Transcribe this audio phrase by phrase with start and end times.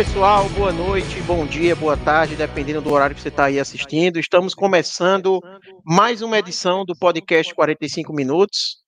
[0.00, 4.18] Pessoal, boa noite, bom dia, boa tarde, dependendo do horário que você está aí assistindo.
[4.18, 5.38] Estamos começando
[5.84, 8.78] mais uma edição do podcast 45 Minutos,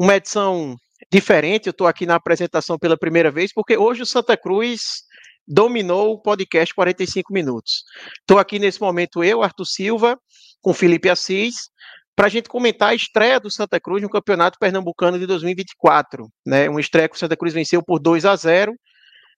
[0.00, 0.74] uma edição
[1.12, 1.66] diferente.
[1.66, 5.02] Eu estou aqui na apresentação pela primeira vez, porque hoje o Santa Cruz
[5.46, 7.84] dominou o podcast 45 Minutos.
[8.20, 10.18] Estou aqui nesse momento, eu, Arthur Silva,
[10.62, 11.68] com Felipe Assis,
[12.16, 16.26] para a gente comentar a estreia do Santa Cruz no Campeonato Pernambucano de 2024.
[16.46, 16.66] Né?
[16.70, 18.72] Uma estreia que o Santa Cruz venceu por 2 a 0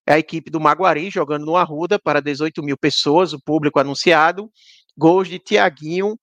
[0.07, 4.51] é a equipe do Maguari jogando no Arruda para 18 mil pessoas, o público anunciado,
[4.97, 6.19] gols de Tiaguinho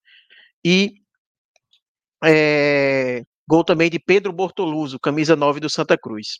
[0.63, 0.93] e
[2.23, 6.39] é, gol também de Pedro Bortoluso, camisa 9 do Santa Cruz.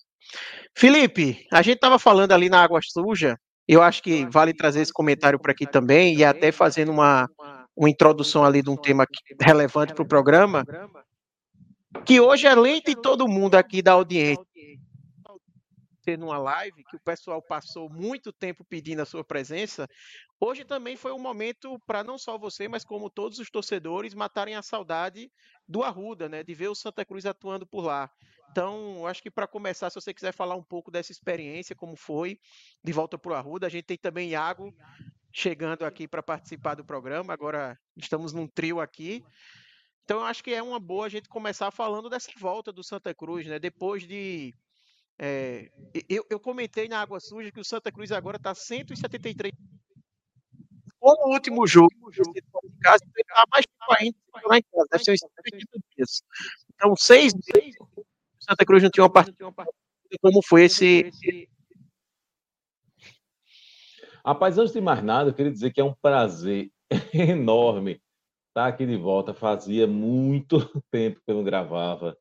[0.78, 4.94] Felipe, a gente estava falando ali na Água Suja, eu acho que vale trazer esse
[4.94, 7.28] comentário para aqui também, e até fazendo uma,
[7.76, 9.06] uma introdução ali de um tema
[9.42, 10.64] relevante para o programa,
[12.06, 14.44] que hoje, além de todo mundo aqui da audiência,
[16.02, 19.88] ter numa live, que o pessoal passou muito tempo pedindo a sua presença,
[20.40, 24.56] hoje também foi um momento para não só você, mas como todos os torcedores matarem
[24.56, 25.32] a saudade
[25.68, 28.10] do Arruda, né, de ver o Santa Cruz atuando por lá.
[28.52, 32.38] Então, acho que para começar, se você quiser falar um pouco dessa experiência, como foi
[32.84, 34.74] de volta para o Arruda, a gente tem também Iago
[35.34, 37.32] chegando aqui para participar do programa.
[37.32, 39.24] Agora estamos num trio aqui.
[40.04, 43.46] Então, acho que é uma boa a gente começar falando dessa volta do Santa Cruz,
[43.48, 43.58] né?
[43.58, 44.54] Depois de
[45.24, 45.70] é,
[46.10, 49.54] eu, eu, comentei na Água Suja que o Santa Cruz agora está 173.
[51.00, 53.04] Como o último jogo, em casa,
[53.36, 54.18] há mais tempo ainda
[54.48, 56.24] lá em casa, deve ser 180 dias.
[56.74, 58.04] Então, seis meses, o
[58.40, 59.38] Santa Cruz não tinha uma partida.
[60.20, 61.12] Como foi esse.
[64.26, 66.72] Rapaz, antes de mais nada, eu queria dizer que é um prazer
[67.14, 68.02] enorme
[68.48, 69.36] estar aqui de volta.
[69.36, 70.58] Fazia muito
[70.90, 72.18] tempo que eu não gravava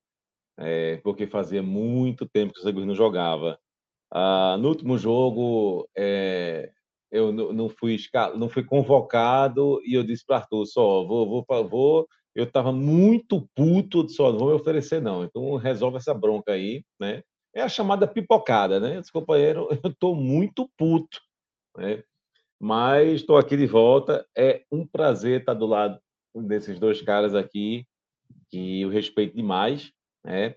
[0.60, 3.58] é, porque fazia muito tempo que o Santa não jogava.
[4.12, 6.70] Ah, no último jogo, é,
[7.10, 7.96] eu não fui,
[8.36, 12.08] não fui convocado e eu disse para Arthur, só vou, vou, vou.
[12.34, 15.24] Eu estava muito puto, só não vou me oferecer não.
[15.24, 17.22] Então resolve essa bronca aí, né?
[17.54, 18.98] É a chamada pipocada, né?
[18.98, 21.20] Esse companheiro, eu estou muito puto,
[21.76, 22.04] né?
[22.60, 24.26] Mas estou aqui de volta.
[24.36, 25.98] É um prazer estar do lado
[26.34, 27.84] desses dois caras aqui,
[28.50, 29.92] que eu respeito demais.
[30.24, 30.54] Né?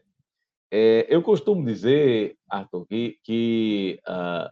[0.72, 4.50] É, eu costumo dizer, Arthur, que, que uh,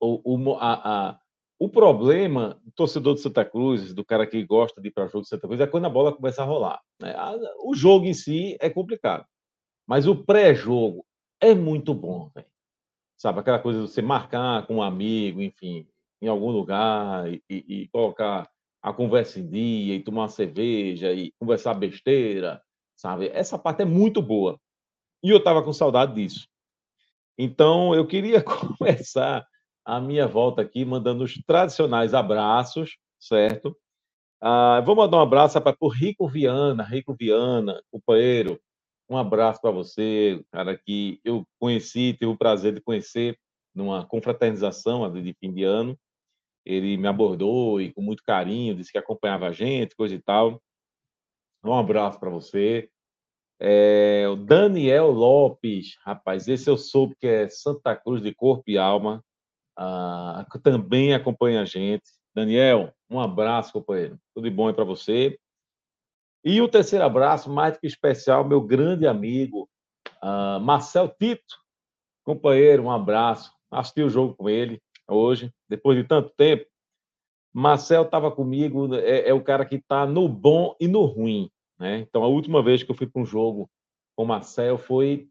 [0.00, 1.20] o, o, a, a,
[1.58, 5.08] o problema do torcedor de Santa Cruz, do cara que gosta de ir para o
[5.08, 6.80] jogo de Santa Cruz, é quando a bola começa a rolar.
[7.00, 7.14] Né?
[7.64, 9.24] O jogo em si é complicado,
[9.86, 11.06] mas o pré-jogo
[11.40, 12.46] é muito bom, véio.
[13.16, 13.40] sabe?
[13.40, 15.88] Aquela coisa de você marcar com um amigo, enfim,
[16.20, 18.48] em algum lugar e, e, e colocar
[18.82, 22.62] a conversa em dia e tomar uma cerveja e conversar besteira
[22.96, 23.28] sabe?
[23.32, 24.58] Essa parte é muito boa.
[25.22, 26.48] E eu estava com saudade disso.
[27.38, 28.42] Então, eu queria
[28.78, 29.46] começar
[29.84, 33.76] a minha volta aqui mandando os tradicionais abraços, certo?
[34.40, 38.60] Ah, vou mandar um abraço para o Rico Viana, Rico Viana, companheiro.
[39.08, 43.38] Um abraço para você, cara, que eu conheci, tive o prazer de conhecer
[43.74, 45.98] numa confraternização de fim de ano.
[46.64, 50.62] Ele me abordou e com muito carinho disse que acompanhava a gente, coisa e tal.
[51.64, 52.90] Um abraço para você.
[53.58, 58.76] É, o Daniel Lopes, rapaz, esse eu soube que é Santa Cruz de corpo e
[58.76, 59.24] alma,
[59.76, 62.04] ah, também acompanha a gente.
[62.34, 64.18] Daniel, um abraço, companheiro.
[64.34, 65.38] Tudo de bom aí para você.
[66.44, 69.68] E o terceiro abraço, mais que especial, meu grande amigo,
[70.20, 71.56] ah, Marcel Tito.
[72.24, 73.52] Companheiro, um abraço.
[73.70, 76.66] Assisti o jogo com ele hoje, depois de tanto tempo.
[77.52, 81.48] Marcel estava comigo, é, é, o cara que está no bom e no ruim.
[81.78, 81.98] Né?
[81.98, 83.70] Então, a última vez que eu fui para um jogo
[84.16, 85.28] com o Marcel foi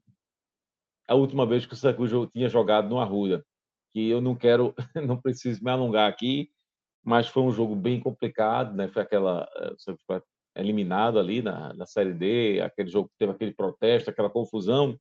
[1.07, 3.45] a última vez que o Cruz tinha jogado no Arruda.
[3.93, 4.73] Que eu não quero,
[5.07, 6.49] não preciso me alongar aqui,
[7.03, 8.87] mas foi um jogo bem complicado, né?
[8.87, 10.21] Foi aquela, eh,
[10.55, 14.97] eliminado ali na, na Série D, aquele jogo que teve aquele protesto, aquela confusão.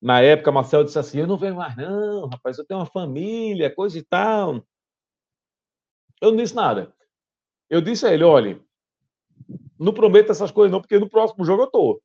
[0.00, 3.74] Na época, Marcelo disse assim: Eu não venho mais, não, rapaz, eu tenho uma família,
[3.74, 4.64] coisa e tal.
[6.20, 6.94] Eu não disse nada.
[7.68, 8.60] Eu disse a ele: Olha,
[9.78, 12.02] não prometo essas coisas, não, porque no próximo jogo eu estou.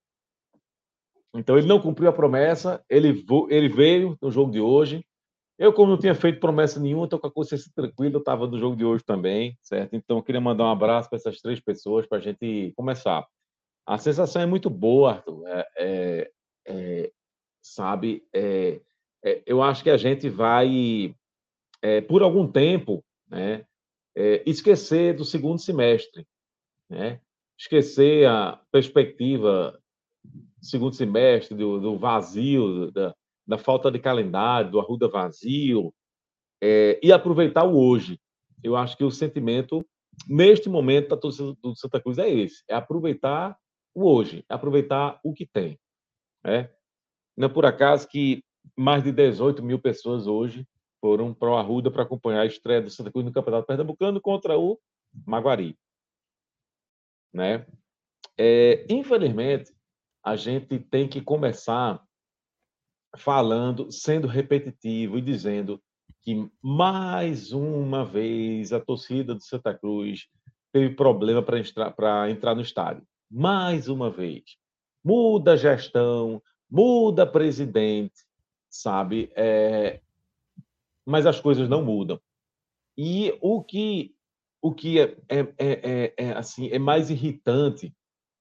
[1.34, 5.06] Então ele não cumpriu a promessa, ele, ele veio no jogo de hoje.
[5.58, 8.58] Eu, como não tinha feito promessa nenhuma, estou com a consciência tranquila, eu estava no
[8.58, 9.96] jogo de hoje também, certo?
[9.96, 13.26] Então eu queria mandar um abraço para essas três pessoas para a gente começar.
[13.86, 15.48] A sensação é muito boa, Arthur.
[15.48, 16.32] É, é,
[16.66, 17.12] é,
[17.62, 18.82] sabe, é,
[19.24, 21.16] é, eu acho que a gente vai,
[21.82, 23.66] é, por algum tempo, né,
[24.46, 26.28] esquecer do segundo semestre,
[26.90, 27.22] né?
[27.62, 29.80] Esquecer a perspectiva
[30.60, 33.14] segundo semestre, do, do vazio, da,
[33.48, 35.94] da, falta de calendário, do arruda vazio,
[36.62, 38.20] é, e aproveitar o hoje.
[38.64, 39.86] Eu acho que o sentimento,
[40.28, 43.56] neste momento, da torcida do Santa Cruz é esse: é aproveitar
[43.94, 45.80] o hoje, é aproveitar o que tem.
[46.44, 46.70] Né?
[47.38, 48.44] Não é por acaso que
[48.76, 50.68] mais de 18 mil pessoas hoje
[51.00, 54.58] foram para o Arruda para acompanhar a estreia do Santa Cruz no Campeonato Pernambucano contra
[54.58, 54.80] o
[55.26, 55.76] Maguari.
[57.34, 57.66] Né?
[58.38, 59.72] É, infelizmente,
[60.24, 62.02] a gente tem que começar
[63.18, 65.82] falando, sendo repetitivo e dizendo
[66.22, 70.28] que mais uma vez a torcida do Santa Cruz
[70.72, 73.06] teve problema para entrar, entrar no estádio.
[73.30, 74.44] Mais uma vez.
[75.04, 78.24] Muda a gestão, muda presidente,
[78.70, 79.32] sabe?
[79.36, 80.00] É...
[81.06, 82.20] Mas as coisas não mudam.
[82.98, 84.16] E o que,
[84.62, 87.94] o que é, é, é, é, é assim, é mais irritante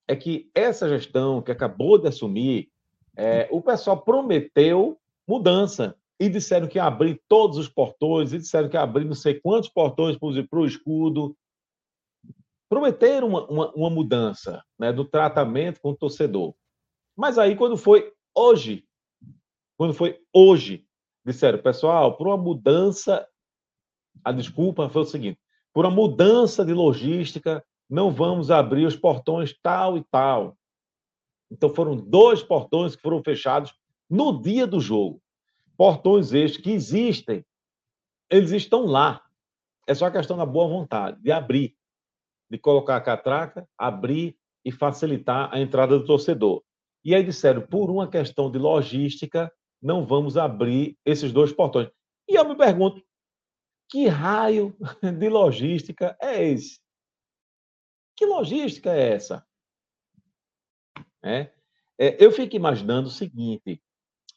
[0.06, 2.68] é que essa gestão que acabou de assumir,
[3.16, 8.68] é, o pessoal prometeu mudança e disseram que ia abrir todos os portões, e disseram
[8.68, 11.34] que ia abrir não sei quantos portões para o escudo.
[12.68, 16.54] Prometeram uma, uma, uma mudança né, do tratamento com o torcedor.
[17.16, 18.84] Mas aí, quando foi hoje,
[19.78, 20.84] quando foi hoje,
[21.24, 23.26] disseram, pessoal, por uma mudança,
[24.22, 25.39] a desculpa foi o seguinte,
[25.72, 30.56] por uma mudança de logística, não vamos abrir os portões tal e tal.
[31.50, 33.72] Então foram dois portões que foram fechados
[34.08, 35.20] no dia do jogo.
[35.76, 37.44] Portões estes que existem,
[38.30, 39.22] eles estão lá.
[39.86, 41.74] É só questão da boa vontade, de abrir,
[42.48, 46.62] de colocar a catraca, abrir e facilitar a entrada do torcedor.
[47.04, 49.50] E aí disseram, por uma questão de logística,
[49.82, 51.88] não vamos abrir esses dois portões.
[52.28, 53.02] E eu me pergunto,
[53.90, 54.76] que raio
[55.18, 56.80] de logística é esse?
[58.16, 59.44] Que logística é essa?
[61.22, 61.50] É,
[61.98, 63.82] é, eu fico imaginando o seguinte: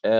[0.04, 0.10] é,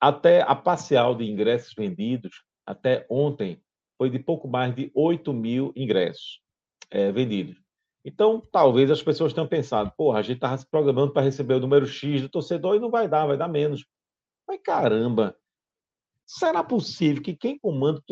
[0.00, 3.62] até a parcial de ingressos vendidos, até ontem,
[3.96, 6.40] foi de pouco mais de 8 mil ingressos
[6.90, 7.56] é, vendidos.
[8.04, 11.60] Então, talvez as pessoas tenham pensado, porra, a gente estava se programando para receber o
[11.60, 13.84] número X do torcedor e não vai dar, vai dar menos.
[14.46, 15.36] Mas caramba,
[16.28, 18.02] será possível que quem comanda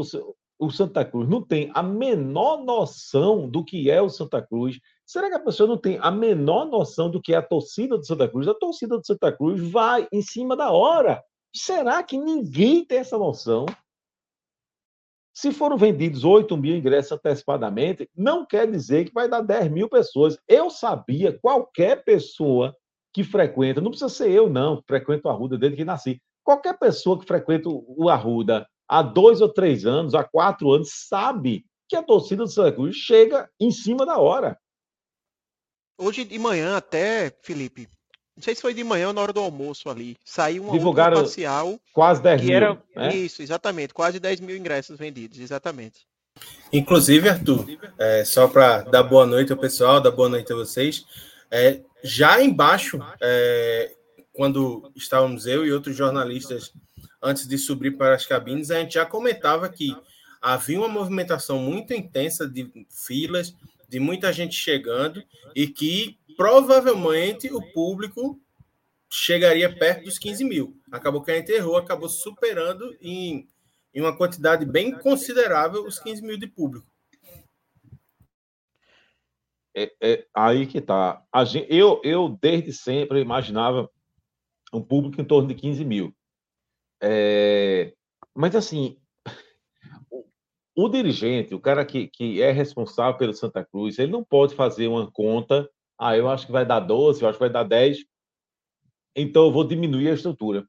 [0.59, 4.81] o Santa Cruz não tem a menor noção do que é o Santa Cruz?
[5.05, 8.07] Será que a pessoa não tem a menor noção do que é a torcida do
[8.07, 8.49] Santa Cruz?
[8.49, 11.23] A torcida do Santa Cruz vai em cima da hora.
[11.55, 13.67] Será que ninguém tem essa noção?
[15.35, 19.91] Se foram vendidos 8 mil ingressos antecipadamente, não quer dizer que vai dar 10 mil
[19.91, 20.39] pessoas.
[20.49, 22.75] Eu sabia, qualquer pessoa
[23.13, 26.23] que frequenta, não precisa ser eu, não, que frequento a Arruda desde que nasci.
[26.47, 31.67] Qualquer pessoa que frequenta o Arruda há dois ou três anos, há quatro anos, sabe
[31.89, 34.57] que a torcida do Santa Cruz chega em cima da hora.
[35.99, 37.89] Hoje de manhã até, Felipe,
[38.37, 41.17] não sei se foi de manhã ou na hora do almoço ali, saiu uma Divulgaram
[41.17, 42.57] parcial quase 10 que mil.
[42.57, 43.17] Era, né?
[43.17, 46.07] Isso, exatamente, quase 10 mil ingressos vendidos, exatamente.
[46.73, 47.67] Inclusive, Arthur,
[47.99, 51.05] é, só para dar boa noite ao pessoal, dar boa noite a vocês,
[51.51, 53.96] é, já embaixo, é,
[54.37, 56.71] quando estávamos eu e outros jornalistas
[57.23, 59.97] antes de subir para as cabines, a gente já comentava que
[60.43, 63.57] havia uma movimentação muito intensa de filas,
[63.89, 65.25] de muita gente chegando,
[65.55, 68.39] e que provavelmente o público
[69.11, 70.77] chegaria perto dos 15 mil.
[70.93, 73.49] Acabou que a gente errou, acabou superando em,
[73.95, 76.87] em uma quantidade bem considerável os 15 mil de público.
[79.75, 81.23] É, é, aí que tá.
[81.47, 83.91] Gente, eu, eu, desde sempre, imaginava
[84.73, 86.15] um público em torno de 15 mil.
[87.03, 87.93] É,
[88.35, 88.99] mas, assim,
[90.11, 90.25] o,
[90.75, 94.89] o, dirigente, o cara que, que é responsável pelo Santa Cruz, ele não pode fazer
[94.89, 95.69] uma conta,
[95.99, 97.99] ah, eu acho que vai dar 12, eu acho que vai dar 10,
[99.15, 100.67] então eu vou diminuir a estrutura.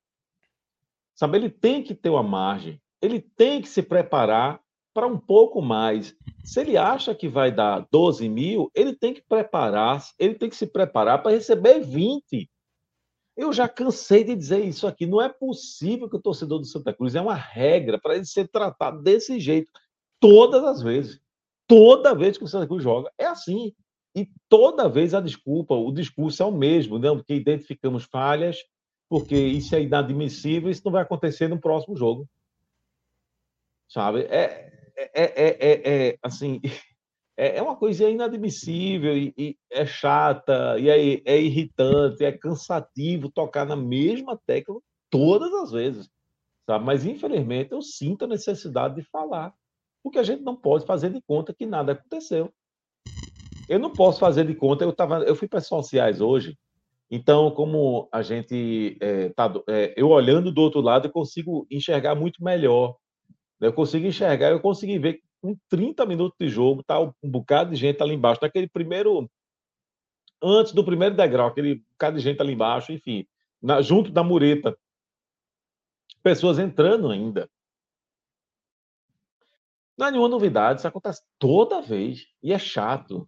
[1.16, 4.62] Sabe, ele tem que ter uma margem, ele tem que se preparar
[4.94, 6.16] para um pouco mais.
[6.44, 10.56] Se ele acha que vai dar 12 mil, ele tem que preparar, ele tem que
[10.56, 12.50] se preparar para receber 20.
[13.38, 15.06] Eu já cansei de dizer isso aqui.
[15.06, 18.48] Não é possível que o torcedor do Santa Cruz é uma regra para ele ser
[18.48, 19.72] tratado desse jeito
[20.20, 21.22] todas as vezes.
[21.68, 23.76] Toda vez que o Santa Cruz joga, é assim.
[24.16, 27.18] E toda vez a desculpa, o discurso é o mesmo, não?
[27.18, 28.58] porque identificamos falhas,
[29.08, 32.28] porque isso é inadmissível, isso não vai acontecer no próximo jogo.
[33.88, 34.22] Sabe?
[34.22, 36.60] É, é, é, é, assim,
[37.38, 43.66] é uma coisa inadmissível e, e é chata, e é, é irritante, é cansativo tocar
[43.66, 44.80] na mesma tecla
[45.10, 46.10] todas as vezes.
[46.66, 46.84] Sabe?
[46.84, 49.54] Mas, infelizmente, eu sinto a necessidade de falar,
[50.04, 52.52] porque a gente não pode fazer de conta que nada aconteceu.
[53.70, 56.58] Eu não posso fazer de conta, eu, tava, eu fui para as sociais hoje,
[57.10, 62.16] então, como a gente é, tá, é, eu olhando do outro lado, eu consigo enxergar
[62.16, 62.98] muito melhor
[63.60, 67.76] eu consigo enxergar, eu consegui ver com 30 minutos de jogo, tá um bocado de
[67.76, 69.30] gente ali embaixo, naquele primeiro.
[70.42, 73.26] Antes do primeiro degrau, aquele bocado de gente ali embaixo, enfim,
[73.62, 74.78] na, junto da mureta.
[76.22, 77.50] Pessoas entrando ainda.
[79.98, 82.28] Não é nenhuma novidade, isso acontece toda vez.
[82.44, 83.28] E é chato.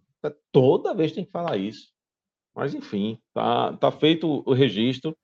[0.52, 1.92] Toda vez tem que falar isso.
[2.54, 5.16] Mas, enfim, tá, tá feito o registro.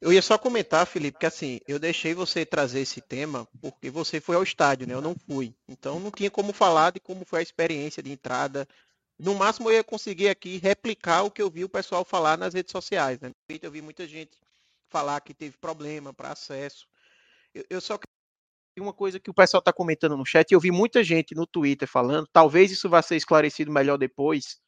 [0.00, 4.18] Eu ia só comentar, Felipe, que assim, eu deixei você trazer esse tema porque você
[4.20, 4.94] foi ao estádio, né?
[4.94, 5.54] Eu não fui.
[5.68, 8.66] Então não tinha como falar de como foi a experiência de entrada.
[9.18, 12.54] No máximo eu ia conseguir aqui replicar o que eu vi o pessoal falar nas
[12.54, 13.30] redes sociais, né?
[13.60, 14.38] Eu vi muita gente
[14.88, 16.86] falar que teve problema para acesso.
[17.54, 17.98] Eu, eu só
[18.78, 21.86] uma coisa que o pessoal está comentando no chat, eu vi muita gente no Twitter
[21.86, 24.58] falando, talvez isso vá ser esclarecido melhor depois,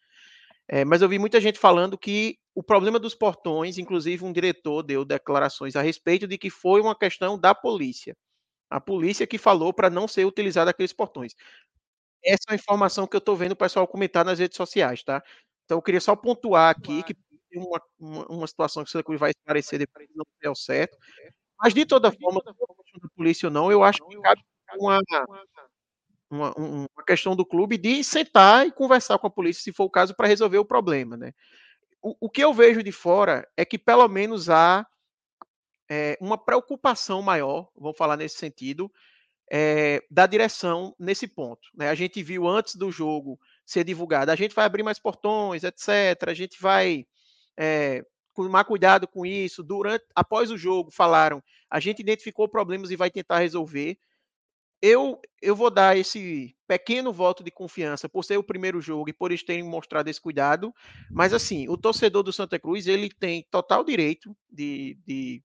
[0.68, 4.82] é, mas eu vi muita gente falando que o problema dos portões, inclusive um diretor
[4.82, 8.16] deu declarações a respeito de que foi uma questão da polícia.
[8.70, 11.34] A polícia que falou para não ser utilizado aqueles portões.
[12.24, 15.22] Essa é a informação que eu estou vendo o pessoal comentar nas redes sociais, tá?
[15.64, 17.14] Então eu queria só pontuar aqui que
[17.56, 20.96] uma, uma, uma situação que o Santa vai esclarecer depois não der certo.
[21.60, 22.54] Mas de toda forma, da
[23.16, 24.42] polícia ou não, eu acho que cabe
[24.78, 25.00] uma,
[26.30, 29.90] uma, uma questão do clube de sentar e conversar com a polícia, se for o
[29.90, 31.32] caso, para resolver o problema, né?
[32.02, 34.86] O, que eu vejo de fora é que pelo menos há
[35.88, 38.90] é, uma preocupação maior, vamos falar nesse sentido,
[39.50, 41.68] é, da direção nesse ponto.
[41.74, 41.88] Né?
[41.88, 46.28] A gente viu antes do jogo ser divulgado, a gente vai abrir mais portões, etc.
[46.28, 47.06] A gente vai
[47.56, 48.04] é,
[48.34, 49.62] tomar cuidado com isso.
[49.62, 53.98] Durante, após o jogo, falaram, a gente identificou problemas e vai tentar resolver
[54.82, 59.12] eu, eu vou dar esse pequeno voto de confiança por ser o primeiro jogo e
[59.12, 60.74] por eles terem mostrado esse cuidado,
[61.08, 65.40] mas assim, o torcedor do Santa Cruz, ele tem total direito de, de,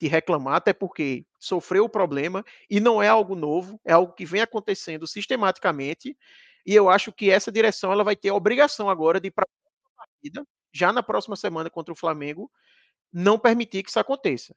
[0.00, 4.24] de reclamar, até porque sofreu o problema e não é algo novo, é algo que
[4.24, 6.16] vem acontecendo sistematicamente,
[6.64, 9.46] e eu acho que essa direção ela vai ter a obrigação agora de para
[10.72, 12.50] já na próxima semana contra o Flamengo,
[13.12, 14.54] não permitir que isso aconteça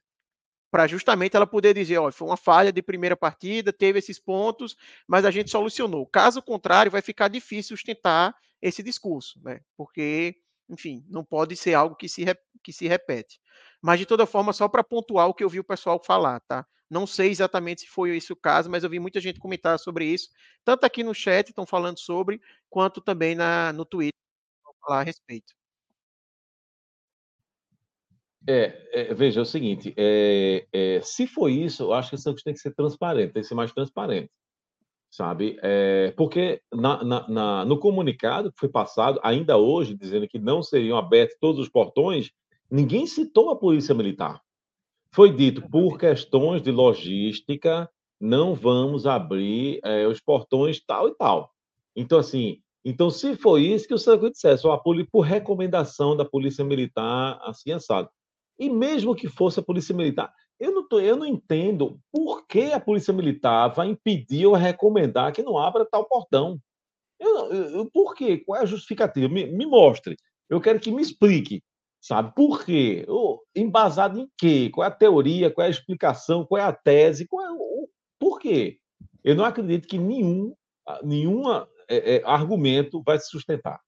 [0.72, 4.74] para justamente ela poder dizer, ó, foi uma falha de primeira partida, teve esses pontos,
[5.06, 6.06] mas a gente solucionou.
[6.06, 9.60] Caso contrário, vai ficar difícil sustentar esse discurso, né?
[9.76, 10.34] Porque,
[10.70, 12.24] enfim, não pode ser algo que se,
[12.62, 13.38] que se repete.
[13.82, 16.66] Mas, de toda forma, só para pontuar o que eu vi o pessoal falar, tá?
[16.88, 20.06] Não sei exatamente se foi esse o caso, mas eu vi muita gente comentar sobre
[20.06, 20.30] isso,
[20.64, 24.18] tanto aqui no chat estão falando sobre, quanto também na, no Twitter,
[24.80, 25.52] falar a respeito.
[28.46, 32.18] É, é, veja, é o seguinte, é, é, se foi isso, eu acho que o
[32.18, 34.30] Santos tem que ser transparente, tem que ser mais transparente,
[35.10, 35.56] sabe?
[35.62, 40.62] É, porque na, na, na, no comunicado que foi passado, ainda hoje, dizendo que não
[40.62, 42.32] seriam abertos todos os portões,
[42.70, 44.40] ninguém citou a Polícia Militar.
[45.14, 47.88] Foi dito, por questões de logística,
[48.20, 51.52] não vamos abrir é, os portões tal e tal.
[51.94, 56.64] Então, assim, então, se foi isso que o Santos dissesse, ó, por recomendação da Polícia
[56.64, 58.08] Militar, assim, assado.
[58.58, 62.72] E mesmo que fosse a Polícia Militar, eu não, tô, eu não entendo por que
[62.72, 66.60] a Polícia Militar vai impedir ou recomendar que não abra tal portão.
[67.18, 68.38] Eu, eu, por quê?
[68.38, 69.28] Qual é a justificativa?
[69.28, 70.16] Me, me, mostre.
[70.48, 71.62] Eu quero que me explique,
[72.00, 72.32] sabe?
[72.34, 73.06] Por quê?
[73.54, 74.70] embasado em quê?
[74.72, 75.50] Qual é a teoria?
[75.50, 76.46] Qual é a explicação?
[76.46, 77.26] Qual é a tese?
[77.26, 78.78] Qual é o, por quê?
[79.24, 80.54] Eu não acredito que nenhum,
[81.02, 81.48] nenhum
[81.88, 83.80] é, é, argumento vai se sustentar.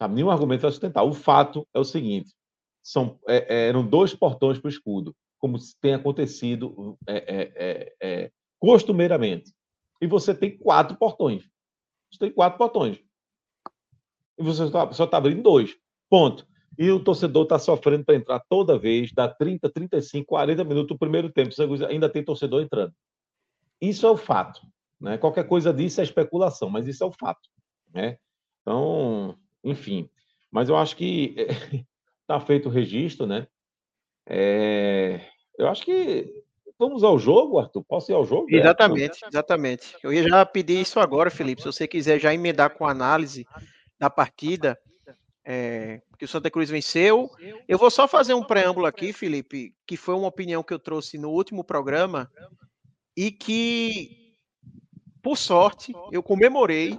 [0.00, 0.14] Sabe?
[0.14, 1.02] Nenhum argumento vai sustentar.
[1.04, 2.32] O fato é o seguinte:
[2.88, 9.52] são, é, é, eram dois portões para o escudo, como tem acontecido é, é, costumeiramente.
[10.00, 11.44] E você tem quatro portões.
[12.10, 12.98] Você tem quatro portões.
[14.38, 15.76] E você só está abrindo dois.
[16.08, 16.46] Ponto.
[16.78, 20.98] E o torcedor está sofrendo para entrar toda vez, dá 30, 35, 40 minutos do
[20.98, 21.50] primeiro tempo.
[21.86, 22.94] Ainda tem torcedor entrando.
[23.78, 24.62] Isso é o fato.
[24.98, 25.18] Né?
[25.18, 27.50] Qualquer coisa disso é especulação, mas isso é o fato.
[27.92, 28.16] Né?
[28.62, 30.08] Então, enfim.
[30.50, 31.34] Mas eu acho que
[32.28, 33.46] está feito o registro, né?
[34.28, 35.22] É,
[35.58, 36.44] eu acho que
[36.78, 37.82] vamos ao jogo, Arthur.
[37.82, 38.46] Posso ir ao jogo?
[38.50, 39.96] Exatamente, exatamente.
[40.02, 41.62] Eu ia já pedir isso agora, Felipe.
[41.62, 43.46] Se você quiser já emendar com a análise
[43.98, 44.78] da partida,
[45.42, 47.30] é, que o Santa Cruz venceu.
[47.66, 51.16] Eu vou só fazer um preâmbulo aqui, Felipe, que foi uma opinião que eu trouxe
[51.16, 52.30] no último programa
[53.16, 54.34] e que,
[55.22, 56.98] por sorte, eu comemorei.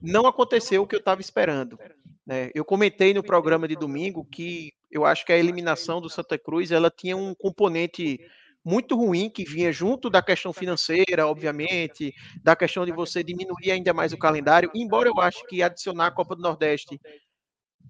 [0.00, 1.76] Não aconteceu o que eu estava esperando.
[2.28, 2.50] Né?
[2.54, 6.70] Eu comentei no programa de domingo que eu acho que a eliminação do Santa Cruz
[6.70, 8.20] ela tinha um componente
[8.62, 13.94] muito ruim que vinha junto da questão financeira, obviamente, da questão de você diminuir ainda
[13.94, 17.00] mais o calendário, embora eu acho que adicionar a Copa do Nordeste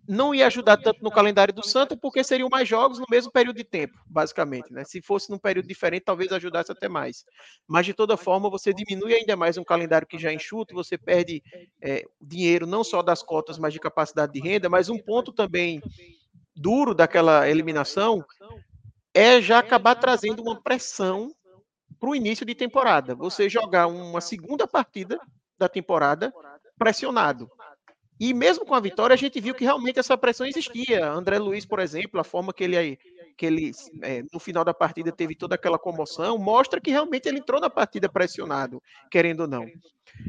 [0.08, 3.56] não ia ajudar tanto no calendário do Santa, porque seriam mais jogos no mesmo período
[3.56, 4.72] de tempo, basicamente.
[4.72, 4.82] Né?
[4.84, 7.26] Se fosse num período diferente, talvez ajudasse até mais.
[7.66, 10.96] Mas, de toda forma, você diminui ainda mais um calendário que já é enxuto, você
[10.96, 11.42] perde
[11.82, 14.70] é, dinheiro não só das cotas, mas de capacidade de renda.
[14.70, 15.82] Mas um ponto também
[16.56, 18.24] duro daquela eliminação
[19.12, 21.34] é já acabar trazendo uma pressão
[22.00, 23.14] para o início de temporada.
[23.14, 25.20] Você jogar uma segunda partida
[25.58, 26.32] da temporada
[26.78, 27.50] pressionado.
[28.20, 31.08] E mesmo com a vitória, a gente viu que realmente essa pressão existia.
[31.08, 32.98] André Luiz, por exemplo, a forma que ele,
[33.36, 33.70] que ele
[34.02, 37.70] é, no final da partida teve toda aquela comoção, mostra que realmente ele entrou na
[37.70, 39.66] partida pressionado, querendo ou não.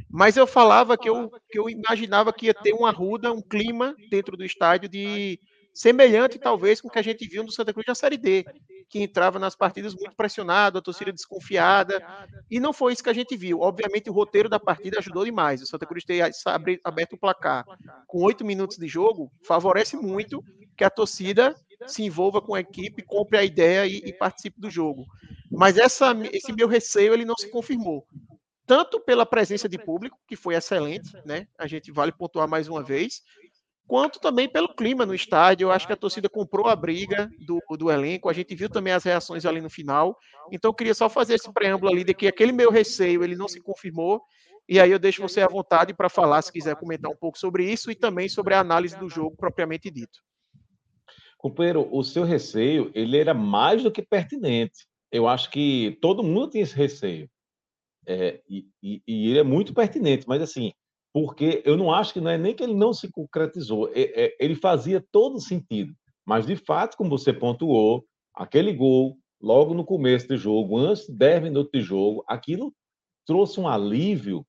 [0.09, 3.95] Mas eu falava que eu, que eu imaginava que ia ter uma ruda, um clima
[4.09, 5.39] dentro do estádio de
[5.79, 8.45] semelhante talvez com o que a gente viu no Santa Cruz na Série D,
[8.89, 12.05] que entrava nas partidas muito pressionado, a torcida desconfiada,
[12.51, 13.61] e não foi isso que a gente viu.
[13.61, 15.61] Obviamente o roteiro da partida ajudou demais.
[15.61, 16.21] O Santa Cruz ter
[16.83, 17.65] aberto o placar
[18.05, 20.43] com oito minutos de jogo favorece muito
[20.75, 21.55] que a torcida
[21.87, 25.05] se envolva com a equipe, compre a ideia e, e participe do jogo.
[25.49, 28.05] Mas essa, esse meu receio ele não se confirmou
[28.67, 31.47] tanto pela presença de público, que foi excelente, né?
[31.57, 33.23] A gente vale pontuar mais uma vez,
[33.89, 35.65] quanto também pelo clima no estádio.
[35.65, 38.29] Eu acho que a torcida comprou a briga do, do elenco.
[38.29, 40.15] A gente viu também as reações ali no final.
[40.51, 43.47] Então, eu queria só fazer esse preâmbulo ali de que aquele meu receio ele não
[43.47, 44.21] se confirmou.
[44.69, 47.65] E aí eu deixo você à vontade para falar, se quiser comentar um pouco sobre
[47.65, 50.19] isso e também sobre a análise do jogo propriamente dito.
[51.39, 54.85] Companheiro, o seu receio ele era mais do que pertinente.
[55.11, 57.27] Eu acho que todo mundo tinha esse receio.
[58.05, 60.73] É, e, e, e ele é muito pertinente, mas assim,
[61.21, 64.37] porque eu não acho que não é nem que ele não se concretizou, é, é,
[64.39, 65.93] ele fazia todo sentido.
[66.25, 71.13] Mas, de fato, como você pontuou, aquele gol, logo no começo do jogo, antes de
[71.13, 72.73] 10 minutos de jogo, aquilo
[73.25, 74.45] trouxe um alívio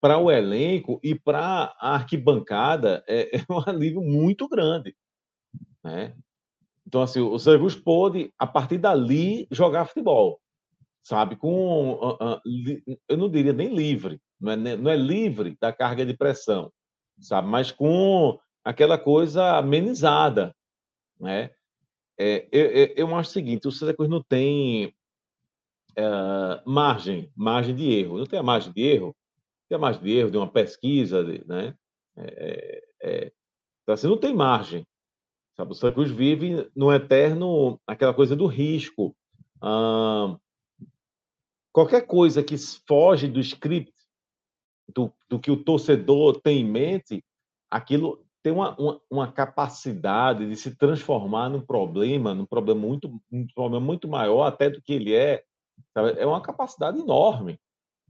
[0.00, 4.96] para o elenco e para a arquibancada, é, é, um alívio muito grande.
[5.84, 6.16] Né?
[6.84, 10.40] Então, assim, o Sergus pôde, a partir dali, jogar futebol,
[11.04, 11.36] sabe?
[11.36, 12.40] Com, uh, uh,
[13.08, 16.72] eu não diria nem livre, não é, não é livre da carga de pressão,
[17.20, 17.48] sabe?
[17.48, 20.54] Mas com aquela coisa amenizada,
[21.20, 21.50] né?
[22.20, 24.92] É, eu, eu, acho o seguinte, o Santa Cruz não tem
[25.96, 28.18] é, margem, margem de erro.
[28.18, 29.16] Não tem a margem de erro,
[29.68, 31.74] tem a margem de erro de uma pesquisa, né?
[32.16, 33.32] É, é,
[33.82, 34.86] então, assim, não tem margem.
[35.56, 35.72] Sabe?
[35.72, 39.16] O Santa Cruz vive no eterno, aquela coisa do risco.
[39.60, 40.36] Ah,
[41.72, 43.92] qualquer coisa que foge do script
[44.94, 47.24] do, do que o torcedor tem em mente,
[47.70, 53.46] aquilo tem uma, uma, uma, capacidade de se transformar num problema, num problema muito, um
[53.48, 55.44] problema muito maior até do que ele é.
[55.92, 56.18] Sabe?
[56.18, 57.60] É uma capacidade enorme,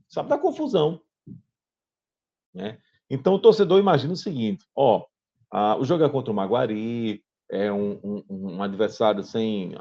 [0.09, 1.01] sabe da confusão,
[2.55, 2.79] né?
[3.11, 5.07] Então o torcedor imagina o seguinte: ó,
[5.51, 9.75] a, o jogo é contra o Maguari, é um, um, um adversário sem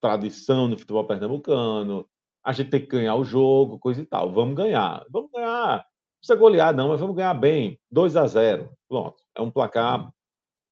[0.00, 2.08] tradição no futebol pernambucano,
[2.44, 4.32] a gente tem que ganhar o jogo, coisa e tal.
[4.32, 5.84] Vamos ganhar, vamos ganhar
[6.26, 7.78] precisa golear, não, mas vamos ganhar bem.
[7.90, 9.16] 2 a 0 Pronto.
[9.34, 10.12] É um placar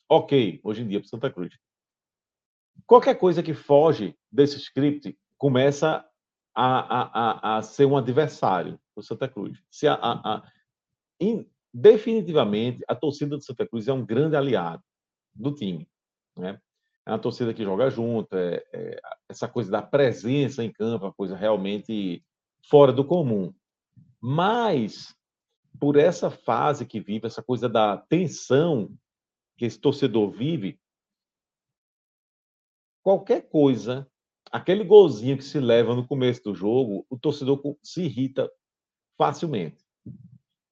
[0.08, 1.56] ok hoje em dia para Santa Cruz.
[2.86, 6.04] Qualquer coisa que foge desse script começa
[6.54, 9.62] a, a, a, a ser um adversário do Santa Cruz.
[9.70, 10.52] Se a, a, a
[11.20, 14.82] in, definitivamente, a torcida do Santa Cruz é um grande aliado
[15.32, 15.88] do time.
[16.36, 16.60] Né?
[17.06, 21.08] É uma torcida que joga junto, é, é, essa coisa da presença em campo, é
[21.08, 22.24] uma coisa realmente
[22.68, 23.54] fora do comum.
[24.20, 25.14] Mas
[25.78, 28.90] por essa fase que vive, essa coisa da tensão
[29.56, 30.78] que esse torcedor vive,
[33.02, 34.08] qualquer coisa,
[34.50, 38.50] aquele golzinho que se leva no começo do jogo, o torcedor se irrita
[39.16, 39.84] facilmente.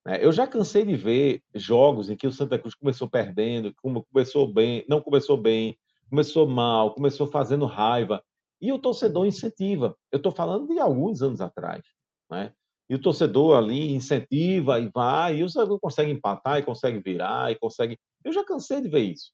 [0.07, 3.73] É, eu já cansei de ver jogos em que o Santa Cruz começou perdendo,
[4.11, 5.79] começou bem, não começou bem,
[6.11, 8.23] começou mal, começou fazendo raiva,
[8.61, 9.97] e o torcedor incentiva.
[10.11, 11.83] Eu estou falando de alguns anos atrás.
[12.31, 12.53] Né?
[12.93, 17.51] E o torcedor ali incentiva e vai, e o Cruz consegue empatar, e consegue virar,
[17.51, 17.99] e consegue.
[18.23, 19.33] Eu já cansei de ver isso.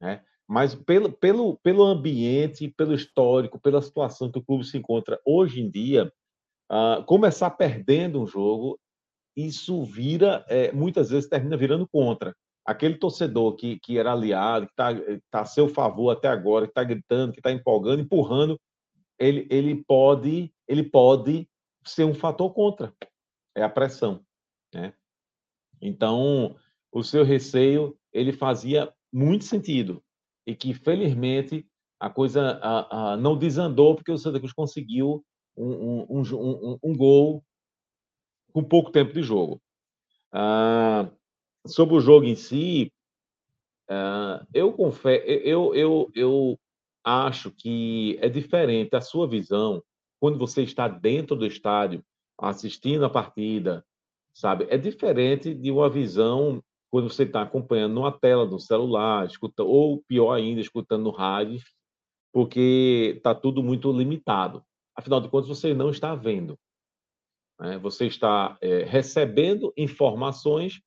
[0.00, 0.22] Né?
[0.46, 5.60] Mas pelo, pelo, pelo ambiente, pelo histórico, pela situação que o clube se encontra hoje
[5.60, 6.12] em dia,
[6.70, 8.78] uh, começar perdendo um jogo,
[9.36, 12.32] isso vira, é, muitas vezes termina virando contra.
[12.64, 14.94] Aquele torcedor que, que era aliado, que está
[15.28, 18.56] tá a seu favor até agora, que está gritando, que está empolgando, empurrando,
[19.18, 21.48] ele, ele, pode, ele pode
[21.90, 22.94] ser um fator contra.
[23.54, 24.24] É a pressão.
[24.74, 24.94] Né?
[25.80, 26.56] Então,
[26.92, 30.02] o seu receio ele fazia muito sentido
[30.46, 31.66] e que felizmente
[31.98, 35.24] a coisa a, a, não desandou porque o Santa Cruz conseguiu
[35.56, 37.44] um, um, um, um gol
[38.52, 39.60] com pouco tempo de jogo.
[40.32, 41.10] Ah,
[41.66, 42.92] sobre o jogo em si,
[43.88, 46.58] ah, eu confesso, eu, eu, eu
[47.04, 49.82] acho que é diferente a sua visão
[50.20, 52.04] quando você está dentro do estádio
[52.38, 53.84] assistindo a partida,
[54.32, 54.66] sabe?
[54.70, 60.02] É diferente de uma visão quando você está acompanhando numa tela do celular, escuta, ou
[60.02, 61.60] pior ainda, escutando no rádio,
[62.32, 64.62] porque está tudo muito limitado.
[64.94, 66.58] Afinal de contas, você não está vendo.
[67.58, 67.78] Né?
[67.78, 70.80] Você está é, recebendo informações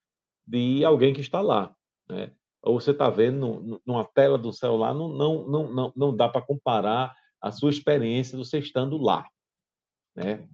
[0.45, 1.73] de alguém que está lá.
[2.09, 2.31] Né?
[2.61, 6.41] Ou você está vendo numa tela do celular, não, não, não, não, não dá para
[6.41, 9.27] comparar a sua experiência de você estando lá.
[10.15, 10.47] Né?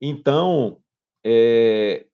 [0.00, 0.80] Então,
[1.22, 2.06] é,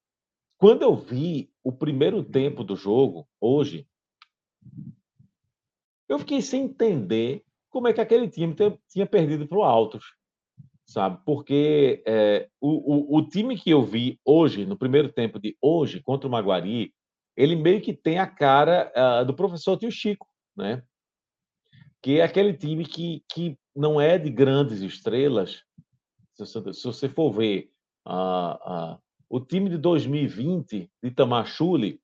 [0.59, 3.87] quando eu vi o primeiro tempo do jogo, hoje,
[6.09, 8.55] eu fiquei sem entender como é que aquele time
[8.89, 10.05] tinha perdido para o Altos,
[10.85, 11.21] sabe?
[11.25, 16.03] Porque é, o, o, o, time que eu vi hoje, no primeiro tempo de hoje,
[16.03, 16.93] contra o Maguari,
[17.37, 20.83] ele meio que tem a cara uh, do professor Tio Chico, né?
[22.03, 25.63] Que é aquele time que, que não é de grandes estrelas.
[26.35, 27.71] Se, se você for ver
[28.07, 32.01] uh, o time de 2020 de Tamachule,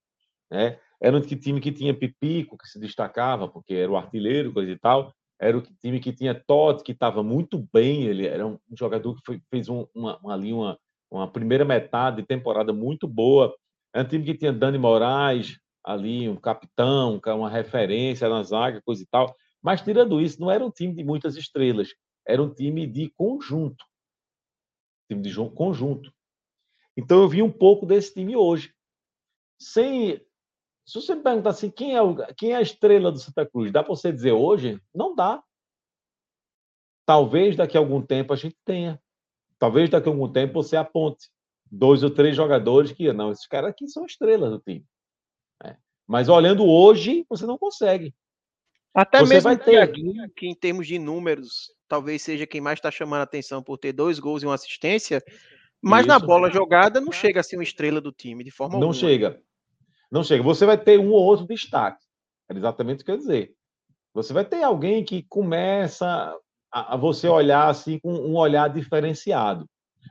[0.51, 0.79] né?
[1.01, 4.79] Era um time que tinha Pipico, que se destacava, porque era o artilheiro, coisa e
[4.79, 5.13] tal.
[5.41, 8.05] Era o time que tinha Totti, que estava muito bem.
[8.05, 10.79] Ele era um jogador que foi, fez um, uma, uma, ali uma,
[11.11, 13.53] uma primeira metade de temporada muito boa.
[13.93, 19.03] Era um time que tinha Dani Moraes, ali, um capitão, uma referência na zaga, coisa
[19.03, 19.35] e tal.
[19.63, 21.95] Mas, tirando isso, não era um time de muitas estrelas.
[22.27, 23.85] Era um time de conjunto.
[25.09, 26.13] Time de conjunto.
[26.97, 28.75] Então eu vi um pouco desse time hoje.
[29.59, 30.21] Sem.
[30.85, 33.71] Se você me perguntar assim, quem é, o, quem é a estrela do Santa Cruz?
[33.71, 34.81] Dá para você dizer hoje?
[34.95, 35.43] Não dá.
[37.07, 39.01] Talvez daqui a algum tempo a gente tenha.
[39.59, 41.31] Talvez daqui a algum tempo você aponte
[41.71, 44.85] dois ou três jogadores que, não, esses caras aqui são estrelas do time.
[45.65, 45.77] É.
[46.07, 48.15] Mas olhando hoje, você não consegue.
[48.95, 49.91] Até você mesmo vai ter
[50.37, 53.93] que em termos de números, talvez seja quem mais está chamando a atenção por ter
[53.93, 55.23] dois gols e uma assistência,
[55.81, 56.09] mas Isso.
[56.09, 58.93] na bola jogada não chega a ser uma estrela do time, de forma não alguma.
[58.93, 59.41] Não chega.
[60.11, 60.43] Não chega.
[60.43, 62.05] Você vai ter um ou outro destaque.
[62.51, 63.55] É exatamente o que eu ia dizer.
[64.15, 66.37] Você vai ter alguém que começa
[66.71, 69.67] a, a você olhar assim com um olhar diferenciado.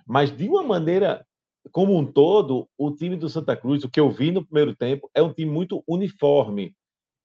[0.07, 1.25] Mas de uma maneira
[1.71, 5.09] como um todo, o time do Santa Cruz, o que eu vi no primeiro tempo,
[5.13, 6.75] é um time muito uniforme,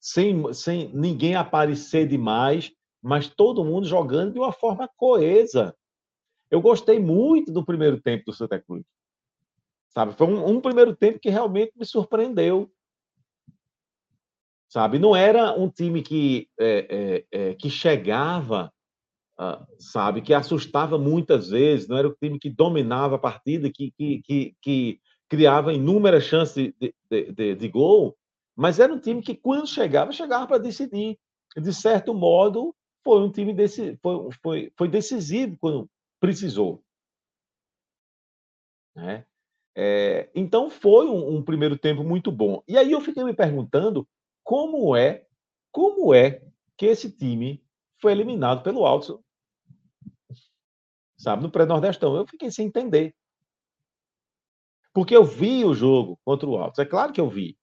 [0.07, 2.71] sem, sem ninguém aparecer demais,
[3.03, 5.77] mas todo mundo jogando de uma forma coesa.
[6.49, 8.85] Eu gostei muito do primeiro tempo do Santa Cruz.
[9.89, 10.13] Sabe?
[10.13, 12.71] Foi um, um primeiro tempo que realmente me surpreendeu.
[14.69, 15.01] Sabe?
[15.01, 18.73] Não era um time que, é, é, é, que chegava,
[19.41, 20.23] uh, sabe?
[20.23, 21.89] Que assustava muitas vezes.
[21.89, 26.73] Não era o time que dominava a partida, que, que, que, que criava inúmeras chances
[26.79, 28.17] de, de, de, de gol.
[28.57, 31.19] Mas era um time que, quando chegava, chegava para decidir.
[31.57, 36.83] De certo modo, foi um time desse, foi, foi, foi decisivo quando, precisou.
[38.95, 39.27] Né?
[39.75, 42.63] É, então foi um, um, primeiro tempo muito bom.
[42.67, 44.09] E aí eu fiquei me perguntando
[44.43, 45.27] como é,
[45.71, 46.43] como é
[46.79, 47.63] que esse time
[48.01, 49.23] foi eliminado pelo Alto,
[51.19, 52.17] sabe, no pré-nordestão.
[52.17, 53.15] Eu fiquei sem entender.
[54.95, 56.81] Porque eu vi o jogo contra o Alto.
[56.81, 57.57] É claro que eu vi.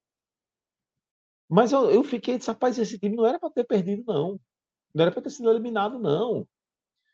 [1.53, 4.39] Mas eu, eu fiquei, rapaz, esse time não era para ter perdido, não.
[4.91, 6.47] Não era para ter sido eliminado, não.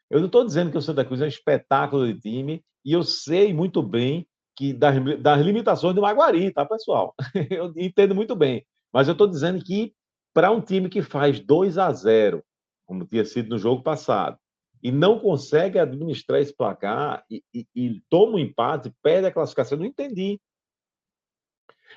[0.10, 3.04] Eu não estou dizendo que o Santa Cruz é um espetáculo de time, e eu
[3.04, 4.26] sei muito bem
[4.56, 7.14] que das, das limitações do Maguari, tá, pessoal?
[7.52, 8.66] Eu entendo muito bem.
[8.94, 9.94] Mas eu estou dizendo que
[10.34, 12.44] para um time que faz 2 a 0
[12.88, 14.38] como tinha sido no jogo passado,
[14.82, 19.78] e não consegue administrar esse placar e, e, e toma um empate, perde a classificação,
[19.78, 20.40] eu não entendi.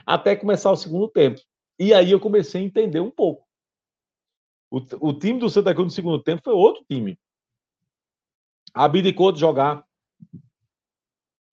[0.04, 1.40] Até começar o segundo tempo.
[1.78, 3.46] E aí eu comecei a entender um pouco.
[4.70, 7.18] O, o time do Santa Cruz no segundo tempo foi outro time
[8.74, 9.84] abdicou de jogar.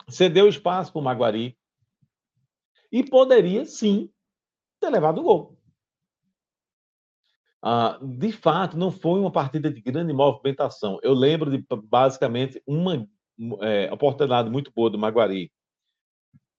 [0.08, 1.58] cedeu espaço para o Maguari
[2.92, 4.12] e poderia sim
[4.80, 5.60] ter levado o gol.
[7.62, 10.98] Ah, de fato, não foi uma partida de grande movimentação.
[11.04, 13.08] Eu lembro de basicamente uma
[13.62, 15.52] é, oportunidade muito boa do Maguari,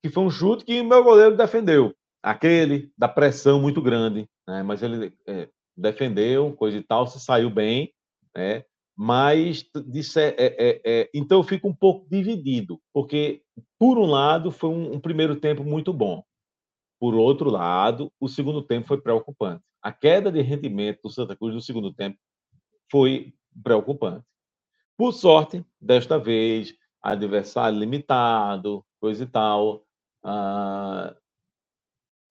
[0.03, 1.96] que foi um chute que o meu goleiro defendeu.
[2.22, 4.62] Aquele da pressão muito grande, né?
[4.62, 7.92] mas ele é, defendeu, coisa e tal, se saiu bem,
[8.37, 8.64] né?
[8.96, 13.42] mas disse, é, é, é, então eu fico um pouco dividido, porque
[13.78, 16.22] por um lado foi um, um primeiro tempo muito bom,
[17.00, 19.64] por outro lado, o segundo tempo foi preocupante.
[19.83, 22.18] A queda de rendimento do Santa Cruz no segundo tempo
[22.90, 23.33] foi
[23.64, 24.26] preocupante.
[24.98, 29.76] Por sorte, desta vez, adversário limitado, coisa e tal,
[30.22, 31.16] uh,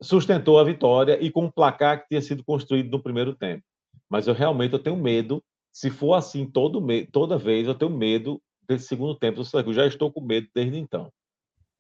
[0.02, 3.64] sustentou a vitória e com um placar que tinha sido construído no primeiro tempo.
[4.10, 6.82] Mas eu realmente eu tenho medo, se for assim todo
[7.12, 9.76] toda vez, eu tenho medo desse segundo tempo do Santa Cruz.
[9.76, 11.12] Já estou com medo desde então.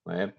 [0.05, 0.33] Né?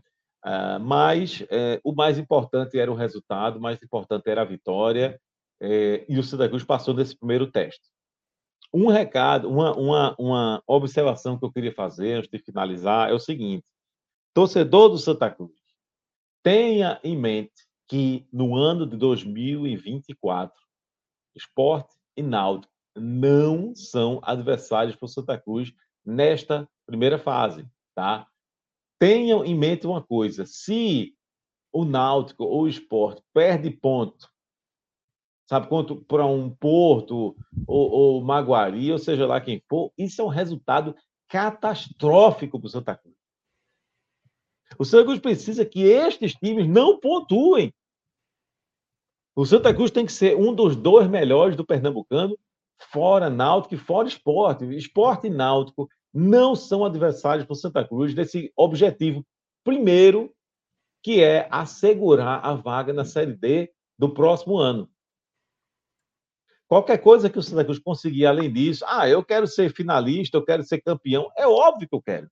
[0.45, 5.21] Uh, mas uh, o mais importante era o resultado, o mais importante era a vitória,
[5.63, 7.89] uh, e o Santa Cruz passou desse primeiro teste.
[8.73, 13.19] Um recado, uma, uma, uma observação que eu queria fazer antes de finalizar é o
[13.19, 13.65] seguinte:
[14.33, 15.53] torcedor do Santa Cruz,
[16.43, 20.57] tenha em mente que no ano de 2024,
[21.35, 25.73] esporte e náutico não são adversários para o Santa Cruz
[26.07, 28.31] nesta primeira fase, tá?
[29.01, 31.17] tenham em mente uma coisa: se
[31.73, 34.29] o Náutico ou o esporte perde ponto,
[35.49, 37.35] sabe quanto para um Porto
[37.67, 40.95] ou, ou Maguari, ou seja lá quem for, isso é um resultado
[41.29, 43.17] catastrófico para o Santa Cruz.
[44.79, 47.73] O Santa Cruz precisa que estes times não pontuem.
[49.35, 52.37] O Santa Cruz tem que ser um dos dois melhores do Pernambucano,
[52.91, 54.65] fora Náutico e fora esporte.
[54.77, 59.25] Esporte e Náutico não são adversários para o Santa Cruz desse objetivo
[59.63, 60.33] primeiro,
[61.03, 64.91] que é assegurar a vaga na Série D do próximo ano.
[66.67, 70.45] Qualquer coisa que o Santa Cruz conseguir além disso, ah, eu quero ser finalista, eu
[70.45, 72.31] quero ser campeão, é óbvio que eu quero.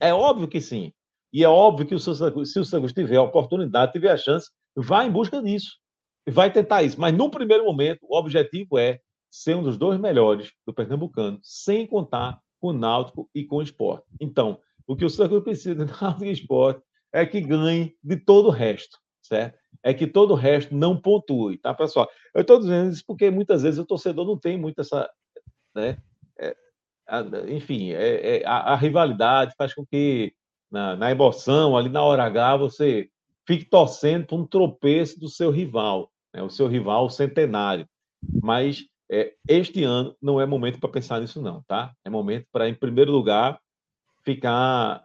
[0.00, 0.92] É óbvio que sim.
[1.32, 4.10] E é óbvio que o Santa Cruz, se o Santa Cruz tiver a oportunidade, tiver
[4.10, 5.81] a chance, vai em busca disso.
[6.28, 7.00] Vai tentar isso.
[7.00, 11.86] Mas, no primeiro momento, o objetivo é ser um dos dois melhores do Pernambucano, sem
[11.86, 14.06] contar com o Náutico e com o esporte.
[14.20, 16.82] Então, o que o Santa precisa de Náutico e esporte
[17.12, 19.58] é que ganhe de todo o resto, certo?
[19.82, 22.08] É que todo o resto não pontue, tá, pessoal?
[22.34, 25.10] Eu estou dizendo isso porque muitas vezes o torcedor não tem muito essa.
[25.74, 25.98] Né,
[26.38, 26.54] é,
[27.08, 30.34] a, enfim, é, é, a, a, rivalidade faz com que,
[30.70, 33.08] na, na emoção, ali na hora H, você
[33.46, 37.88] fique torcendo para um tropeço do seu rival, né, o seu rival centenário.
[38.42, 41.94] Mas é, este ano não é momento para pensar nisso, não, tá?
[42.04, 43.60] É momento para, em primeiro lugar,
[44.24, 45.04] ficar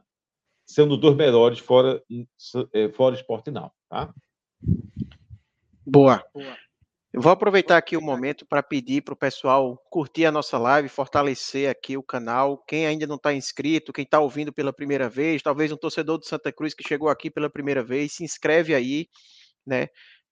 [0.65, 2.01] sendo dos melhores fora,
[2.73, 4.13] é, fora esporte não, tá?
[5.85, 6.23] Boa.
[7.13, 10.89] Eu vou aproveitar aqui o momento para pedir para o pessoal curtir a nossa live,
[10.89, 12.57] fortalecer aqui o canal.
[12.67, 16.25] Quem ainda não está inscrito, quem está ouvindo pela primeira vez, talvez um torcedor do
[16.25, 19.07] Santa Cruz que chegou aqui pela primeira vez, se inscreve aí,
[19.65, 19.87] né?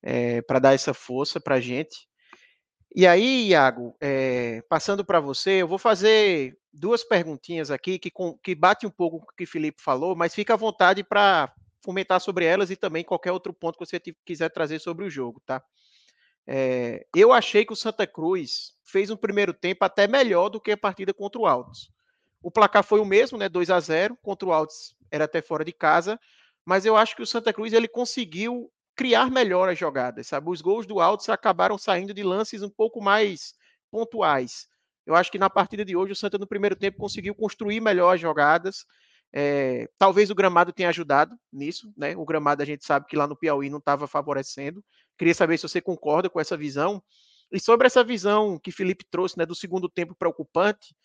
[0.08, 2.08] É, para dar essa força para a gente.
[2.96, 8.38] E aí, Iago, é, passando para você, eu vou fazer duas perguntinhas aqui que, com,
[8.38, 11.52] que bate um pouco com o que o Felipe falou, mas fica à vontade para
[11.84, 15.42] comentar sobre elas e também qualquer outro ponto que você quiser trazer sobre o jogo,
[15.46, 15.62] tá?
[16.48, 20.72] É, eu achei que o Santa Cruz fez um primeiro tempo até melhor do que
[20.72, 21.92] a partida contra o Altos.
[22.42, 23.50] O placar foi o mesmo, né?
[23.50, 26.20] 2 a 0 contra o Altos era até fora de casa,
[26.64, 30.50] mas eu acho que o Santa Cruz ele conseguiu criar melhor as jogadas, sabe?
[30.50, 33.54] Os gols do Altos acabaram saindo de lances um pouco mais
[33.92, 34.68] pontuais.
[35.06, 38.16] Eu acho que na partida de hoje o Santa no primeiro tempo conseguiu construir melhor
[38.16, 38.86] as jogadas.
[39.32, 42.16] É, talvez o gramado tenha ajudado nisso, né?
[42.16, 44.84] O gramado a gente sabe que lá no Piauí não estava favorecendo.
[45.18, 47.04] Queria saber se você concorda com essa visão.
[47.52, 50.96] E sobre essa visão que Felipe trouxe, né, do segundo tempo preocupante,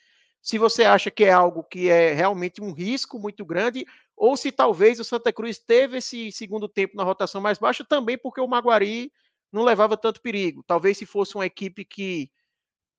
[0.42, 3.84] se você acha que é algo que é realmente um risco muito grande,
[4.20, 8.18] ou se talvez o Santa Cruz teve esse segundo tempo na rotação mais baixa também
[8.18, 9.10] porque o Maguari
[9.50, 10.62] não levava tanto perigo.
[10.66, 12.30] Talvez se fosse uma equipe que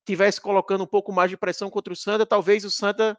[0.03, 3.15] tivesse colocando um pouco mais de pressão contra o Santa, talvez o Santa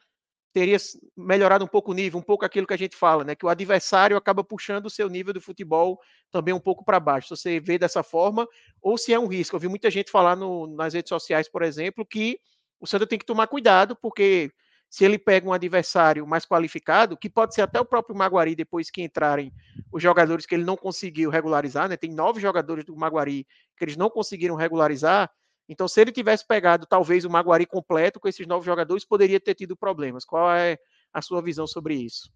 [0.53, 0.77] teria
[1.17, 3.37] melhorado um pouco o nível, um pouco aquilo que a gente fala, né?
[3.37, 6.01] Que o adversário acaba puxando o seu nível do futebol
[6.33, 7.29] também um pouco para baixo.
[7.29, 8.49] Se você vê dessa forma,
[8.83, 9.55] ou se é um risco.
[9.55, 12.41] Eu vi muita gente falar no, nas redes sociais, por exemplo, que
[12.81, 14.51] o Santa tem que tomar cuidado, porque
[14.93, 18.91] se ele pega um adversário mais qualificado, que pode ser até o próprio Maguari, depois
[18.91, 19.51] que entrarem
[19.91, 21.97] os jogadores que ele não conseguiu regularizar, né?
[21.97, 25.31] Tem nove jogadores do Maguari que eles não conseguiram regularizar.
[25.67, 29.55] Então, se ele tivesse pegado talvez o Maguari completo com esses nove jogadores, poderia ter
[29.55, 30.27] tido problemas.
[30.27, 30.77] Qual é
[31.11, 32.31] a sua visão sobre isso?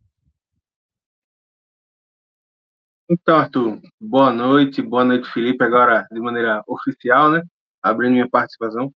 [3.11, 7.43] Então, Arthur, boa noite, boa noite, Felipe, agora de maneira oficial, né?
[7.83, 8.91] Abrindo minha participação.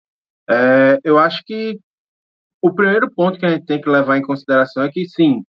[0.49, 1.79] É, eu acho que
[2.63, 5.43] o primeiro ponto que a gente tem que levar em consideração é que, sim,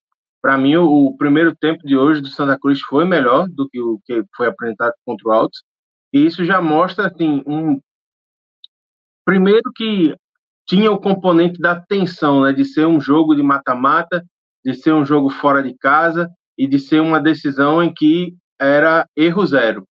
[0.42, 3.82] para mim, o, o, primeiro tempo de hoje do Santa Cruz foi melhor do que
[3.82, 5.64] o que foi apresentado contra o Altos.
[6.14, 7.80] E isso já mostra, assim, um.
[9.26, 10.16] Primeiro que
[10.68, 12.54] tinha o componente da tensão, né?
[12.54, 14.24] De ser um jogo de mata-mata,
[14.64, 19.08] de ser um jogo fora de casa e de ser uma decisão em que era
[19.16, 19.86] erro zero.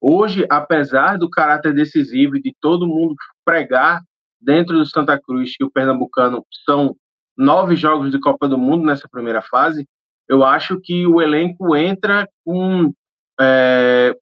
[0.00, 4.00] Hoje, apesar do caráter decisivo e de todo mundo pregar
[4.40, 6.96] dentro do Santa Cruz que o Pernambucano são
[7.36, 9.86] nove jogos de Copa do Mundo nessa primeira fase,
[10.28, 12.92] eu acho que o elenco entra com
[13.40, 14.14] é,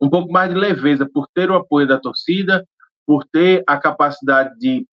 [0.00, 2.66] um pouco mais de leveza por ter o apoio da torcida,
[3.06, 4.86] por ter a capacidade de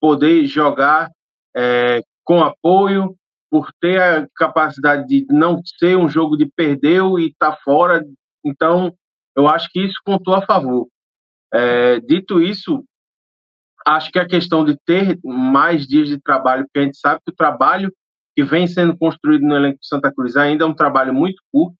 [0.00, 1.10] poder jogar
[1.54, 3.14] é, com apoio,
[3.50, 8.04] por ter a capacidade de não ser um jogo de perdeu e tá fora.
[8.44, 8.94] Então,
[9.36, 10.88] eu acho que isso contou a favor.
[11.52, 12.84] É, dito isso,
[13.86, 17.32] acho que a questão de ter mais dias de trabalho, porque a gente sabe que
[17.32, 17.92] o trabalho
[18.36, 21.76] que vem sendo construído no elenco de Santa Cruz ainda é um trabalho muito curto,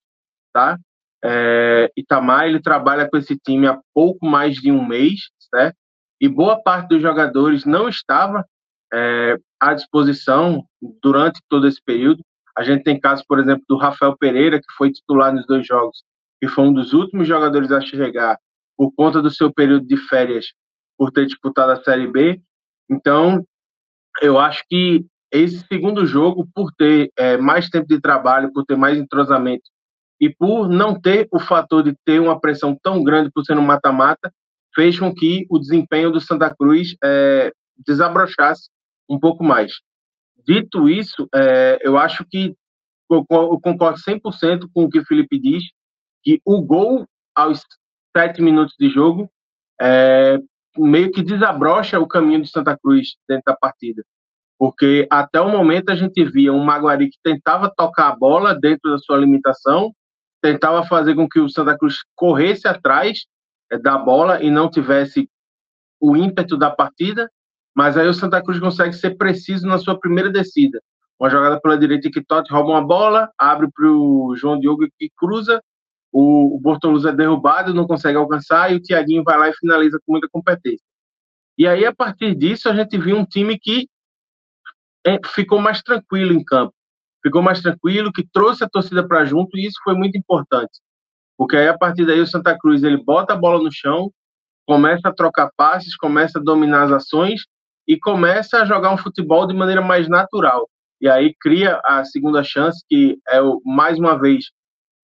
[0.53, 0.77] tá?
[1.23, 5.75] É, Itamar, ele trabalha com esse time há pouco mais de um mês, certo?
[6.19, 8.45] E boa parte dos jogadores não estava
[8.93, 10.65] é, à disposição
[11.01, 12.21] durante todo esse período.
[12.57, 16.03] A gente tem casos, por exemplo, do Rafael Pereira, que foi titular nos dois jogos,
[16.41, 18.37] e foi um dos últimos jogadores a chegar
[18.77, 20.47] por conta do seu período de férias
[20.99, 22.41] por ter disputado a Série B.
[22.91, 23.41] Então,
[24.21, 28.75] eu acho que esse segundo jogo, por ter é, mais tempo de trabalho, por ter
[28.75, 29.63] mais entrosamento
[30.19, 33.61] e por não ter o fator de ter uma pressão tão grande por ser um
[33.61, 34.29] mata-mata,
[34.75, 37.53] fez com que o desempenho do Santa Cruz é,
[37.87, 38.69] desabrochasse
[39.09, 39.71] um pouco mais.
[40.45, 42.53] Dito isso, é, eu acho que
[43.09, 45.63] eu, concordo 100% com o que o Felipe diz,
[46.23, 47.61] que o gol aos
[48.15, 49.31] sete minutos de jogo
[49.81, 50.37] é,
[50.85, 54.03] meio que desabrocha o caminho de Santa Cruz dentro da partida.
[54.57, 58.91] Porque até o momento a gente via um Maguari que tentava tocar a bola dentro
[58.91, 59.93] da sua limitação,
[60.41, 63.25] tentava fazer com que o Santa Cruz corresse atrás
[63.71, 65.29] é, da bola e não tivesse
[65.99, 67.29] o ímpeto da partida,
[67.75, 70.81] mas aí o Santa Cruz consegue ser preciso na sua primeira descida.
[71.19, 75.09] Uma jogada pela direita que Totti rouba uma bola, abre para o João Diogo que
[75.17, 75.61] cruza,
[76.11, 79.99] o, o Bortoluz é derrubado, não consegue alcançar, e o Tiaguinho vai lá e finaliza
[80.05, 80.83] com muita competência.
[81.57, 83.87] E aí, a partir disso, a gente viu um time que
[85.05, 86.73] é, ficou mais tranquilo em campo.
[87.21, 90.79] Ficou mais tranquilo, que trouxe a torcida para junto, e isso foi muito importante.
[91.37, 94.11] Porque aí, a partir daí, o Santa Cruz ele bota a bola no chão,
[94.65, 97.41] começa a trocar passes, começa a dominar as ações
[97.87, 100.69] e começa a jogar um futebol de maneira mais natural.
[101.01, 104.51] E aí cria a segunda chance, que é mais uma vez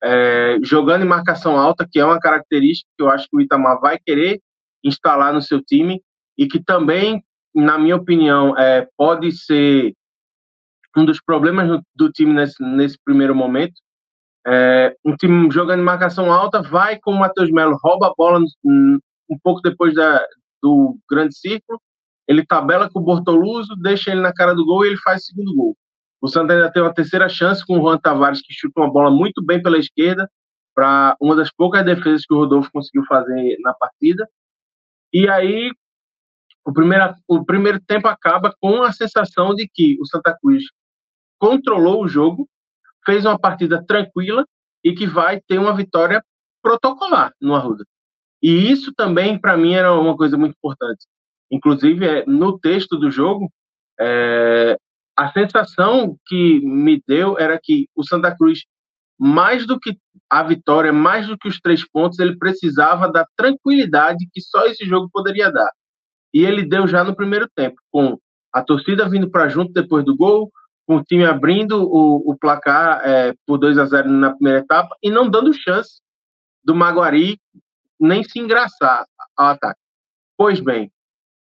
[0.04, 3.80] é, jogando em marcação alta, que é uma característica que eu acho que o Itamar
[3.80, 4.42] vai querer
[4.84, 6.02] instalar no seu time
[6.38, 7.24] e que também,
[7.56, 9.94] na minha opinião, é, pode ser
[10.98, 13.74] um dos problemas do, time nesse, nesse, primeiro momento.
[14.46, 18.39] É, um time jogando em marcação alta vai com o Matheus Melo, rouba a bola
[18.63, 20.24] um, um pouco depois da,
[20.62, 21.80] do grande círculo,
[22.28, 25.26] ele tabela com o Bortoluso, deixa ele na cara do gol e ele faz o
[25.26, 25.78] segundo gol.
[26.24, 29.12] O Santa ainda tem uma terceira chance com o Juan Tavares, que chuta uma bola
[29.12, 30.32] muito bem pela esquerda,
[30.74, 34.26] para uma das poucas defesas que o Rodolfo conseguiu fazer na partida.
[35.12, 35.70] E aí,
[36.64, 40.64] o primeiro, o primeiro tempo acaba com a sensação de que o Santa Cruz
[41.38, 42.48] controlou o jogo,
[43.06, 44.46] fez uma partida tranquila
[44.82, 46.24] e que vai ter uma vitória
[46.62, 47.84] protocolar no Arruda.
[48.42, 51.06] E isso também, para mim, era uma coisa muito importante.
[51.52, 53.52] Inclusive, é, no texto do jogo,
[54.00, 54.78] é,
[55.15, 58.62] a sensação que me deu era que o Santa Cruz,
[59.19, 59.97] mais do que
[60.30, 64.86] a vitória, mais do que os três pontos, ele precisava da tranquilidade que só esse
[64.86, 65.71] jogo poderia dar.
[66.34, 68.17] E ele deu já no primeiro tempo, com
[68.52, 70.52] a torcida vindo para junto depois do gol,
[70.88, 74.95] com o time abrindo o, o placar é, por 2 a 0 na primeira etapa
[75.02, 76.02] e não dando chance
[76.63, 77.40] do Maguari
[78.00, 79.06] nem se engraçar
[79.38, 79.79] ao ataque.
[80.38, 80.92] Pois bem,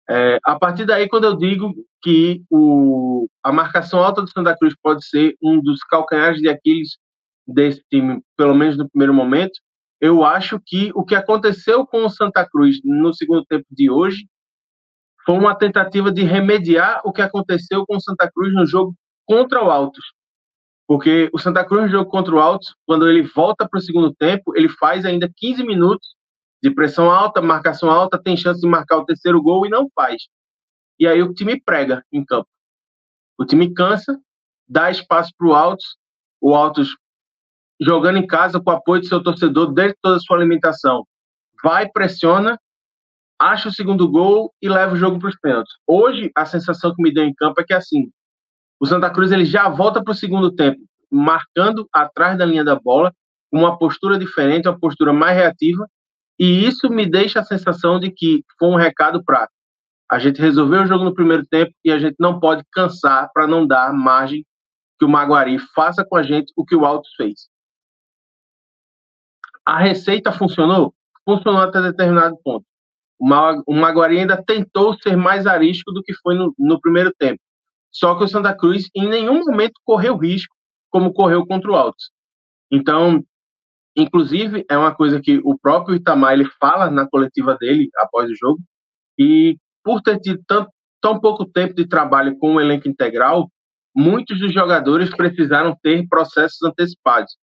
[0.08, 1.74] é, a partir daí, quando eu digo
[2.06, 6.98] que o, a marcação alta do Santa Cruz pode ser um dos calcanhares de Aquiles
[7.44, 9.58] desse time, pelo menos no primeiro momento,
[10.00, 14.28] eu acho que o que aconteceu com o Santa Cruz no segundo tempo de hoje
[15.24, 18.94] foi uma tentativa de remediar o que aconteceu com o Santa Cruz no jogo
[19.24, 20.12] contra o Altos.
[20.86, 24.14] Porque o Santa Cruz no jogo contra o Altos, quando ele volta para o segundo
[24.14, 26.14] tempo, ele faz ainda 15 minutos
[26.62, 30.22] de pressão alta, marcação alta, tem chance de marcar o terceiro gol e não faz.
[30.98, 32.48] E aí o time prega em campo.
[33.38, 34.18] O time cansa,
[34.68, 35.96] dá espaço para o Altos,
[36.40, 36.96] o Altos
[37.80, 41.06] jogando em casa com o apoio do seu torcedor desde toda a sua alimentação.
[41.62, 42.58] Vai, pressiona,
[43.38, 45.74] acha o segundo gol e leva o jogo para os pênaltis.
[45.86, 48.10] Hoje, a sensação que me deu em campo é que assim,
[48.80, 50.80] o Santa Cruz ele já volta para o segundo tempo,
[51.10, 53.12] marcando atrás da linha da bola,
[53.52, 55.86] uma postura diferente, uma postura mais reativa,
[56.38, 59.55] e isso me deixa a sensação de que foi um recado prático.
[60.10, 63.46] A gente resolveu o jogo no primeiro tempo e a gente não pode cansar para
[63.46, 64.44] não dar margem
[64.98, 67.48] que o Maguari faça com a gente o que o Altos fez.
[69.64, 70.94] A receita funcionou?
[71.24, 72.64] Funcionou até determinado ponto.
[73.18, 77.40] O Maguari ainda tentou ser mais arístico do que foi no, no primeiro tempo.
[77.90, 80.54] Só que o Santa Cruz em nenhum momento correu risco
[80.90, 82.10] como correu contra o Altos.
[82.70, 83.24] Então,
[83.96, 88.36] inclusive, é uma coisa que o próprio Itamar ele fala na coletiva dele após o
[88.36, 88.60] jogo,
[89.18, 90.66] e por ter tido tão,
[91.00, 93.48] tão pouco tempo de trabalho com o elenco integral,
[93.94, 97.36] muitos dos jogadores precisaram ter processos antecipados.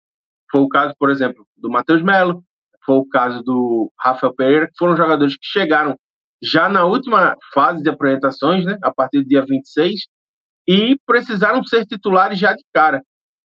[0.50, 2.42] Foi o caso, por exemplo, do Matheus Melo,
[2.84, 5.96] foi o caso do Rafael Pereira, que foram jogadores que chegaram
[6.42, 10.00] já na última fase de apresentações, né, a partir do dia 26,
[10.66, 13.04] e precisaram ser titulares já de cara.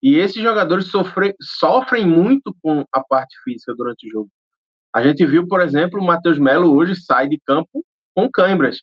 [0.00, 4.30] E esses jogadores sofre, sofrem muito com a parte física durante o jogo.
[4.94, 7.84] A gente viu, por exemplo, o Matheus Melo hoje sai de campo
[8.16, 8.80] com câimbras.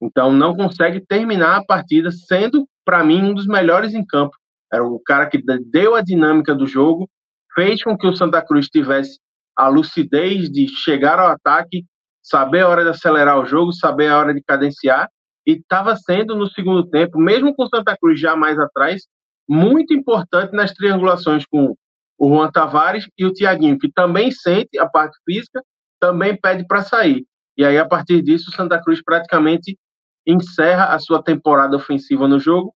[0.00, 4.36] Então não consegue terminar a partida sendo, para mim, um dos melhores em campo.
[4.70, 7.08] Era o cara que deu a dinâmica do jogo,
[7.54, 9.18] fez com que o Santa Cruz tivesse
[9.56, 11.84] a lucidez de chegar ao ataque,
[12.22, 15.08] saber a hora de acelerar o jogo, saber a hora de cadenciar,
[15.46, 19.06] e estava sendo no segundo tempo, mesmo com o Santa Cruz já mais atrás,
[19.48, 21.74] muito importante nas triangulações com
[22.18, 25.62] o Juan Tavares e o Tiaguinho, que também sente a parte física,
[26.00, 27.26] também pede para sair.
[27.56, 29.78] E aí, a partir disso, o Santa Cruz praticamente
[30.26, 32.74] encerra a sua temporada ofensiva no jogo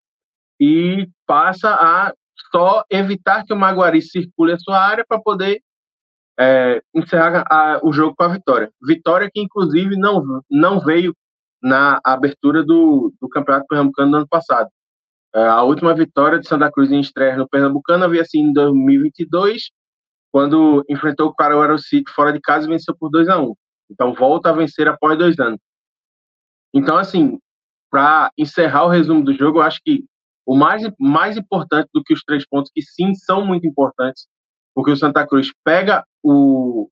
[0.61, 2.12] e passa a
[2.51, 5.61] só evitar que o Maguari circule a sua área para poder
[6.39, 8.70] é, encerrar a, o jogo com a vitória.
[8.83, 11.14] Vitória que, inclusive, não, não veio
[11.62, 14.68] na abertura do, do Campeonato Pernambucano no ano passado.
[15.35, 19.70] É, a última vitória de Santa Cruz em estreia no Pernambucano havia sido em 2022,
[20.31, 23.55] quando enfrentou o Caruaru City fora de casa e venceu por 2 a 1
[23.91, 25.61] Então, volta a vencer após dois anos.
[26.74, 27.39] Então, assim,
[27.91, 30.05] para encerrar o resumo do jogo, eu acho que
[30.45, 34.26] o mais, mais importante do que os três pontos, que sim são muito importantes,
[34.74, 36.89] porque o Santa Cruz pega o,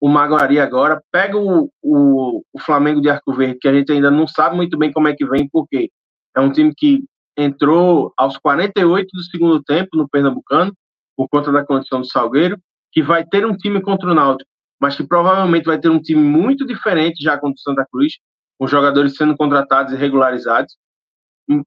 [0.00, 4.10] o Maguari agora, pega o, o, o, Flamengo de Arco Verde, que a gente ainda
[4.10, 5.90] não sabe muito bem como é que vem, porque
[6.34, 7.04] é um time que
[7.36, 10.72] entrou aos 48 do segundo tempo no Pernambucano,
[11.16, 12.58] por conta da condição do Salgueiro,
[12.92, 14.50] que vai ter um time contra o Náutico,
[14.80, 18.14] mas que provavelmente vai ter um time muito diferente já contra o Santa Cruz,
[18.58, 20.76] com jogadores sendo contratados e regularizados.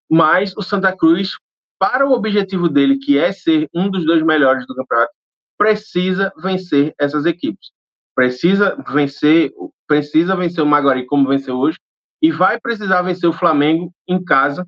[0.10, 1.32] Mas o Santa Cruz,
[1.80, 5.12] para o objetivo dele, que é ser um dos dois melhores do campeonato,
[5.58, 7.70] precisa vencer essas equipes.
[8.16, 9.52] Precisa vencer,
[9.88, 11.78] precisa vencer o Maguari como venceu hoje
[12.22, 14.68] e vai precisar vencer o Flamengo em casa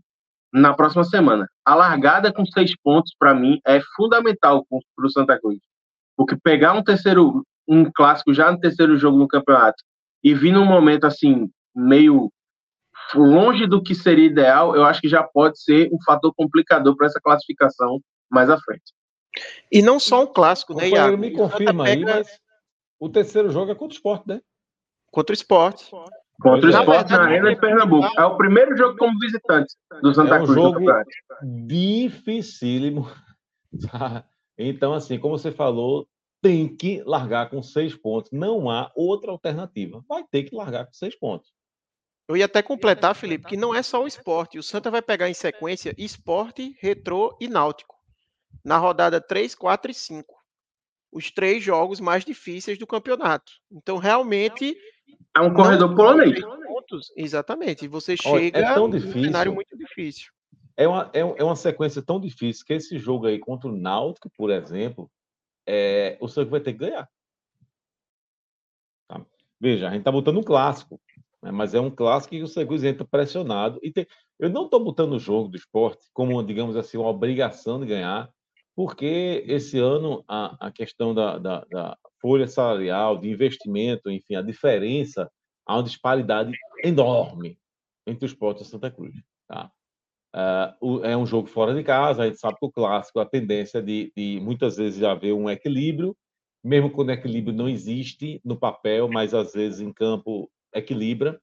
[0.53, 1.47] na próxima semana.
[1.65, 4.65] A largada com seis pontos, para mim, é fundamental
[4.95, 5.59] para o Santa Cruz.
[6.15, 9.81] Porque pegar um terceiro, um clássico já no terceiro jogo no campeonato
[10.21, 12.29] e vir num momento assim, meio
[13.15, 17.07] longe do que seria ideal, eu acho que já pode ser um fator complicador para
[17.07, 17.99] essa classificação
[18.29, 18.93] mais à frente.
[19.71, 21.17] E não só um clássico, né, Iago?
[21.17, 22.27] Me confirma aí, mas
[22.99, 24.41] o terceiro jogo é contra o esporte, né?
[25.09, 25.89] Contra o esporte.
[26.41, 28.07] Contra o esporte na, na Arena de Pernambuco.
[28.19, 30.55] É o primeiro jogo como visitante do Santa é um Cruz.
[30.55, 30.79] jogo
[31.67, 33.09] dificílimo.
[34.63, 36.07] Então, assim, como você falou,
[36.41, 38.31] tem que largar com seis pontos.
[38.31, 40.03] Não há outra alternativa.
[40.07, 41.53] Vai ter que largar com seis pontos.
[42.27, 44.57] Eu ia até completar, Felipe, que não é só o esporte.
[44.57, 48.01] O Santa vai pegar em sequência esporte, retrô e náutico
[48.63, 50.35] na rodada 3, 4 e 5.
[51.11, 53.51] Os três jogos mais difíceis do campeonato.
[53.71, 54.77] Então, realmente.
[55.35, 56.41] É um corredor polonês.
[56.41, 57.85] Pontos, exatamente.
[57.85, 60.31] E você chega é tão difícil, num cenário muito difícil.
[60.77, 64.29] É uma, é, é uma sequência tão difícil que esse jogo aí contra o Náutico,
[64.37, 65.11] por exemplo,
[65.67, 67.09] é, o Santos vai ter que ganhar.
[69.07, 69.25] Tá?
[69.59, 70.99] Veja, a gente tá botando um clássico,
[71.41, 71.51] né?
[71.51, 73.79] mas é um clássico que o Santos entra pressionado.
[73.81, 74.07] E tem,
[74.39, 78.29] eu não estou botando o jogo do esporte como, digamos assim, uma obrigação de ganhar,
[78.75, 84.41] porque esse ano a, a questão da, da, da, folha salarial, de investimento, enfim, a
[84.41, 85.31] diferença,
[85.65, 86.51] há uma disparidade
[86.83, 87.57] enorme
[88.05, 89.15] entre os esporte e Santa Cruz.
[89.47, 89.71] Tá?
[90.33, 93.79] Uh, é um jogo fora de casa, a gente sabe que o clássico, a tendência
[93.79, 96.15] é de, de muitas vezes haver um equilíbrio,
[96.63, 101.39] mesmo quando o equilíbrio não existe no papel, mas às vezes em campo equilibra.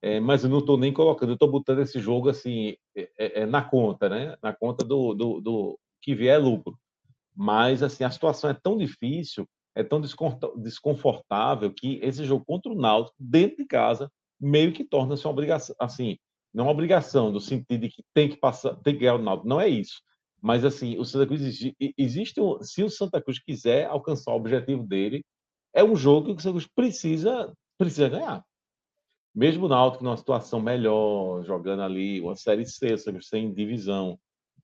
[0.00, 3.40] É, mas eu não estou nem colocando, eu estou botando esse jogo assim é, é,
[3.40, 4.36] é, na conta, né?
[4.42, 6.78] Na conta do, do, do, que vier lucro.
[7.34, 12.76] Mas, assim, a situação é tão difícil, é tão desconfortável que esse jogo contra o
[12.76, 14.10] Náutico, dentro de casa,
[14.40, 16.16] meio que torna-se uma obrigação, assim,
[16.52, 19.48] não uma obrigação, no sentido de que tem que passar, tem que ganhar o Náutico,
[19.48, 20.02] não é isso.
[20.40, 24.36] Mas, assim, o Santa Cruz existe, existe um, se o Santa Cruz quiser alcançar o
[24.36, 25.24] objetivo dele,
[25.74, 28.44] é um jogo que o Santa Cruz precisa, precisa ganhar.
[29.34, 34.18] Mesmo o Náutico numa situação melhor, jogando ali uma Série C, sem divisão,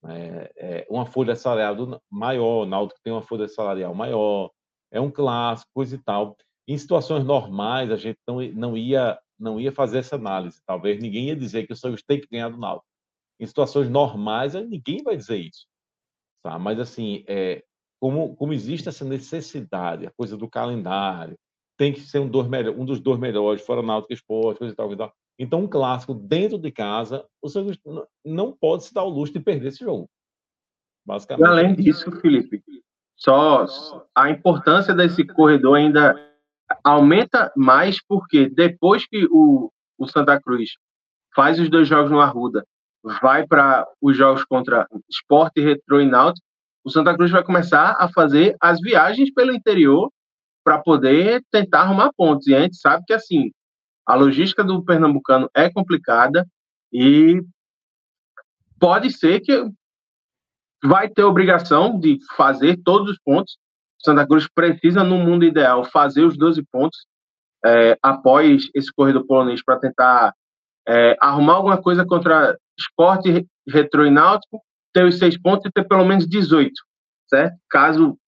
[0.06, 4.50] é, é, uma folha salarial maior, o Náutico tem uma folha salarial maior,
[4.90, 6.36] é um clássico, coisa e tal.
[6.66, 10.60] Em situações normais, a gente não, não, ia, não ia fazer essa análise.
[10.66, 12.86] Talvez ninguém ia dizer que o Santos tem que ganhar do Náutico.
[13.38, 15.66] Em situações normais, ninguém vai dizer isso.
[16.42, 16.58] Tá?
[16.58, 17.62] Mas, assim, é,
[18.00, 21.36] como, como existe essa necessidade, a coisa do calendário,
[21.76, 24.92] tem que ser um, dos, um dos dois melhores, fora Náutico Esporte, coisa e tal,
[24.92, 25.12] e tal.
[25.38, 27.76] Então, um clássico dentro de casa, o Santos
[28.24, 30.08] não pode se dar o luxo de perder esse jogo.
[31.04, 31.46] Basicamente.
[31.46, 32.62] E além disso, Felipe,
[33.16, 33.66] só
[34.14, 36.33] a importância desse corredor ainda
[36.82, 40.70] aumenta mais porque depois que o, o Santa Cruz
[41.34, 42.64] faz os dois jogos no Arruda,
[43.20, 46.46] vai para os jogos contra Esporte, Retro e Náutico,
[46.84, 50.10] o Santa Cruz vai começar a fazer as viagens pelo interior
[50.62, 52.46] para poder tentar arrumar pontos.
[52.46, 53.50] E a gente sabe que assim,
[54.06, 56.46] a logística do pernambucano é complicada
[56.92, 57.42] e
[58.78, 59.66] pode ser que
[60.82, 63.56] vai ter obrigação de fazer todos os pontos.
[64.04, 67.06] Santa Cruz precisa, no mundo ideal, fazer os 12 pontos
[67.64, 70.34] é, após esse corredor polonês para tentar
[70.86, 75.84] é, arrumar alguma coisa contra esporte retro e náutico, ter os seis pontos e ter
[75.88, 76.72] pelo menos 18,
[77.28, 77.56] certo?
[77.70, 78.18] Caso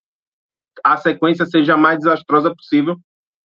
[0.82, 2.96] a sequência seja a mais desastrosa possível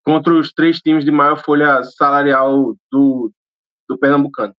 [0.03, 3.31] contra os três times de maior folha salarial do,
[3.87, 4.55] do Pernambucano.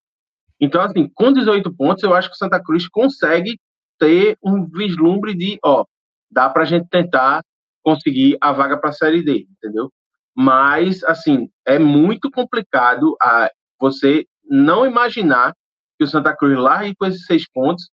[0.60, 3.58] Então, assim, com 18 pontos, eu acho que Santa Cruz consegue
[3.98, 5.84] ter um vislumbre de, ó,
[6.30, 7.42] dá para a gente tentar
[7.82, 9.92] conseguir a vaga para a Série D, entendeu?
[10.34, 15.54] Mas, assim, é muito complicado a você não imaginar
[15.98, 17.90] que o Santa Cruz largue com esses seis pontos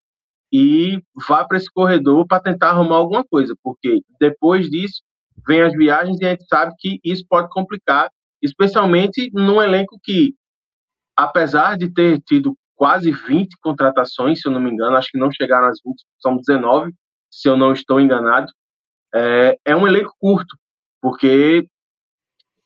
[0.51, 5.01] e vá para esse corredor para tentar arrumar alguma coisa, porque depois disso
[5.47, 8.09] vem as viagens e a gente sabe que isso pode complicar,
[8.41, 10.33] especialmente num elenco que,
[11.15, 15.31] apesar de ter tido quase 20 contratações, se eu não me engano, acho que não
[15.31, 16.93] chegaram às 20, são 19,
[17.29, 18.51] se eu não estou enganado,
[19.13, 20.57] é, é um elenco curto,
[21.01, 21.67] porque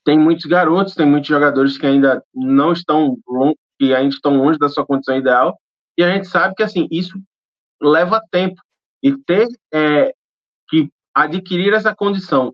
[0.03, 3.17] tem muitos garotos, tem muitos jogadores que ainda não estão
[3.79, 5.57] que ainda estão longe da sua condição ideal,
[5.97, 7.19] e a gente sabe que assim isso
[7.81, 8.61] leva tempo
[9.01, 10.13] e ter é,
[10.69, 12.53] que adquirir essa condição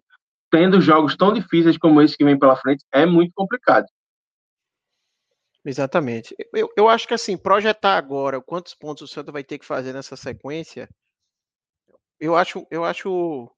[0.51, 3.85] tendo jogos tão difíceis como esse que vem pela frente, é muito complicado.
[5.63, 6.35] Exatamente.
[6.53, 9.93] Eu, eu acho que assim, projetar agora quantos pontos o Santa vai ter que fazer
[9.93, 10.89] nessa sequência,
[12.19, 13.49] eu acho, eu acho,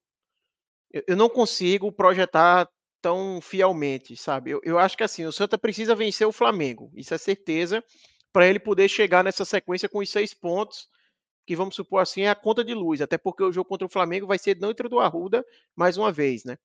[1.07, 2.67] eu não consigo projetar
[3.01, 4.51] tão fielmente, sabe?
[4.51, 7.83] Eu, eu acho que assim, o Santa precisa vencer o Flamengo, isso é certeza,
[8.31, 10.87] para ele poder chegar nessa sequência com os seis pontos,
[11.45, 13.89] que vamos supor assim é a conta de luz, até porque o jogo contra o
[13.89, 15.43] Flamengo vai ser dentro do Arruda
[15.75, 16.57] mais uma vez, né?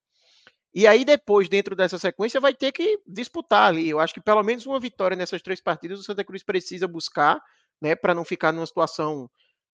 [0.74, 3.88] E aí, depois, dentro dessa sequência, vai ter que disputar ali.
[3.88, 7.40] Eu acho que pelo menos uma vitória nessas três partidas o Santa Cruz precisa buscar,
[7.80, 9.30] né, para não ficar numa situação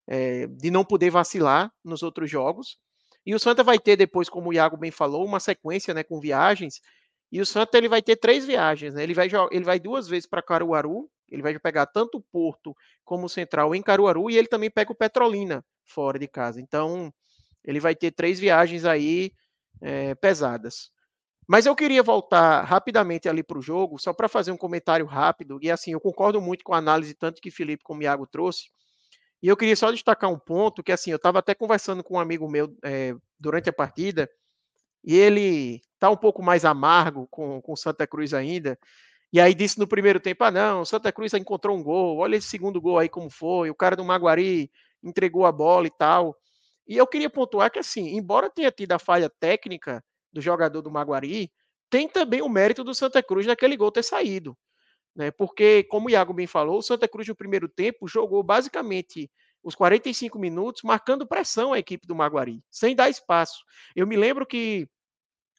[0.07, 2.79] é, de não poder vacilar nos outros jogos.
[3.25, 6.21] E o Santa vai ter depois, como o Iago bem falou, uma sequência né, com
[6.21, 6.81] viagens.
[7.31, 8.95] E o Santa ele vai ter três viagens.
[8.95, 9.03] Né?
[9.03, 13.27] Ele, vai, ele vai duas vezes para Caruaru, ele vai pegar tanto o Porto como
[13.27, 16.61] o Central em Caruaru, e ele também pega o Petrolina fora de casa.
[16.61, 17.13] Então,
[17.65, 19.33] ele vai ter três viagens aí
[19.81, 20.91] é, pesadas.
[21.47, 25.59] Mas eu queria voltar rapidamente ali para o jogo, só para fazer um comentário rápido.
[25.61, 28.71] E assim, eu concordo muito com a análise tanto que Felipe como Iago trouxe.
[29.43, 32.21] E eu queria só destacar um ponto que assim, eu estava até conversando com um
[32.21, 34.31] amigo meu é, durante a partida,
[35.05, 38.79] e ele está um pouco mais amargo com, com Santa Cruz ainda.
[39.33, 42.49] E aí disse no primeiro tempo: ah, não, Santa Cruz encontrou um gol, olha esse
[42.49, 44.71] segundo gol aí como foi, o cara do Maguari
[45.03, 46.37] entregou a bola e tal.
[46.87, 50.91] E eu queria pontuar que, assim, embora tenha tido a falha técnica do jogador do
[50.91, 51.51] Maguari,
[51.91, 54.57] tem também o mérito do Santa Cruz naquele gol ter saído.
[55.15, 55.31] Né?
[55.31, 59.31] Porque, como o Iago bem falou, o Santa Cruz no primeiro tempo jogou basicamente
[59.63, 63.63] os 45 minutos marcando pressão à equipe do Maguari, sem dar espaço.
[63.95, 64.89] Eu me lembro que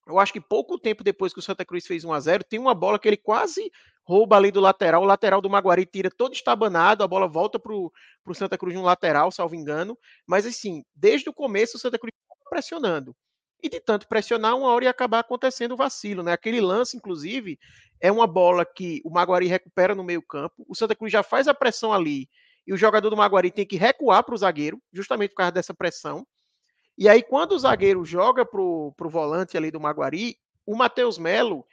[0.06, 2.60] eu acho que pouco tempo depois que o Santa Cruz fez 1 a 0 tem
[2.60, 3.72] uma bola que ele quase
[4.04, 7.74] rouba ali do lateral, o lateral do Maguari tira todo estabanado, a bola volta para
[7.74, 7.92] o
[8.34, 9.98] Santa Cruz no lateral, salvo engano.
[10.28, 12.12] Mas assim, desde o começo o Santa Cruz
[12.50, 13.16] pressionando.
[13.64, 16.34] E de tanto pressionar, uma hora ia acabar acontecendo o vacilo, né?
[16.34, 17.58] Aquele lance, inclusive,
[18.02, 20.66] é uma bola que o Maguari recupera no meio-campo.
[20.68, 22.28] O Santa Cruz já faz a pressão ali.
[22.68, 25.74] E o jogador do Maguari tem que recuar para o zagueiro, justamente por causa dessa
[25.74, 26.28] pressão.
[26.98, 31.66] E aí, quando o zagueiro joga pro, pro volante ali do Maguari, o Matheus Melo,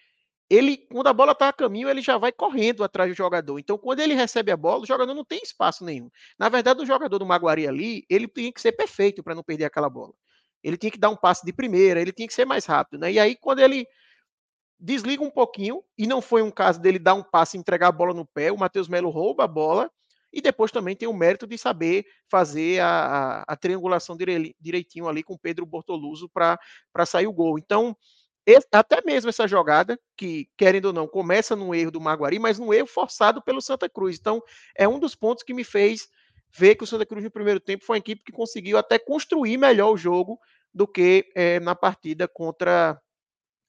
[0.49, 3.59] ele, quando a bola está a caminho, ele já vai correndo atrás do jogador.
[3.59, 6.09] Então, quando ele recebe a bola, o jogador não tem espaço nenhum.
[6.39, 9.65] Na verdade, o jogador do Maguari ali, ele tem que ser perfeito para não perder
[9.65, 10.15] aquela bola.
[10.63, 13.13] Ele tinha que dar um passe de primeira, ele tinha que ser mais rápido, né?
[13.13, 13.87] E aí, quando ele
[14.79, 17.93] desliga um pouquinho, e não foi um caso dele dar um passe e entregar a
[17.93, 19.91] bola no pé, o Matheus Melo rouba a bola,
[20.33, 24.17] e depois também tem o mérito de saber fazer a, a, a triangulação
[24.61, 26.59] direitinho ali com Pedro Bortoluso para
[27.05, 27.59] sair o gol.
[27.59, 27.97] Então,
[28.47, 32.59] esse, até mesmo essa jogada, que, querendo ou não, começa no erro do Maguari, mas
[32.59, 34.19] no erro forçado pelo Santa Cruz.
[34.19, 34.43] Então,
[34.77, 36.09] é um dos pontos que me fez
[36.53, 39.57] ver que o Santa Cruz no primeiro tempo foi uma equipe que conseguiu até construir
[39.57, 40.39] melhor o jogo
[40.73, 43.01] do que é, na partida contra,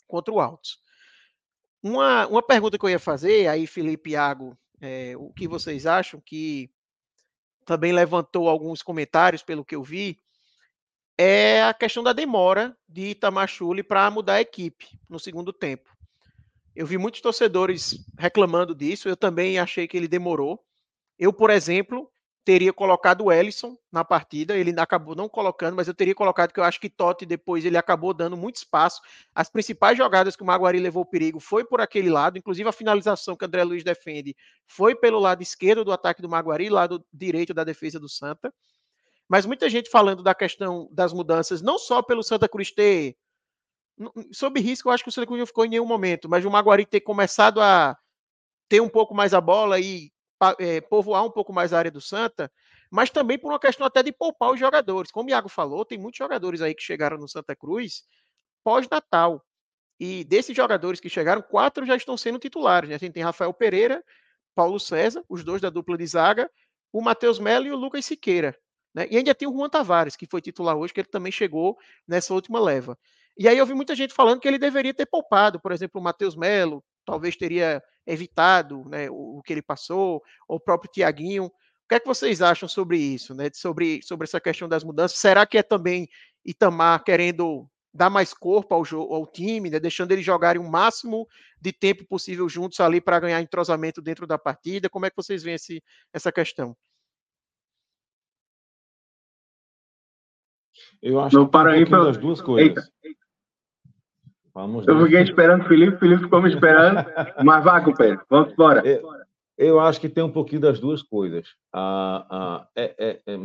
[0.07, 0.79] contra o Altos.
[1.81, 5.85] Uma, uma pergunta que eu ia fazer, aí Felipe e Iago, é, o que vocês
[5.85, 6.69] acham, que
[7.65, 10.19] também levantou alguns comentários pelo que eu vi,
[11.17, 15.89] é a questão da demora de Itamachule para mudar a equipe no segundo tempo.
[16.75, 20.63] Eu vi muitos torcedores reclamando disso, eu também achei que ele demorou.
[21.19, 22.11] Eu, por exemplo,
[22.43, 26.59] teria colocado o Ellison na partida, ele acabou não colocando, mas eu teria colocado que
[26.59, 28.99] eu acho que Totti depois ele acabou dando muito espaço.
[29.35, 33.35] As principais jogadas que o Maguari levou perigo foi por aquele lado, inclusive a finalização
[33.35, 34.35] que André Luiz defende
[34.65, 38.51] foi pelo lado esquerdo do ataque do Maguari, lado direito da defesa do Santa.
[39.29, 43.15] Mas muita gente falando da questão das mudanças, não só pelo Santa Cruz ter
[44.31, 46.49] sob risco, eu acho que o Santa Cruz não ficou em nenhum momento, mas o
[46.49, 47.95] Maguari ter começado a
[48.67, 50.11] ter um pouco mais a bola e
[50.89, 52.51] povoar um pouco mais a área do Santa,
[52.89, 55.11] mas também por uma questão até de poupar os jogadores.
[55.11, 58.03] Como o Iago falou, tem muitos jogadores aí que chegaram no Santa Cruz
[58.63, 59.43] pós-Natal.
[59.99, 62.89] E desses jogadores que chegaram, quatro já estão sendo titulares.
[62.89, 62.95] Né?
[62.95, 64.03] A gente tem Rafael Pereira,
[64.55, 66.49] Paulo César, os dois da dupla de zaga,
[66.91, 68.57] o Matheus Melo e o Lucas Siqueira.
[68.93, 69.07] Né?
[69.09, 71.77] E ainda tem o Juan Tavares, que foi titular hoje, que ele também chegou
[72.07, 72.97] nessa última leva.
[73.37, 76.03] E aí eu vi muita gente falando que ele deveria ter poupado, por exemplo, o
[76.03, 81.45] Matheus Melo, talvez teria evitado né, o, o, que ele passou, ou o próprio Tiaguinho.
[81.45, 81.51] O
[81.89, 83.49] que é que vocês acham sobre isso, né?
[83.53, 85.17] Sobre, sobre essa questão das mudanças?
[85.17, 86.07] Será que é também
[86.45, 89.79] Itamar querendo dar mais corpo ao, jogo, ao time, né?
[89.79, 91.27] deixando eles jogarem o máximo
[91.59, 94.89] de tempo possível juntos ali para ganhar entrosamento dentro da partida?
[94.89, 95.83] Como é que vocês veem esse,
[96.13, 96.75] essa questão?
[101.01, 102.77] Eu acho Não, que para aí para as duas coisas.
[103.03, 103.20] Eita.
[104.53, 107.05] Vamos eu fiquei esperando o Felipe, o Felipe ficou me esperando,
[107.43, 108.85] mas vá, companheiro, vamos embora.
[108.85, 109.09] Eu,
[109.57, 111.47] eu, acho que tem um pouquinho das duas coisas.
[111.73, 113.37] Ah, ah, é, é, é,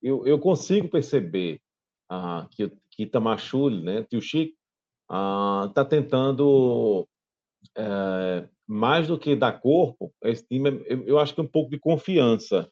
[0.00, 1.60] eu, eu, consigo perceber
[2.08, 4.54] ah, que, que Tamachule, né, tio Chico,
[5.04, 7.08] está ah, tentando,
[7.76, 11.70] é, mais do que dar corpo, esse time, eu, eu acho que é um pouco
[11.70, 12.70] de confiança.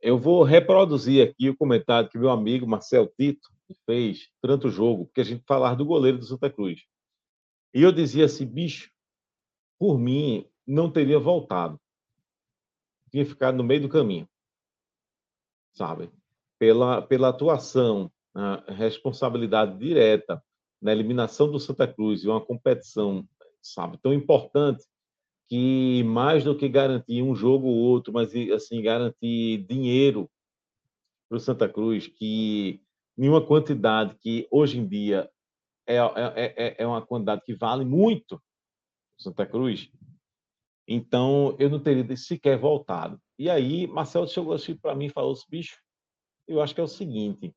[0.00, 5.06] Eu vou reproduzir aqui o comentário que meu amigo Marcel Tito fez durante o jogo,
[5.06, 6.84] porque a gente falar do goleiro do Santa Cruz.
[7.74, 8.90] E eu dizia assim, bicho,
[9.78, 11.80] por mim, não teria voltado.
[13.10, 14.28] Tinha ficado no meio do caminho.
[15.74, 16.10] Sabe?
[16.58, 18.10] Pela, pela atuação,
[18.68, 20.42] responsabilidade direta
[20.80, 23.26] na eliminação do Santa Cruz e uma competição,
[23.62, 24.84] sabe, tão importante
[25.48, 30.28] que mais do que garantir um jogo ou outro, mas assim garantir dinheiro
[31.28, 32.82] para o Santa Cruz, que
[33.18, 35.30] em uma quantidade que hoje em dia
[35.86, 38.42] é, é, é, é uma quantidade que vale muito
[39.18, 39.90] Santa Cruz,
[40.86, 43.20] então eu não teria sequer voltado.
[43.38, 45.80] E aí Marcelo chegou assim para mim e falou assim, bicho,
[46.46, 47.54] eu acho que é o seguinte,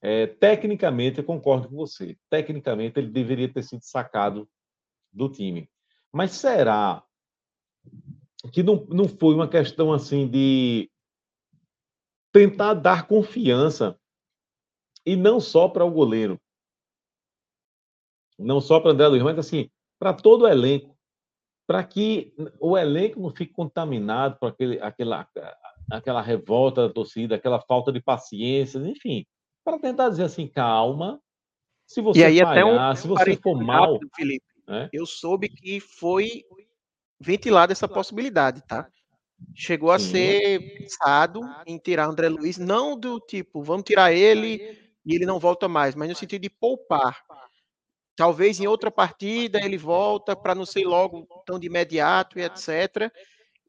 [0.00, 4.48] é, tecnicamente eu concordo com você, tecnicamente ele deveria ter sido sacado
[5.12, 5.70] do time.
[6.12, 7.04] Mas será
[8.52, 10.90] que não, não foi uma questão assim de
[12.32, 13.98] tentar dar confiança
[15.04, 16.40] e não só para o goleiro,
[18.38, 20.96] não só para André Luiz, mas assim, para todo o elenco,
[21.66, 25.28] para que o elenco não fique contaminado por aquele, aquela,
[25.90, 29.24] aquela revolta da torcida, aquela falta de paciência, enfim,
[29.64, 31.20] para tentar dizer assim, calma,
[31.86, 33.98] se você e aí, falhar, até um, se você for mal...
[34.16, 34.88] Felipe, né?
[34.92, 36.44] Eu soube que foi
[37.20, 38.88] ventilada essa possibilidade, tá?
[39.54, 40.10] Chegou a Sim.
[40.10, 45.38] ser pensado em tirar André Luiz, não do tipo, vamos tirar ele e ele não
[45.38, 47.22] volta mais, mas no sentido de poupar.
[48.14, 53.10] Talvez em outra partida ele volta para não ser logo tão de imediato e etc.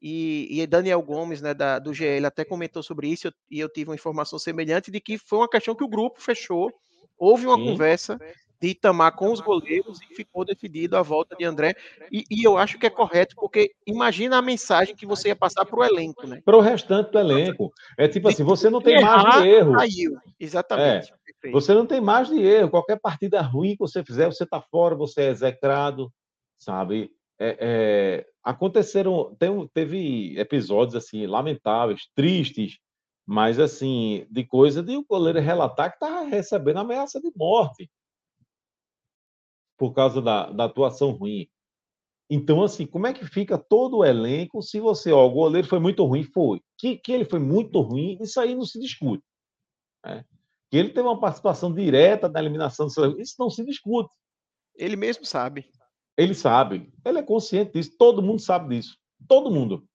[0.00, 3.88] E, e Daniel Gomes, né, da, do GL, até comentou sobre isso e eu tive
[3.90, 6.70] uma informação semelhante de que foi uma questão que o grupo fechou.
[7.16, 7.64] Houve uma Sim.
[7.64, 8.18] conversa
[8.60, 11.74] de Itamar com os goleiros e ficou decidido a volta de André.
[12.10, 15.64] E, e, eu acho que é correto, porque imagina a mensagem que você ia passar
[15.64, 16.40] para o elenco, né?
[16.44, 17.72] Para o restante do elenco.
[17.98, 19.74] É tipo assim, você não tem margem de erro.
[19.74, 20.16] Saiu.
[20.40, 21.12] Exatamente.
[21.12, 21.23] É.
[21.52, 22.70] Você não tem mais de erro.
[22.70, 26.12] Qualquer partida ruim que você fizer, você está fora, você é execrado,
[26.58, 27.10] sabe?
[27.38, 32.78] É, é, aconteceram, tem, teve episódios assim lamentáveis, tristes,
[33.26, 37.90] mas assim de coisa de o goleiro relatar que estava recebendo ameaça de morte
[39.76, 41.48] por causa da, da atuação ruim.
[42.30, 45.78] Então, assim, como é que fica todo o elenco se você, ó, o goleiro foi
[45.78, 46.22] muito ruim?
[46.22, 46.60] Foi.
[46.78, 49.22] Que, que ele foi muito ruim, isso aí não se discute.
[50.04, 50.24] Né?
[50.74, 54.10] Que ele teve uma participação direta na eliminação do seu isso não se discute.
[54.74, 55.70] Ele mesmo sabe.
[56.16, 58.98] Ele sabe, ele é consciente disso, todo mundo sabe disso.
[59.28, 59.86] Todo mundo.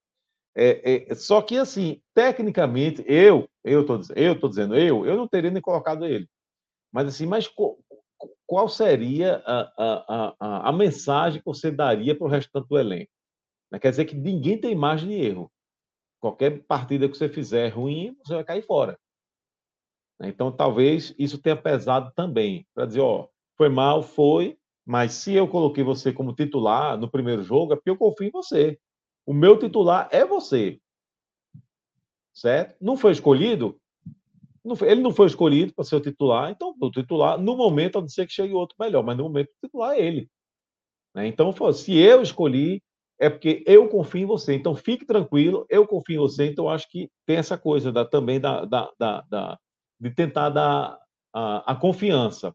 [0.56, 5.28] É, é, só que, assim, tecnicamente, eu, eu tô, eu tô dizendo, eu, eu não
[5.28, 6.26] teria nem colocado ele.
[6.90, 7.46] Mas, assim, mas
[8.46, 13.12] qual seria a, a, a, a mensagem que você daria para o restante do elenco?
[13.70, 15.52] Né, quer dizer que ninguém tem margem de erro.
[16.18, 18.98] Qualquer partida que você fizer ruim, você vai cair fora.
[20.20, 25.32] Né, então, talvez isso tenha pesado também, para dizer, ó, foi mal, foi, mas se
[25.32, 28.78] eu coloquei você como titular no primeiro jogo, é porque eu confio em você.
[29.26, 30.78] O meu titular é você.
[32.34, 32.76] Certo?
[32.80, 33.78] Não foi escolhido?
[34.64, 37.98] Não foi, ele não foi escolhido para ser o titular, então o titular, no momento,
[37.98, 40.28] a não ser que chegue outro melhor, mas no momento o titular é ele.
[41.14, 41.26] Né?
[41.26, 42.82] Então, se eu escolhi,
[43.18, 44.54] é porque eu confio em você.
[44.54, 46.46] Então, fique tranquilo, eu confio em você.
[46.46, 49.58] Então, acho que tem essa coisa da, também da, da, da, da
[50.00, 50.98] de tentar dar
[51.32, 52.54] a, a confiança.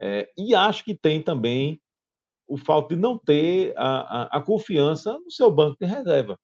[0.00, 1.80] É, e acho que tem também
[2.48, 6.38] o fato de não ter a, a, a confiança no seu banco de reserva.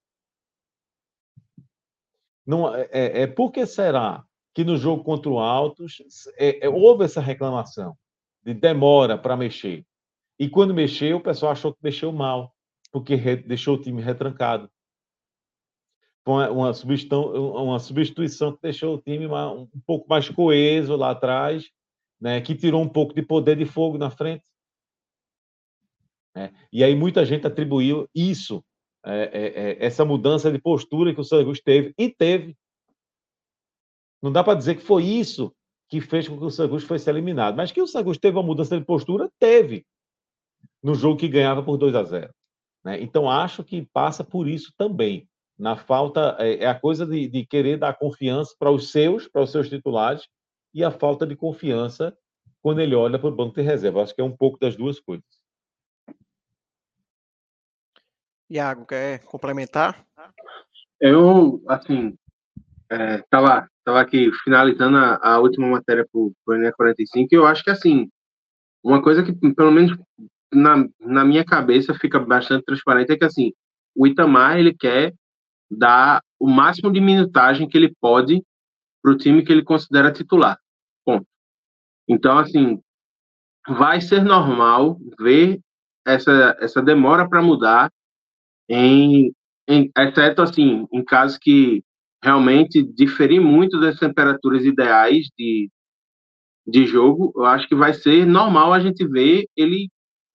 [2.47, 4.25] Não, é, é, é por que será
[4.55, 6.03] que no jogo contra o Altos
[6.37, 7.97] é, é, houve essa reclamação
[8.43, 9.85] de demora para mexer.
[10.39, 12.55] E quando mexeu, o pessoal achou que mexeu mal,
[12.91, 14.71] porque re, deixou o time retrancado.
[16.31, 21.71] Uma, substituição, uma substituição que deixou o time um pouco mais coeso lá atrás,
[22.21, 24.45] né, que tirou um pouco de poder de fogo na frente.
[26.37, 28.63] É, e aí muita gente atribuiu isso,
[29.05, 32.55] é, é, é essa mudança de postura que o Santos teve, e teve,
[34.23, 35.55] não dá para dizer que foi isso
[35.89, 37.57] que fez com que o Santos fosse eliminado.
[37.57, 39.87] Mas que o Santos teve uma mudança de postura, teve.
[40.83, 42.35] No jogo que ganhava por 2 a 0.
[42.85, 43.01] Né?
[43.01, 45.28] Então, acho que passa por isso também.
[45.59, 49.43] Na falta, é, é a coisa de, de querer dar confiança para os seus, para
[49.43, 50.29] os seus titulares,
[50.73, 52.17] e a falta de confiança
[52.63, 54.03] quando ele olha para o banco de reserva.
[54.03, 55.25] Acho que é um pouco das duas coisas.
[58.51, 60.07] Iago, quer complementar?
[61.01, 62.17] Eu, assim,
[62.91, 67.47] estava é, tava aqui finalizando a, a última matéria para o Enem 45 e eu
[67.47, 68.09] acho que, assim,
[68.83, 69.97] uma coisa que, pelo menos
[70.53, 73.53] na, na minha cabeça, fica bastante transparente é que, assim,
[73.95, 75.15] o Itamar, ele quer
[75.71, 78.43] dar o máximo de minutagem que ele pode
[79.03, 80.59] para o time que ele considera titular.
[81.05, 81.27] Ponto.
[82.09, 82.81] Então, assim,
[83.69, 85.61] vai ser normal ver
[86.07, 87.91] essa, essa demora para mudar,
[88.69, 89.33] em,
[89.69, 91.83] em, exceto, assim, em casos que
[92.23, 95.71] realmente diferir muito das temperaturas ideais de,
[96.67, 99.89] de jogo, eu acho que vai ser normal a gente ver ele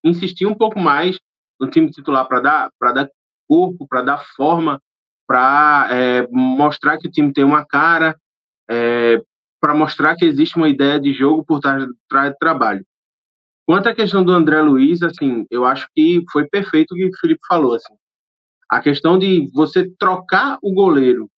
[0.03, 1.17] insistir um pouco mais
[1.59, 3.09] no time titular para dar, dar
[3.47, 4.81] corpo, para dar forma,
[5.27, 8.17] para é, mostrar que o time tem uma cara,
[8.69, 9.21] é,
[9.59, 12.85] para mostrar que existe uma ideia de jogo por trás, do trabalho.
[13.65, 17.17] Quanto à questão do André Luiz, assim, eu acho que foi perfeito o que o
[17.19, 17.93] Felipe falou, assim.
[18.69, 21.29] A questão de você trocar o goleiro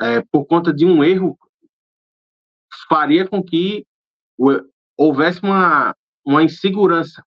[0.00, 1.38] é, por conta de um erro,
[2.88, 3.84] faria com que
[4.96, 7.22] houvesse uma, uma insegurança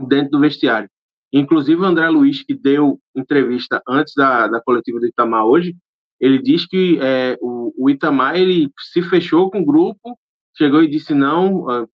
[0.00, 0.88] dentro do vestiário.
[1.32, 5.74] Inclusive, o André Luiz, que deu entrevista antes da, da coletiva do Itamar hoje,
[6.20, 10.18] ele diz que é, o, o, Itamar ele se fechou com o grupo,
[10.56, 11.88] chegou e disse: não,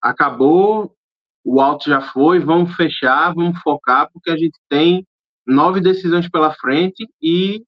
[0.00, 0.94] acabou,
[1.44, 5.06] o alto já foi, vamos fechar, vamos focar, porque a gente tem
[5.46, 7.64] nove decisões pela frente e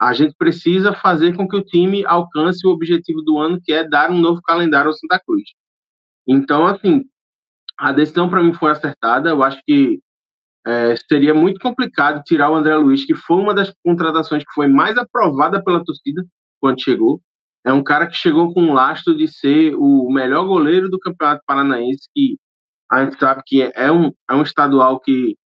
[0.00, 3.88] a gente precisa fazer com que o time alcance o objetivo do ano, que é
[3.88, 5.42] dar um novo calendário ao Santa Cruz.
[6.26, 7.04] Então, assim,
[7.76, 9.30] a decisão para mim foi acertada.
[9.30, 10.00] Eu acho que
[10.68, 14.68] é, seria muito complicado tirar o André Luiz, que foi uma das contratações que foi
[14.68, 16.22] mais aprovada pela torcida
[16.60, 17.20] quando chegou.
[17.64, 21.42] É um cara que chegou com um lastro de ser o melhor goleiro do Campeonato
[21.46, 22.36] Paranaense, que
[22.90, 25.36] a gente sabe que é um, é um estadual que,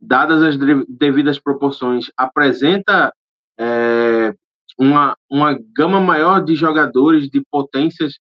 [0.00, 0.56] dadas as
[0.88, 3.12] devidas proporções, apresenta
[3.58, 4.34] é,
[4.78, 8.14] uma, uma gama maior de jogadores, de potências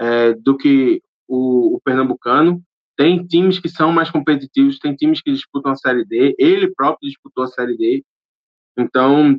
[0.00, 2.62] é, do que o, o, Pernambucano.
[2.96, 7.08] Tem times que são mais competitivos, tem times que disputam a Série D, ele próprio
[7.08, 8.04] disputou a Série D.
[8.78, 9.38] Então,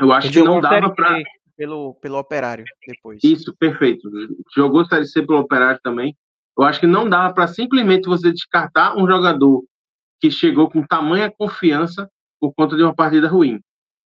[0.00, 1.22] eu acho que não dava para
[1.56, 3.20] pelo, pelo Operário depois.
[3.22, 4.08] Isso, perfeito.
[4.54, 6.16] Jogou Série C pelo Operário também.
[6.58, 9.64] Eu acho que não dá para simplesmente você descartar um jogador
[10.20, 12.08] que chegou com tamanha confiança
[12.40, 13.60] por conta de uma partida ruim.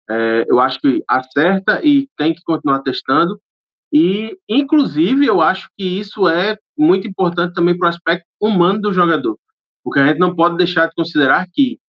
[0.09, 3.39] É, eu acho que acerta e tem que continuar testando.
[3.93, 8.93] E, inclusive, eu acho que isso é muito importante também para o aspecto humano do
[8.93, 9.37] jogador.
[9.83, 11.79] Porque a gente não pode deixar de considerar que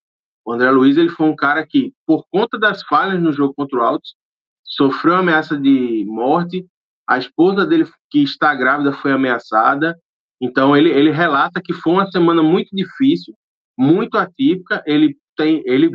[0.45, 3.79] o André Luiz ele foi um cara que, por conta das falhas no jogo contra
[3.79, 4.15] o Altos,
[4.63, 6.65] sofreu ameaça de morte.
[7.09, 9.99] A esposa dele, que está grávida, foi ameaçada.
[10.41, 13.35] Então, ele, ele relata que foi uma semana muito difícil,
[13.77, 14.83] muito atípica.
[14.87, 15.91] Ele tem, ele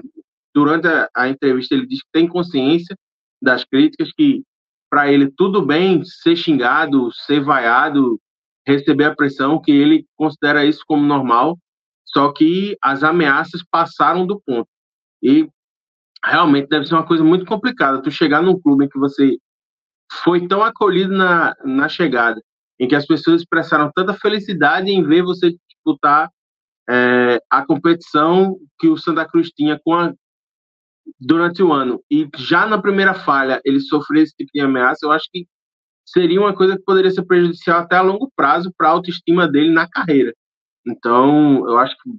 [0.54, 2.98] durante a, a entrevista, ele diz que tem consciência
[3.42, 4.44] das críticas, que
[4.92, 8.20] para ele tudo bem ser xingado, ser vaiado,
[8.68, 11.58] receber a pressão, que ele considera isso como normal,
[12.06, 14.68] só que as ameaças passaram do ponto.
[15.24, 15.48] E
[16.24, 18.02] realmente deve ser uma coisa muito complicada.
[18.02, 19.38] Tu chegar num clube em que você
[20.12, 22.42] foi tão acolhido na, na chegada,
[22.78, 26.30] em que as pessoas expressaram tanta felicidade em ver você disputar
[26.90, 30.14] é, a competição que o Santa Cruz tinha com a,
[31.20, 35.12] durante o ano, e já na primeira falha ele sofrer esse tipo de ameaça, eu
[35.12, 35.48] acho que
[36.06, 39.72] seria uma coisa que poderia ser prejudicial até a longo prazo para a autoestima dele
[39.72, 40.34] na carreira.
[40.86, 42.10] Então, eu acho que.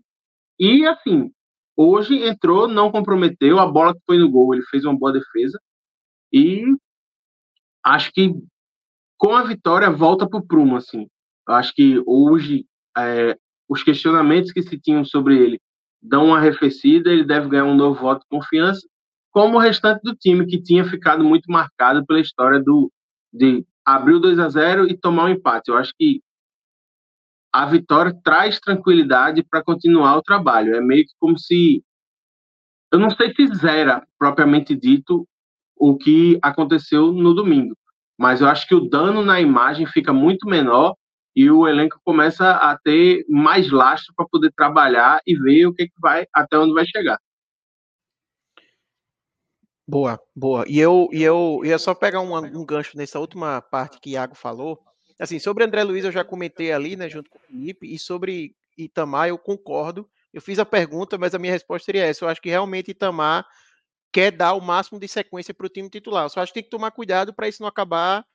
[0.58, 1.30] E, assim,
[1.76, 5.60] hoje entrou, não comprometeu, a bola que foi no gol, ele fez uma boa defesa.
[6.32, 6.64] E
[7.84, 8.32] acho que
[9.18, 11.08] com a vitória volta para o prumo, assim.
[11.48, 12.66] Eu acho que hoje
[12.96, 13.36] é,
[13.68, 15.60] os questionamentos que se tinham sobre ele
[16.02, 18.86] dão uma arrefecida, ele deve ganhar um novo voto de confiança,
[19.30, 22.92] como o restante do time, que tinha ficado muito marcado pela história do,
[23.32, 25.70] de abrir o 2 a 0 e tomar um empate.
[25.70, 26.20] Eu acho que
[27.52, 30.74] a vitória traz tranquilidade para continuar o trabalho.
[30.74, 31.84] É meio que como se.
[32.90, 35.26] Eu não sei se zera, propriamente dito,
[35.76, 37.76] o que aconteceu no domingo,
[38.18, 40.94] mas eu acho que o dano na imagem fica muito menor
[41.34, 45.86] e o elenco começa a ter mais lastro para poder trabalhar e ver o que,
[45.86, 47.18] que vai, até onde vai chegar.
[49.86, 50.64] Boa, boa.
[50.68, 54.34] E eu, e eu ia só pegar um, um gancho nessa última parte que Iago
[54.34, 54.78] falou,
[55.22, 58.56] Assim, sobre André Luiz eu já comentei ali, né, junto com o Felipe, e sobre
[58.76, 60.10] Itamar eu concordo.
[60.32, 62.24] Eu fiz a pergunta, mas a minha resposta seria essa.
[62.24, 63.46] Eu acho que realmente Itamar
[64.12, 66.24] quer dar o máximo de sequência para o time titular.
[66.24, 68.26] Eu só acho que tem que tomar cuidado para isso não acabar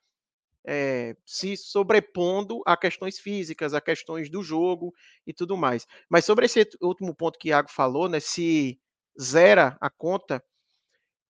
[0.65, 4.93] é, se sobrepondo a questões físicas, a questões do jogo
[5.25, 5.87] e tudo mais.
[6.09, 8.79] Mas sobre esse último ponto que o Iago falou, né, se
[9.19, 10.43] zera a conta,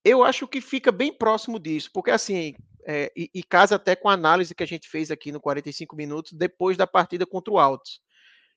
[0.03, 2.55] eu acho que fica bem próximo disso, porque assim,
[2.85, 5.95] é, e, e, casa até com a análise que a gente fez aqui no 45
[5.95, 7.99] minutos depois da partida contra o Altos.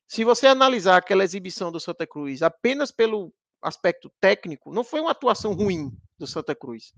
[0.06, 5.10] Se você analisar aquela exibição do Santa Cruz apenas pelo aspecto técnico, não foi uma
[5.10, 6.92] atuação ruim do Santa Cruz.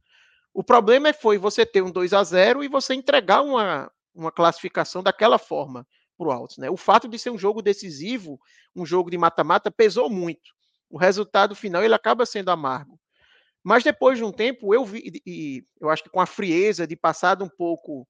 [0.54, 4.30] O problema é, foi você ter um 2 a 0 e você entregar uma, uma
[4.30, 5.86] classificação daquela forma
[6.16, 6.58] para o Altos.
[6.58, 6.68] Né?
[6.70, 8.38] O fato de ser um jogo decisivo,
[8.76, 10.50] um jogo de mata-mata, pesou muito.
[10.90, 13.00] O resultado final ele acaba sendo amargo.
[13.62, 16.96] Mas depois de um tempo, eu vi, e eu acho que com a frieza de
[16.96, 18.06] passado um pouco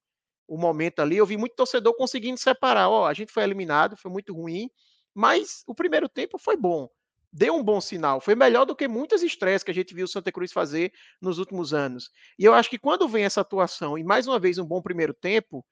[0.47, 2.89] o momento ali, eu vi muito torcedor conseguindo separar.
[2.89, 4.69] Ó, oh, a gente foi eliminado, foi muito ruim,
[5.13, 6.89] mas o primeiro tempo foi bom.
[7.35, 8.21] Deu um bom sinal.
[8.21, 11.39] Foi melhor do que muitas estreias que a gente viu o Santa Cruz fazer nos
[11.39, 12.11] últimos anos.
[12.37, 15.15] E eu acho que quando vem essa atuação e mais uma vez um bom primeiro
[15.15, 15.65] tempo,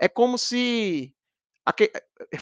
[0.00, 1.14] é como se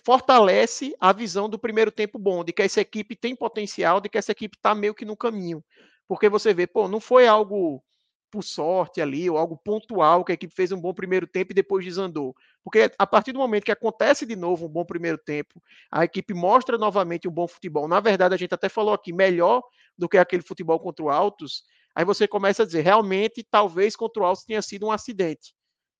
[0.04, 4.16] fortalece a visão do primeiro tempo bom, de que essa equipe tem potencial, de que
[4.16, 5.64] essa equipe está meio que no caminho.
[6.06, 7.82] Porque você vê, pô, não foi algo
[8.30, 11.54] por sorte ali, ou algo pontual que a equipe fez um bom primeiro tempo e
[11.54, 12.34] depois desandou.
[12.62, 16.32] Porque a partir do momento que acontece de novo um bom primeiro tempo, a equipe
[16.32, 17.88] mostra novamente um bom futebol.
[17.88, 19.62] Na verdade, a gente até falou aqui, melhor
[19.96, 21.64] do que aquele futebol contra o Altos.
[21.94, 25.54] Aí você começa a dizer, realmente, talvez contra o Altos tenha sido um acidente.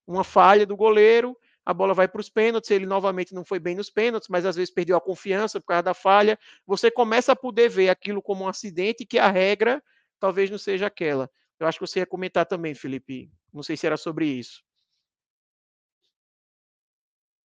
[0.07, 3.75] Uma falha do goleiro, a bola vai para os pênaltis, ele novamente não foi bem
[3.75, 6.39] nos pênaltis, mas às vezes perdeu a confiança por causa da falha.
[6.67, 9.83] Você começa a poder ver aquilo como um acidente que a regra
[10.19, 11.31] talvez não seja aquela.
[11.61, 13.31] Eu acho que você ia comentar também, Felipe.
[13.53, 14.63] Não sei se era sobre isso.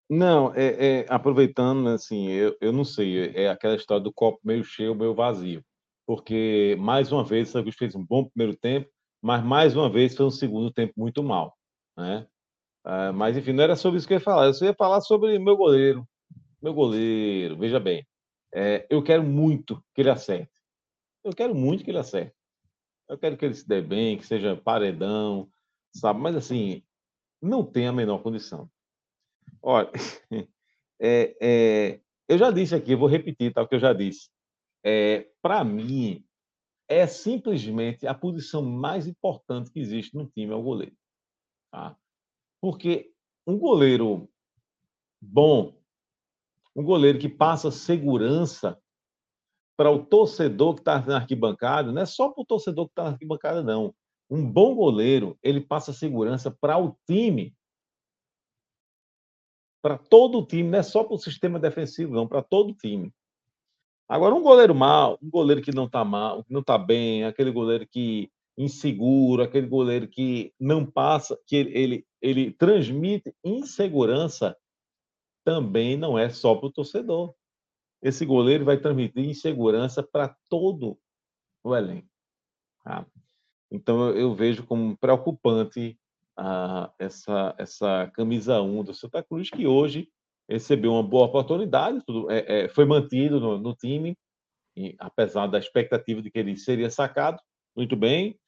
[0.08, 4.62] Não, é, é, aproveitando, assim, eu, eu não sei, é aquela história do copo meio
[4.62, 5.64] cheio, meio vazio.
[6.06, 8.88] Porque, mais uma vez, o Santos fez um bom primeiro tempo,
[9.20, 11.56] mas mais uma vez foi um segundo tempo muito mal.
[11.96, 12.26] Né?
[12.84, 14.46] Ah, mas, enfim, não era sobre isso que eu ia falar.
[14.46, 16.06] Eu só ia falar sobre meu goleiro.
[16.62, 18.06] Meu goleiro, veja bem.
[18.54, 20.52] É, eu quero muito que ele acerte.
[21.24, 22.34] Eu quero muito que ele acerte.
[23.08, 25.48] Eu quero que ele se dê bem, que seja paredão,
[25.92, 26.20] sabe?
[26.20, 26.82] Mas assim,
[27.40, 28.70] não tem a menor condição.
[29.62, 29.90] Olha,
[31.00, 34.30] é, é, eu já disse aqui, eu vou repetir tal tá, que eu já disse.
[34.84, 36.24] É, Para mim,
[36.88, 40.96] é simplesmente a posição mais importante que existe no time é o goleiro.
[41.70, 41.96] Tá?
[42.60, 43.12] Porque
[43.46, 44.28] um goleiro
[45.20, 45.74] bom,
[46.74, 48.80] um goleiro que passa segurança
[49.76, 53.04] para o torcedor que está na arquibancada, não é só para o torcedor que está
[53.04, 53.94] na arquibancada, não.
[54.30, 57.54] Um bom goleiro, ele passa segurança para o time,
[59.82, 62.74] para todo o time, não é só para o sistema defensivo, não, para todo o
[62.74, 63.12] time.
[64.08, 67.86] Agora, um goleiro mal, um goleiro que não está mal, não está bem, aquele goleiro
[67.86, 74.56] que inseguro, aquele goleiro que não passa, que ele, ele, ele transmite insegurança,
[75.44, 77.34] também não é só para o torcedor
[78.04, 80.98] esse goleiro vai transmitir insegurança para todo
[81.64, 82.06] o elenco.
[82.84, 83.06] Tá?
[83.70, 85.98] Então, eu, vejo como preocupante
[86.36, 90.08] ah, essa, essa camisa 1 do Santa Cruz, que hoje
[90.46, 94.14] recebeu uma boa oportunidade, tudo, é, é, foi mantido no, no time,
[94.76, 97.40] e, apesar da expectativa de que ele seria sacado,
[97.74, 98.38] muito bem.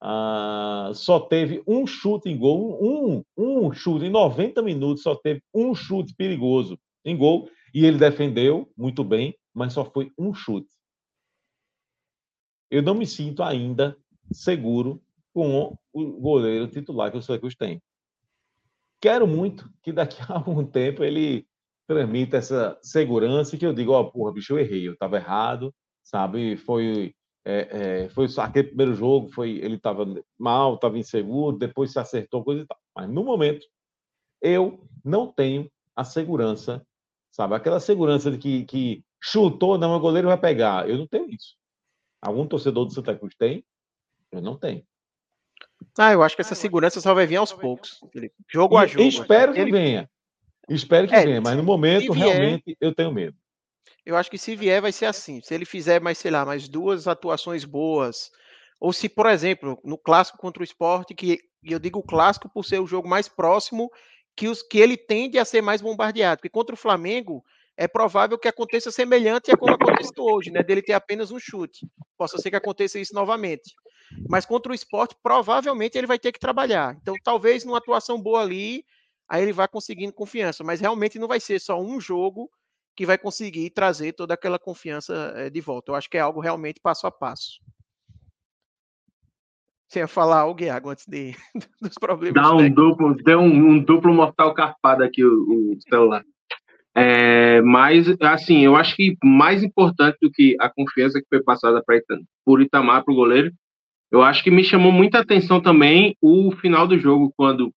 [0.00, 5.42] Ah, só teve um chute em gol, um, um chute em 90 minutos, só teve
[5.52, 10.70] um chute perigoso em gol, e ele defendeu muito bem, mas só foi um chute.
[12.70, 13.98] Eu não me sinto ainda
[14.32, 15.02] seguro
[15.32, 17.82] com o goleiro titular que o Cruz tem.
[19.00, 21.46] Quero muito que daqui a algum tempo ele
[21.86, 25.16] transmita essa segurança e que eu diga, ó, oh, porra, bicho, eu errei, eu estava
[25.16, 26.56] errado, sabe?
[26.56, 27.12] Foi,
[27.44, 30.06] é, é, foi aquele primeiro jogo, foi ele estava
[30.38, 32.78] mal, estava inseguro, depois se acertou, coisa e tal.
[32.96, 33.66] Mas no momento,
[34.40, 36.84] eu não tenho a segurança
[37.34, 37.56] Sabe?
[37.56, 40.88] Aquela segurança de que, que chutou, não, o goleiro vai pegar.
[40.88, 41.56] Eu não tenho isso.
[42.22, 43.64] Algum torcedor do Santa Cruz tem?
[44.30, 44.86] Eu não tenho.
[45.98, 48.36] Ah, eu acho que essa segurança só vai vir aos poucos, Felipe.
[48.48, 49.02] Jogo a jogo.
[49.02, 49.72] Espero que Ele...
[49.72, 50.08] venha.
[50.68, 53.36] Espero que é, venha, mas no momento, vier, realmente, eu tenho medo.
[54.06, 55.40] Eu acho que se vier, vai ser assim.
[55.42, 58.30] Se ele fizer mais, sei lá, mais duas atuações boas,
[58.78, 62.78] ou se, por exemplo, no clássico contra o esporte, que eu digo clássico por ser
[62.78, 63.90] o jogo mais próximo
[64.36, 66.38] que, os, que ele tende a ser mais bombardeado.
[66.38, 67.44] Porque contra o Flamengo
[67.76, 70.62] é provável que aconteça semelhante a como acontece hoje, né?
[70.62, 71.86] Dele ter apenas um chute.
[72.16, 73.74] Possa ser que aconteça isso novamente.
[74.28, 76.96] Mas contra o esporte, provavelmente ele vai ter que trabalhar.
[77.00, 78.84] Então, talvez numa atuação boa ali,
[79.28, 80.62] aí ele vai conseguindo confiança.
[80.62, 82.50] Mas realmente não vai ser só um jogo
[82.96, 85.90] que vai conseguir trazer toda aquela confiança eh, de volta.
[85.90, 87.60] Eu acho que é algo realmente passo a passo.
[89.88, 91.34] Você ia falar algo, Iago, antes de,
[91.80, 92.34] dos problemas.
[92.34, 96.24] Dá um duplo, deu um, um, duplo mortal carpado aqui o, o celular.
[96.96, 101.82] É, mas, assim, eu acho que mais importante do que a confiança que foi passada
[101.90, 103.52] Itam, por Itamar para o goleiro,
[104.10, 107.72] eu acho que me chamou muita atenção também o final do jogo, quando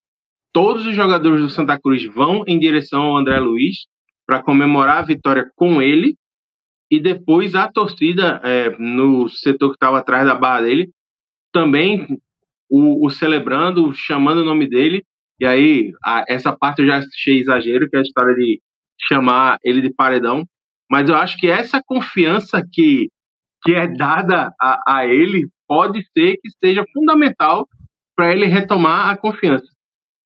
[0.54, 3.88] todos os jogadores do Santa Cruz vão em direção ao André Luiz
[4.26, 6.16] para comemorar a vitória com ele,
[6.90, 10.90] e depois a torcida é, no setor que estava atrás da barra dele
[11.58, 12.20] também
[12.70, 15.04] o, o, celebrando, chamando o nome dele,
[15.40, 18.62] e aí a, essa parte eu já achei exagero, que é a história de
[19.10, 20.46] chamar ele de paredão,
[20.90, 23.10] mas eu acho que essa confiança que,
[23.64, 27.68] que é dada a, a ele pode ser que seja fundamental
[28.16, 29.68] para ele retomar a confiança.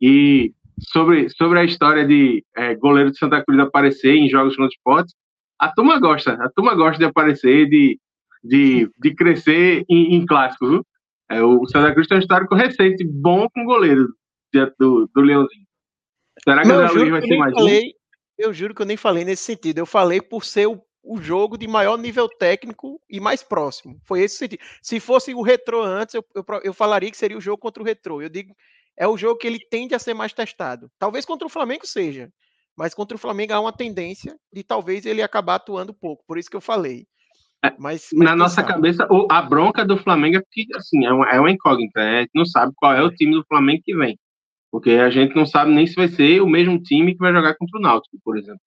[0.01, 0.51] E
[0.91, 5.15] sobre, sobre a história de é, goleiro de Santa Cruz aparecer em jogos no esportes,
[5.57, 7.97] a turma gosta, a turma gosta de aparecer, de,
[8.43, 10.69] de, de crescer em, em clássicos.
[10.69, 10.85] Viu?
[11.31, 14.13] É, o Santa Cruz tem um histórico recente bom com goleiro
[14.53, 15.65] diante do, do Leãozinho.
[16.43, 17.93] Será que o André Luiz vai ser mais falei,
[18.37, 19.77] Eu juro que eu nem falei nesse sentido.
[19.77, 23.97] Eu falei por ser o, o jogo de maior nível técnico e mais próximo.
[24.03, 24.61] Foi esse sentido.
[24.81, 27.85] Se fosse o Retro antes, eu, eu, eu falaria que seria o jogo contra o
[27.85, 28.21] Retro.
[28.21, 28.53] Eu digo,
[28.97, 30.91] é o jogo que ele tende a ser mais testado.
[30.99, 32.29] Talvez contra o Flamengo seja,
[32.75, 36.23] mas contra o Flamengo há uma tendência de talvez ele acabar atuando pouco.
[36.27, 37.07] Por isso que eu falei.
[37.63, 41.39] É, mas, na nossa cabeça, a bronca do Flamengo é que assim, é uma, é
[41.39, 41.99] uma incógnita.
[41.99, 42.17] Né?
[42.17, 44.17] A gente não sabe qual é o time do Flamengo que vem.
[44.71, 47.55] Porque a gente não sabe nem se vai ser o mesmo time que vai jogar
[47.55, 48.61] contra o Náutico, por exemplo.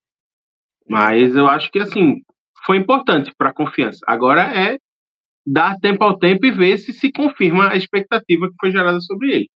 [0.89, 2.23] Mas eu acho que assim,
[2.65, 4.01] foi importante para a confiança.
[4.07, 4.79] Agora é
[5.47, 9.33] dar tempo ao tempo e ver se se confirma a expectativa que foi gerada sobre
[9.33, 9.51] ele.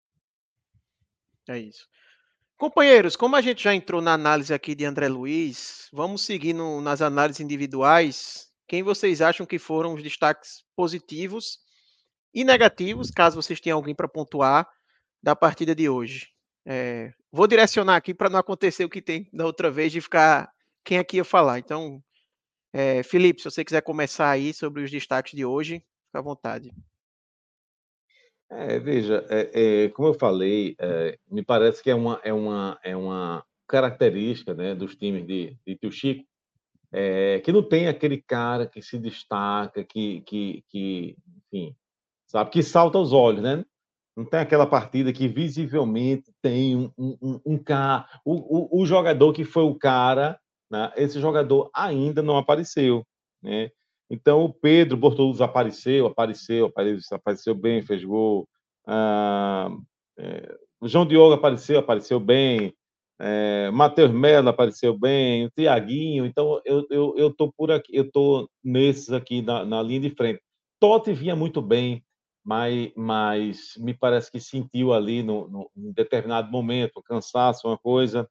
[1.47, 1.87] É isso.
[2.57, 6.81] Companheiros, como a gente já entrou na análise aqui de André Luiz, vamos seguir no,
[6.81, 11.57] nas análises individuais quem vocês acham que foram os destaques positivos
[12.31, 14.69] e negativos, caso vocês tenham alguém para pontuar,
[15.23, 16.27] da partida de hoje?
[16.63, 20.51] É, vou direcionar aqui para não acontecer o que tem da outra vez de ficar
[20.85, 21.57] quem aqui ia falar.
[21.57, 21.99] Então,
[22.71, 26.71] é, Felipe, se você quiser começar aí sobre os destaques de hoje, fica à vontade.
[28.51, 32.79] É, veja, é, é, como eu falei, é, me parece que é uma, é uma,
[32.83, 36.28] é uma característica né, dos times de, de Tio Chico,
[36.91, 41.75] é, que não tem aquele cara que se destaca, que, que, que, enfim,
[42.27, 43.63] sabe, que salta aos olhos, né?
[44.15, 48.05] Não tem aquela partida que visivelmente tem um, um, um cara.
[48.25, 50.37] O, o, o, jogador que foi o cara,
[50.69, 50.91] né?
[50.97, 53.05] esse jogador ainda não apareceu.
[53.41, 53.71] Né?
[54.09, 58.45] Então, o Pedro Bortoluz apareceu, apareceu, apareceu, apareceu bem, fez gol.
[58.85, 59.69] Ah,
[60.17, 62.73] é, o João Diogo apareceu, apareceu bem.
[63.21, 66.25] É, Matheus Mello apareceu bem, o Tiaguinho.
[66.25, 70.09] Então, eu, eu, eu tô por aqui, eu tô nesses aqui na, na linha de
[70.11, 70.41] frente.
[70.79, 72.03] Totti vinha muito bem,
[72.43, 78.29] mas, mas me parece que sentiu ali no, no, em determinado momento, cansaço, uma coisa,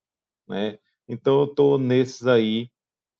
[0.48, 0.78] né?
[1.06, 2.70] Então eu estou nesses aí,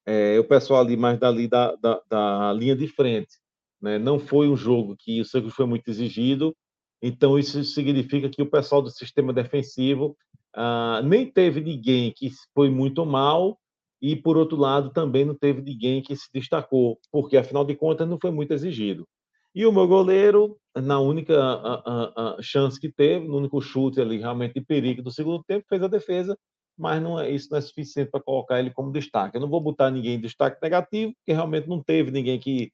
[0.07, 3.37] é, o pessoal ali mais dali da, da, da, linha de frente,
[3.81, 3.99] né?
[3.99, 6.57] Não foi um jogo que o Santos foi muito exigido,
[7.03, 10.17] então isso significa que o pessoal do sistema defensivo
[10.55, 13.59] ah, nem teve ninguém que foi muito mal
[14.01, 18.09] e por outro lado também não teve ninguém que se destacou, porque afinal de contas
[18.09, 19.07] não foi muito exigido.
[19.55, 24.01] E o meu goleiro, na única a, a, a chance que teve, no único chute
[24.01, 26.39] ali realmente de perigo do segundo tempo, fez a defesa,
[26.77, 29.37] mas não é, isso não é suficiente para colocar ele como destaque.
[29.37, 32.71] Eu não vou botar ninguém em destaque negativo, porque realmente não teve ninguém que,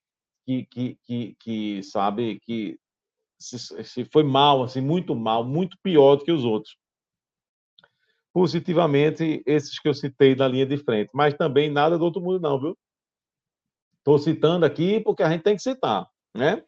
[0.46, 2.76] que, que, que, que sabe, que
[3.38, 6.76] se, se foi mal, assim, muito mal, muito pior do que os outros.
[8.34, 12.40] Positivamente, esses que eu citei na linha de frente, mas também nada do outro mundo,
[12.40, 12.76] não, viu?
[13.98, 16.06] Estou citando aqui porque a gente tem que citar,
[16.36, 16.62] né?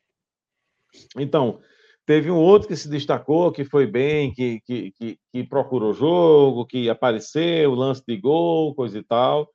[1.19, 1.61] Então,
[2.07, 6.65] teve um outro que se destacou, que foi bem, que, que, que, que procurou jogo,
[6.65, 9.51] que apareceu, lance de gol, coisa e tal.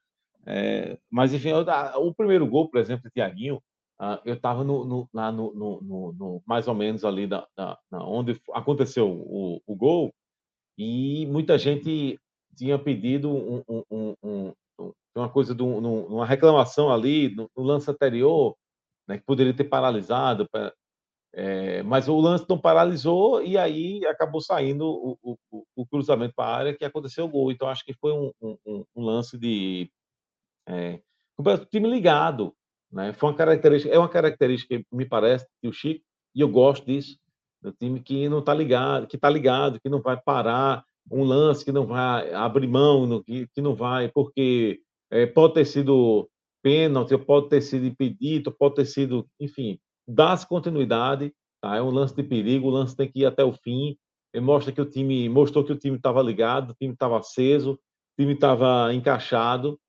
[0.45, 1.65] É, mas, enfim, eu,
[2.05, 3.57] o primeiro gol, por exemplo, de Tiaguinho,
[4.01, 7.77] uh, eu estava no, no, lá no, no, no, mais ou menos ali da, da,
[7.89, 10.13] da onde aconteceu o, o, gol,
[10.77, 12.19] e muita gente
[12.55, 14.53] tinha pedido um, um, um,
[15.15, 18.55] uma coisa de uma reclamação ali no, lance anterior,
[19.07, 20.47] né, que poderia ter paralisado,
[21.33, 25.17] é, mas o lance não paralisou e aí acabou saindo o,
[25.51, 27.51] o, o cruzamento para a área que aconteceu o gol.
[27.51, 29.89] Então acho que foi um, um, um lance de
[30.67, 30.99] é,
[31.71, 32.53] time ligado,
[32.91, 33.13] né?
[33.13, 36.03] Foi uma característica, é uma característica que me parece que o Chico
[36.35, 37.17] e eu gosto disso,
[37.61, 41.65] do time que não está ligado, que está ligado, que não vai parar um lance,
[41.65, 46.29] que não vai abrir mão, que, que não vai, porque é, pode ter sido
[46.63, 51.75] pênalti, pode ter sido impedido, pode ter sido, enfim, dá-se continuidade, tá?
[51.75, 53.97] é um lance de perigo, o lance tem que ir até o fim,
[54.39, 57.77] mostra que o time, mostrou que o time estava ligado, o time estava aceso, o
[58.21, 59.79] time estava encaixado,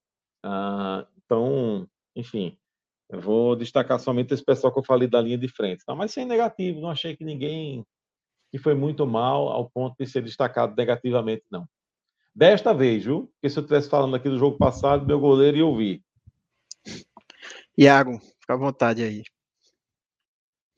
[0.45, 2.57] ah, então, enfim,
[3.13, 5.95] eu vou destacar somente esse pessoal que eu falei da linha de frente, tá?
[5.95, 7.85] mas sem negativo, não achei que ninguém
[8.51, 11.67] que foi muito mal ao ponto de ser destacado negativamente, não.
[12.35, 13.31] Desta vez, viu?
[13.35, 16.03] Porque se eu estivesse falando aqui do jogo passado, meu goleiro ia ouvir.
[17.77, 19.23] Iago, fica à vontade aí.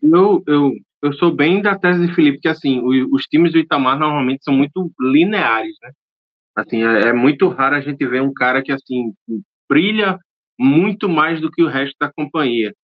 [0.02, 0.72] Eu, eu,
[1.02, 4.42] eu sou bem da tese de Felipe, que assim, os, os times do Itamar normalmente
[4.42, 5.92] são muito lineares, né?
[6.56, 9.12] Assim, é, é, muito raro a gente ver um cara que, assim,
[9.68, 10.18] brilha
[10.58, 12.74] muito mais do que o resto da companhia.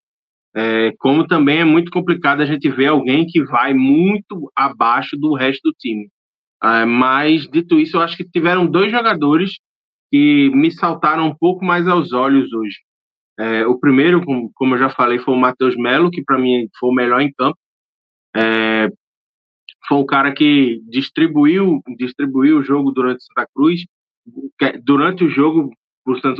[0.54, 5.34] É, como também é muito complicado a gente ver alguém que vai muito abaixo do
[5.34, 6.08] resto do time.
[6.62, 9.58] É, mas, dito isso, eu acho que tiveram dois jogadores
[10.10, 12.78] que me saltaram um pouco mais aos olhos hoje.
[13.38, 14.22] É, o primeiro,
[14.54, 17.32] como, eu já falei, foi o Matheus Melo, que para mim foi o melhor em
[17.32, 17.56] campo.
[18.36, 18.88] É,
[19.88, 23.84] foi um cara que distribuiu, distribuiu o jogo durante Santa Cruz.
[24.84, 25.72] Durante o jogo
[26.04, 26.34] para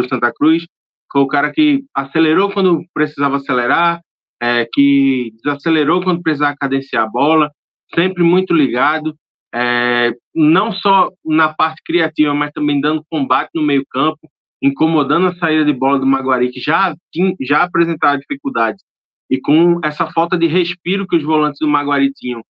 [0.00, 0.66] o Santa, Cruz,
[1.12, 4.00] foi o cara que acelerou quando precisava acelerar,
[4.40, 7.50] é, que desacelerou quando precisava cadenciar a bola,
[7.94, 9.14] sempre muito ligado,
[9.54, 14.18] é, não só na parte criativa, mas também dando combate no meio campo,
[14.62, 16.94] incomodando a saída de bola do Maguari, que já,
[17.40, 18.82] já apresentava dificuldades,
[19.30, 22.42] e com essa falta de respiro que os volantes do Maguari tinham,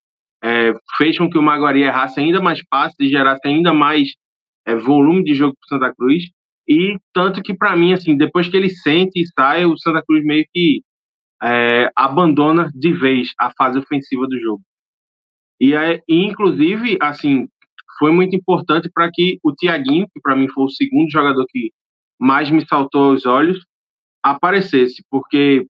[0.43, 4.09] é, fez com que o Maguari errasse ainda mais passes e gerasse ainda mais
[4.65, 6.23] é, volume de jogo para Santa Cruz.
[6.67, 10.23] E tanto que, para mim, assim, depois que ele sente e sai, o Santa Cruz
[10.23, 10.81] meio que
[11.43, 14.61] é, abandona de vez a fase ofensiva do jogo.
[15.59, 17.47] E, é, inclusive, assim,
[17.99, 21.71] foi muito importante para que o Tiaguinho, que para mim foi o segundo jogador que
[22.19, 23.65] mais me saltou aos olhos,
[24.23, 25.65] aparecesse, porque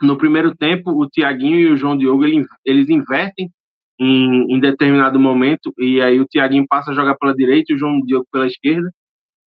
[0.00, 3.50] no primeiro tempo o Tiaguinho e o João Diogo eles, invertem
[3.98, 7.78] em, em, determinado momento e aí o Tiaguinho passa a jogar pela direita e o
[7.78, 8.92] João Diogo pela esquerda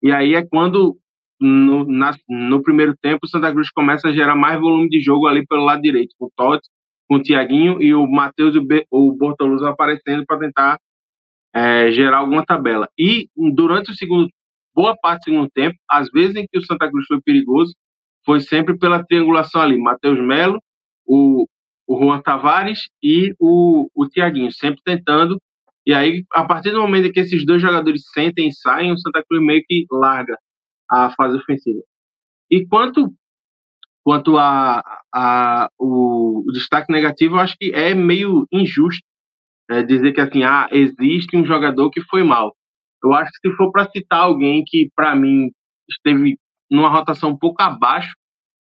[0.06, 0.98] e aí é quando
[1.40, 5.27] no, na, no primeiro tempo o Santa Cruz começa a gerar mais volume de jogo
[5.27, 6.69] ali pelo lado direito com o Totti,
[7.07, 10.80] com o Tiaguinho e o Matheus e o Bortoluz aparecendo para tentar
[11.53, 14.30] é, gerar alguma tabela e durante o segundo
[14.76, 17.73] boa parte do segundo tempo, às vezes em que o Santa Cruz foi perigoso,
[18.26, 19.77] foi sempre pela triangulação ali.
[19.77, 20.61] Matheus Melo,
[21.06, 21.48] o,
[21.88, 25.40] o Juan Tavares e o, o Tiaguinho, sempre tentando.
[25.85, 29.23] E aí, a partir do momento que esses dois jogadores sentem e saem, o Santa
[29.23, 30.37] Cruz meio que larga
[30.89, 31.81] a fase ofensiva.
[32.49, 33.13] E quanto
[34.03, 39.03] quanto a, a o, o, destaque negativo, eu acho que é meio injusto
[39.69, 42.55] é, dizer que assim, ah, existe um jogador que foi mal.
[43.03, 45.51] Eu acho que se for para citar alguém que, para mim,
[45.89, 46.37] esteve
[46.69, 48.13] numa rotação um pouco abaixo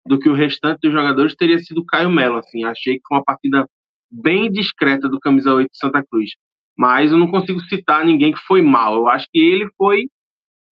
[0.05, 2.37] do que o restante dos jogadores, teria sido Caio Melo.
[2.37, 3.67] Assim, achei que foi uma partida
[4.09, 6.31] bem discreta do camisa 8 de Santa Cruz.
[6.77, 8.95] Mas eu não consigo citar ninguém que foi mal.
[8.95, 10.09] Eu acho que ele foi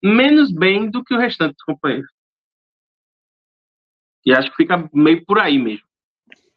[0.03, 2.09] menos bem do que o restante dos companheiros.
[4.25, 5.85] E acho que fica meio por aí mesmo.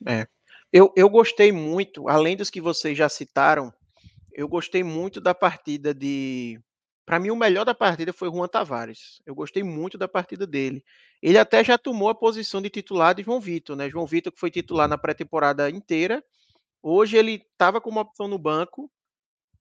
[0.07, 0.27] É.
[0.73, 3.73] Eu, eu gostei muito, além dos que vocês já citaram,
[4.33, 6.61] eu gostei muito da partida de.
[7.05, 9.21] Para mim, o melhor da partida foi Juan Tavares.
[9.25, 10.85] Eu gostei muito da partida dele.
[11.23, 13.89] Ele até já tomou a posição de titular de João Vitor, né?
[13.89, 16.23] João Vitor, que foi titular na pré-temporada inteira.
[16.83, 18.91] Hoje ele estava com uma opção no banco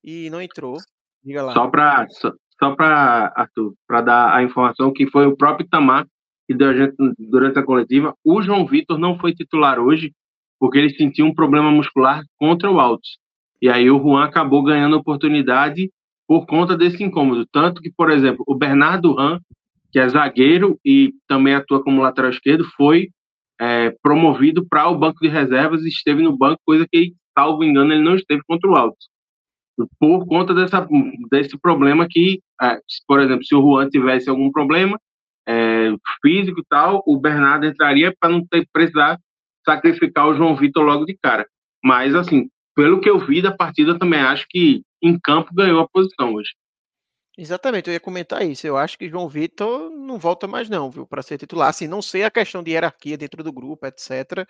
[0.06, 0.76] e não entrou.
[1.22, 1.52] Diga lá.
[1.52, 6.06] Só para só, só Arthur, para dar a informação que foi o próprio Tamar
[6.46, 8.14] que deu a gente durante a coletiva.
[8.24, 10.12] O João Vitor não foi titular hoje
[10.58, 13.18] porque ele sentiu um problema muscular contra o Altos.
[13.60, 15.90] E aí o Juan acabou ganhando oportunidade
[16.26, 17.46] por conta desse incômodo.
[17.52, 19.40] Tanto que, por exemplo, o Bernardo Ran,
[19.92, 23.08] que é zagueiro e também atua como lateral esquerdo, foi
[23.60, 27.92] é, promovido para o banco de reservas e esteve no banco, coisa que, salvo engano,
[27.92, 29.08] ele não esteve contra o Altos.
[29.98, 30.86] Por conta dessa,
[31.30, 34.98] desse problema que, é, por exemplo, se o Juan tivesse algum problema,
[35.46, 35.90] é,
[36.22, 39.18] físico e tal, o Bernardo entraria para não ter precisar
[39.64, 41.46] sacrificar o João Vitor logo de cara.
[41.84, 45.88] Mas, assim, pelo que eu vi da partida, também acho que em campo ganhou a
[45.88, 46.50] posição hoje.
[47.38, 48.66] Exatamente, eu ia comentar isso.
[48.66, 51.68] Eu acho que João Vitor não volta mais, não, viu, para ser titular.
[51.68, 54.48] Assim, não sei a questão de hierarquia dentro do grupo, etc.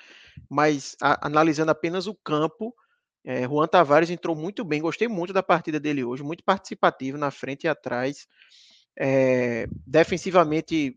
[0.48, 2.72] Mas a, analisando apenas o campo,
[3.26, 4.80] é, Juan Tavares entrou muito bem.
[4.80, 8.28] Gostei muito da partida dele hoje, muito participativo na frente e atrás.
[8.96, 10.96] É, defensivamente,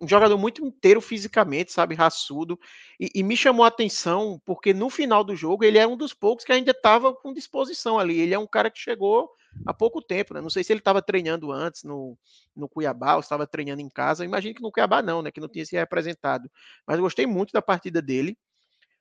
[0.00, 2.56] um jogador muito inteiro fisicamente, sabe, raçudo.
[3.00, 6.14] E, e, me chamou a atenção porque no final do jogo ele é um dos
[6.14, 8.16] poucos que ainda estava com disposição ali.
[8.20, 9.28] Ele é um cara que chegou
[9.66, 10.40] há pouco tempo, né?
[10.40, 12.16] Não sei se ele estava treinando antes no,
[12.54, 14.24] no Cuiabá ou estava treinando em casa.
[14.24, 15.32] Imagino que no Cuiabá não, né?
[15.32, 16.48] Que não tinha se representado.
[16.86, 18.38] Mas gostei muito da partida dele.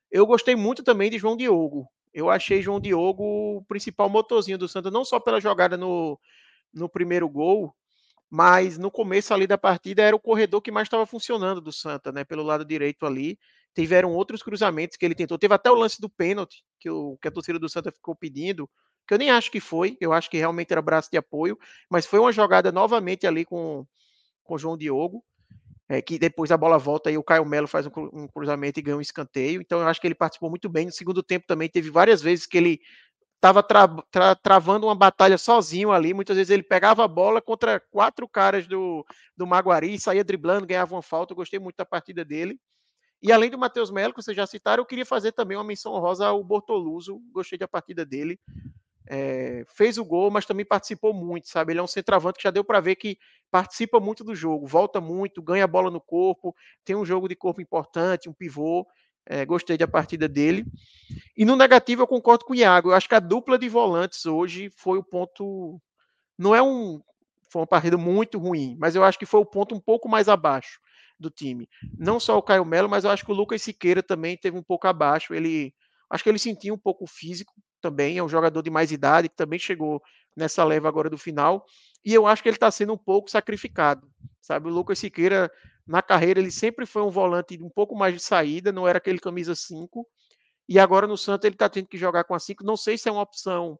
[0.10, 1.88] Eu gostei muito também de João Diogo.
[2.16, 6.18] Eu achei João Diogo o principal motorzinho do Santos, não só pela jogada no,
[6.74, 7.76] no primeiro gol,
[8.30, 12.14] mas no começo ali da partida era o corredor que mais estava funcionando do Santa,
[12.14, 12.24] né?
[12.24, 13.38] Pelo lado direito ali.
[13.76, 15.38] Tiveram outros cruzamentos que ele tentou.
[15.38, 18.70] Teve até o lance do pênalti, que, o, que a torcida do Santa ficou pedindo,
[19.06, 21.60] que eu nem acho que foi, eu acho que realmente era braço de apoio,
[21.90, 23.86] mas foi uma jogada novamente ali com,
[24.42, 25.22] com o João Diogo.
[25.88, 28.82] É, que depois a bola volta e o Caio Melo faz um, um cruzamento e
[28.82, 29.62] ganha um escanteio.
[29.62, 30.88] Então eu acho que ele participou muito bem.
[30.88, 32.80] No segundo tempo também teve várias vezes que ele
[33.36, 36.14] estava tra tra travando uma batalha sozinho ali.
[36.14, 39.06] Muitas vezes ele pegava a bola contra quatro caras do,
[39.38, 41.34] do Maguari, saía driblando, ganhava uma falta.
[41.34, 42.60] Eu gostei muito da partida dele.
[43.22, 45.94] E além do Matheus Melo, que vocês já citaram, eu queria fazer também uma menção
[45.94, 47.22] honrosa ao Bortoluso.
[47.32, 48.40] Gostei da partida dele.
[49.08, 51.74] É, fez o gol, mas também participou muito, sabe?
[51.74, 53.18] Ele é um centroavante que já deu para ver que
[53.52, 57.36] participa muito do jogo, volta muito, ganha a bola no corpo, tem um jogo de
[57.36, 58.86] corpo importante, um pivô.
[59.28, 60.64] É, gostei da partida dele.
[61.36, 62.90] E no negativo eu concordo com o Iago.
[62.90, 65.82] Eu acho que a dupla de volantes hoje foi o ponto.
[66.38, 67.02] Não é um.
[67.50, 70.30] Foi uma partida muito ruim, mas eu acho que foi o ponto um pouco mais
[70.30, 70.80] abaixo
[71.20, 71.68] do time.
[71.98, 74.64] Não só o Caio Melo, mas eu acho que o Lucas Siqueira também teve um
[74.64, 75.34] pouco abaixo.
[75.34, 75.74] Ele.
[76.08, 77.52] Acho que ele sentiu um pouco físico
[77.86, 78.18] também.
[78.18, 80.02] É um jogador de mais idade que também chegou
[80.36, 81.66] nessa leva agora do final.
[82.04, 84.08] E eu acho que ele está sendo um pouco sacrificado.
[84.42, 85.52] Sabe, o Lucas Siqueira
[85.88, 89.20] na carreira ele sempre foi um volante um pouco mais de saída, não era aquele
[89.20, 90.08] camisa 5.
[90.68, 92.64] E agora no Santos ele está tendo que jogar com a 5.
[92.64, 93.78] Não sei se é uma opção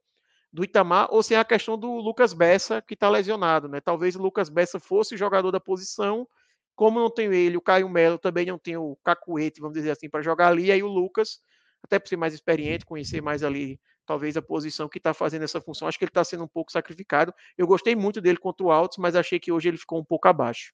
[0.54, 3.82] do Itamar ou se é a questão do Lucas Bessa que está lesionado, né?
[3.82, 6.28] Talvez o Lucas Bessa fosse jogador da posição,
[6.76, 10.10] como não tem ele, o Caio Melo também não tem o Cacuete, vamos dizer assim,
[10.10, 11.40] para jogar ali, aí o Lucas,
[11.84, 15.60] até por ser mais experiente, conhecer mais ali, talvez a posição que está fazendo essa
[15.60, 17.34] função, acho que ele está sendo um pouco sacrificado.
[17.58, 20.28] Eu gostei muito dele contra o Altos, mas achei que hoje ele ficou um pouco
[20.28, 20.74] abaixo.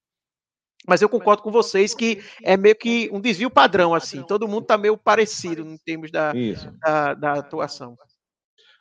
[0.86, 4.22] Mas eu concordo com vocês que é meio que um desvio padrão, assim.
[4.24, 6.32] Todo mundo está meio parecido em termos da,
[6.80, 7.96] da, da, atuação.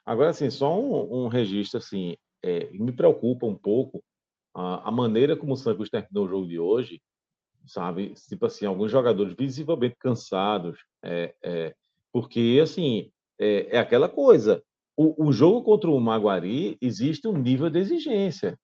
[0.03, 4.03] Agora, assim, só um, um registro, assim, é, me preocupa um pouco
[4.53, 7.01] a, a maneira como o Santos terminou o jogo de hoje,
[7.67, 8.13] sabe?
[8.27, 11.75] Tipo assim, alguns jogadores visivelmente cansados, é, é,
[12.11, 13.11] porque, assim,
[13.41, 14.63] é, é aquela coisa.
[14.95, 18.57] O, o, jogo contra o Maguari existe um nível de exigência.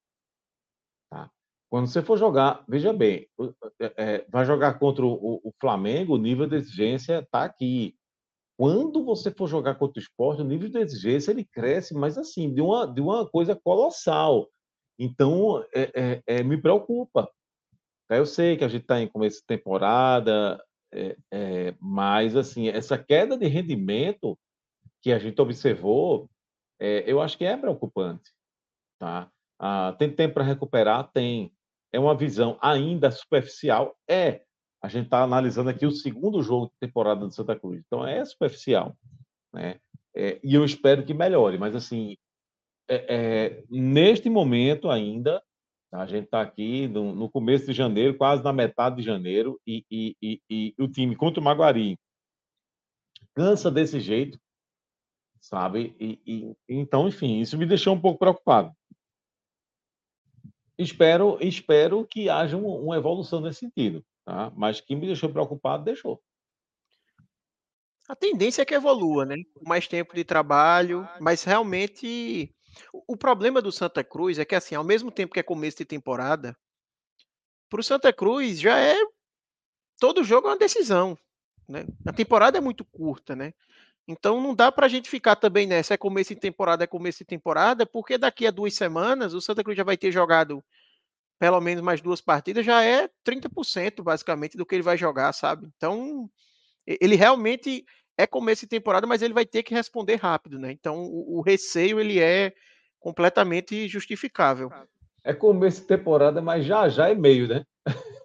[1.11, 1.31] Tá?
[1.69, 3.27] Quando você for jogar, veja bem,
[3.81, 7.95] é, é, vai jogar contra o, o, Flamengo, o nível de exigência está aqui.
[8.57, 12.53] quando você for jogar contra o esporte, o nível de exigência ele cresce, mas assim,
[12.53, 14.47] de uma, de uma coisa colossal.
[14.99, 17.29] Então, é, é, é, me preocupa.
[18.09, 20.63] Eu sei que a gente está em começo de temporada,
[21.31, 24.37] é, mas assim, essa queda de rendimento
[25.01, 26.29] que a gente observou,
[26.79, 28.31] é, eu acho que é preocupante.
[28.99, 29.29] Tá?
[29.59, 31.09] Ah, tem tempo para recuperar?
[31.11, 31.51] Tem.
[31.91, 33.95] É uma visão ainda superficial?
[34.07, 34.43] É.
[34.81, 37.81] A gente está analisando aqui o segundo jogo de temporada do Santa Cruz.
[37.85, 38.95] Então, é superficial.
[39.53, 39.79] Né?
[40.15, 41.57] É, e eu espero que melhore.
[41.57, 42.15] Mas, assim,
[42.89, 45.41] é, é, neste momento ainda,
[45.91, 49.83] a gente está aqui no, no, começo de janeiro, quase na metade de janeiro, e,
[49.89, 51.97] e, e, e o time contra o Maguari
[53.33, 54.39] cansa desse jeito,
[55.39, 55.95] sabe?
[55.99, 58.75] E, então, enfim, isso me deixou um pouco preocupado.
[60.77, 64.51] Espero, espero que haja uma evolução nesse sentido, tá?
[64.55, 66.21] Mas que me deixou preocupado, deixou.
[68.07, 69.35] A tendência é que evolua, né?
[69.65, 72.53] Mais tempo de trabalho, mas realmente
[73.07, 75.85] o problema do Santa Cruz é que assim, ao mesmo tempo que é começo de
[75.85, 76.55] temporada,
[77.69, 78.95] para o Santa Cruz já é
[79.99, 81.17] todo jogo é uma decisão,
[81.67, 81.85] né?
[82.05, 83.53] A temporada é muito curta, né?
[84.07, 87.19] Então não dá para a gente ficar também nessa, é começo de temporada, é começo
[87.19, 90.63] de temporada, porque daqui a duas semanas o Santa Cruz já vai ter jogado
[91.39, 95.67] pelo menos mais duas partidas, já é 30% basicamente do que ele vai jogar, sabe?
[95.75, 96.29] Então
[96.85, 97.85] ele realmente
[98.17, 100.71] é começo de temporada, mas ele vai ter que responder rápido, né?
[100.71, 102.53] Então o, o receio ele é
[102.99, 104.71] completamente justificável.
[105.23, 107.65] É começo de temporada, mas já já é meio, né?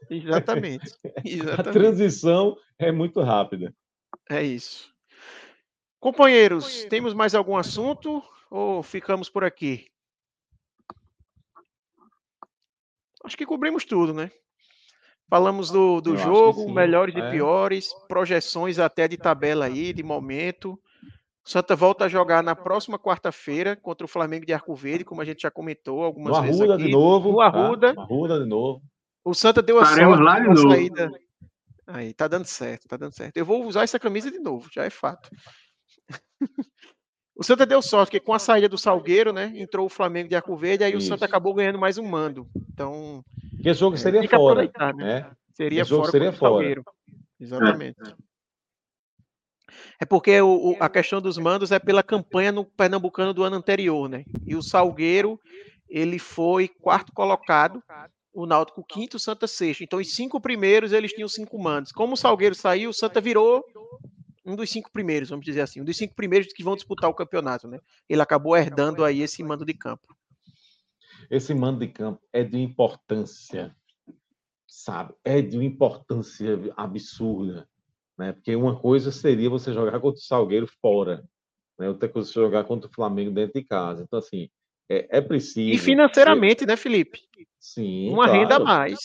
[0.09, 0.93] Exatamente.
[1.25, 1.61] Exatamente.
[1.61, 3.75] A transição é muito rápida.
[4.31, 4.92] É isso.
[6.03, 8.21] Companheiros, temos mais algum assunto
[8.51, 9.87] ou ficamos por aqui?
[13.25, 14.29] Acho que cobrimos tudo, né?
[15.31, 17.21] Falamos do, do jogo, melhores é.
[17.21, 20.73] e piores, projeções até de tabela aí, de momento.
[20.73, 25.21] O Santa volta a jogar na próxima quarta-feira contra o Flamengo de Arco Verde, como
[25.21, 26.85] a gente já comentou algumas no vezes Arruda aqui.
[26.87, 27.31] de novo.
[27.31, 27.95] No Arruda.
[27.95, 28.03] Tá?
[28.03, 28.83] Arruda de novo.
[29.25, 30.69] O Santa deu a sorte lá de novo.
[30.69, 31.13] saída.
[31.87, 33.37] Aí, tá dando certo, tá dando certo.
[33.37, 35.31] Eu vou usar essa camisa de novo, já é fato.
[37.37, 39.53] o Santa deu sorte, porque com a saída do Salgueiro, né?
[39.55, 41.07] Entrou o Flamengo de Arco Verde, aí Isso.
[41.07, 42.49] o Santa acabou ganhando mais um mando.
[42.73, 43.25] Então.
[43.63, 44.63] Que jogo é, seria fora.
[44.63, 44.93] Né?
[44.95, 45.31] né?
[45.55, 46.53] Seria fora seria fora.
[46.55, 46.85] Salgueiro.
[47.41, 47.97] Exatamente.
[48.01, 48.15] É.
[50.03, 53.57] é porque o, o, a questão dos mandos é pela campanha no Pernambucano do ano
[53.57, 54.25] anterior, né?
[54.47, 55.41] E o Salgueiro,
[55.89, 57.83] ele foi quarto colocado,
[58.33, 59.83] o Náutico quinto, o Santa sexto.
[59.83, 61.93] Então, os cinco primeiros, eles tinham cinco mandos.
[61.93, 63.65] Como o Salgueiro saiu, o Santa virou
[64.45, 67.15] um dos cinco primeiros, vamos dizer assim, um dos cinco primeiros que vão disputar o
[67.15, 67.79] campeonato, né?
[68.09, 70.15] Ele acabou herdando aí esse mando de campo.
[71.31, 73.75] Esse mando de campo é de importância,
[74.67, 75.15] sabe?
[75.25, 77.69] É de uma importância absurda,
[78.19, 78.33] né?
[78.33, 81.25] Porque uma coisa seria você jogar contra o Salgueiro fora,
[81.79, 81.89] né?
[81.89, 84.03] Outra coisa é jogar contra o Flamengo dentro de casa.
[84.03, 84.51] Então, assim,
[84.89, 85.71] é, é preciso.
[85.71, 87.21] E financeiramente, né, Felipe?
[87.59, 88.11] Sim.
[88.11, 88.33] Uma claro.
[88.33, 88.99] renda a mais.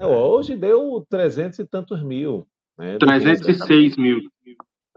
[0.00, 2.46] Hoje deu 300 e tantos mil.
[2.76, 2.98] Né?
[2.98, 4.20] 306 mil.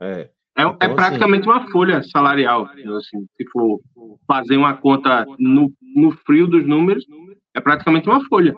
[0.02, 0.30] É.
[0.56, 2.66] É, é então, é praticamente assim, uma folha salarial.
[2.66, 3.82] Assim, se for
[4.28, 7.06] fazer uma conta no, no frio dos números,
[7.54, 8.56] é praticamente uma folha.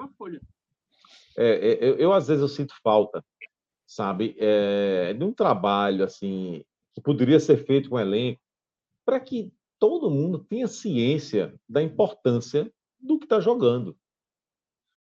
[1.37, 3.23] É, é, eu, eu, às vezes eu sinto falta,
[3.85, 6.63] sabe, é, de um trabalho assim
[6.93, 8.39] que poderia ser feito com o elenco
[9.05, 13.97] para que todo mundo tenha ciência da importância do que está jogando.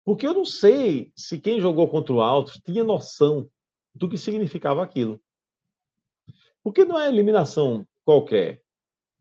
[0.03, 3.49] Porque eu não sei se quem jogou contra o Altos tinha noção
[3.93, 5.19] do que significava aquilo.
[6.65, 8.59] Porque não é eliminação qualquer.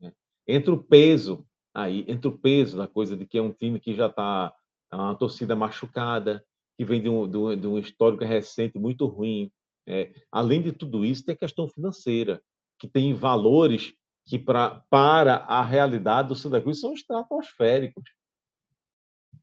[0.00, 0.10] Né?
[0.48, 3.94] Entre o peso aí, entre o peso da coisa de que é um time que
[3.94, 4.50] já está
[4.90, 6.42] é uma torcida machucada,
[6.78, 9.52] que vem de um, de um, de um histórico recente muito ruim.
[9.86, 12.40] É, além de tudo isso, tem a questão financeira,
[12.78, 13.92] que tem valores
[14.24, 18.04] que pra, para a realidade do Santa Cruz são estratosféricos.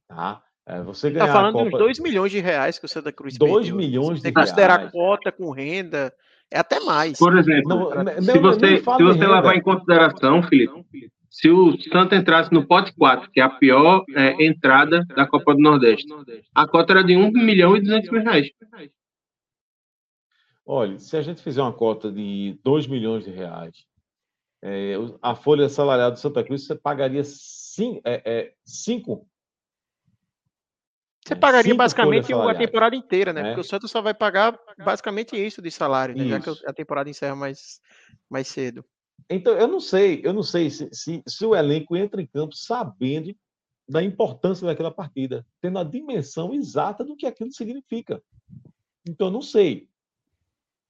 [0.07, 0.43] Tá?
[0.65, 1.69] É, você está falando Copa...
[1.69, 4.21] de 2 milhões de reais que o Santa Cruz 2 milhões de reais.
[4.23, 6.11] Tem que considerar cota com renda,
[6.51, 7.17] é até mais.
[7.17, 12.17] Por exemplo, não, não, se você, se você levar em consideração, Felipe, se o Santa
[12.17, 16.07] entrasse no pote 4, que é a pior é, entrada da Copa do Nordeste,
[16.53, 18.51] a cota era de 1 milhão e 200 mil reais.
[20.65, 23.85] Olha, se a gente fizer uma cota de 2 milhões de reais,
[24.61, 29.25] é, a folha salarial do Santa Cruz, você pagaria 5 é, é, cinco
[31.23, 33.41] você pagaria basicamente uma temporada inteira, né?
[33.41, 33.43] É.
[33.45, 36.27] Porque o Santos só vai pagar basicamente isso de salário, né?
[36.27, 37.79] Já que a temporada encerra mais,
[38.29, 38.83] mais cedo.
[39.29, 42.55] Então, eu não sei, eu não sei se, se, se o elenco entra em campo
[42.55, 43.35] sabendo
[43.87, 48.21] da importância daquela partida, tendo a dimensão exata do que aquilo significa.
[49.07, 49.87] Então, eu não sei.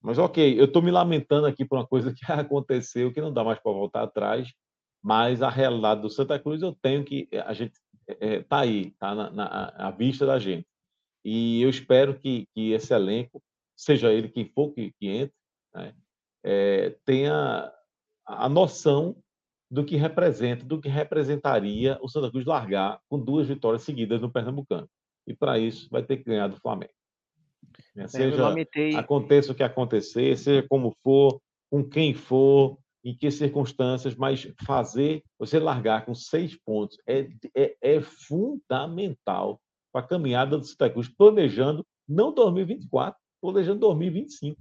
[0.01, 3.43] Mas ok, eu estou me lamentando aqui por uma coisa que aconteceu, que não dá
[3.43, 4.51] mais para voltar atrás,
[5.03, 7.27] mas a realidade do Santa Cruz eu tenho que.
[7.45, 7.73] A gente
[8.11, 10.67] está é, tá aí, está na, na, à vista da gente.
[11.23, 13.41] E eu espero que, que esse elenco,
[13.75, 15.35] seja ele quem for que, que entre,
[15.73, 15.93] né,
[16.43, 17.71] é, tenha
[18.25, 19.15] a noção
[19.69, 24.31] do que representa, do que representaria o Santa Cruz largar com duas vitórias seguidas no
[24.31, 24.89] Pernambucano.
[25.25, 26.91] E para isso vai ter que ganhar do Flamengo.
[27.95, 28.95] Né, é, seja lamentei...
[28.95, 31.39] aconteça o que acontecer, seja como for,
[31.69, 37.75] com quem for, em que circunstâncias, mas fazer, você largar com seis pontos é, é,
[37.81, 39.59] é fundamental
[39.91, 44.57] para a caminhada do Santa Cruz, planejando não 2024, planejando 2025.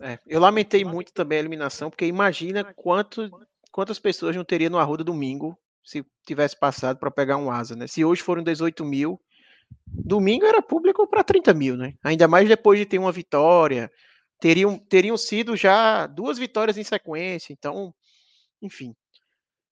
[0.00, 3.30] É, eu lamentei muito também a eliminação, porque imagina quanto,
[3.70, 7.86] quantas pessoas não teria no Arruda domingo se tivesse passado para pegar um asa, né?
[7.86, 9.20] Se hoje foram 18 mil,
[9.86, 11.94] domingo era público para 30 mil, né?
[12.02, 13.90] Ainda mais depois de ter uma vitória,
[14.42, 17.94] teriam, teriam sido já duas vitórias em sequência, então,
[18.60, 18.92] enfim.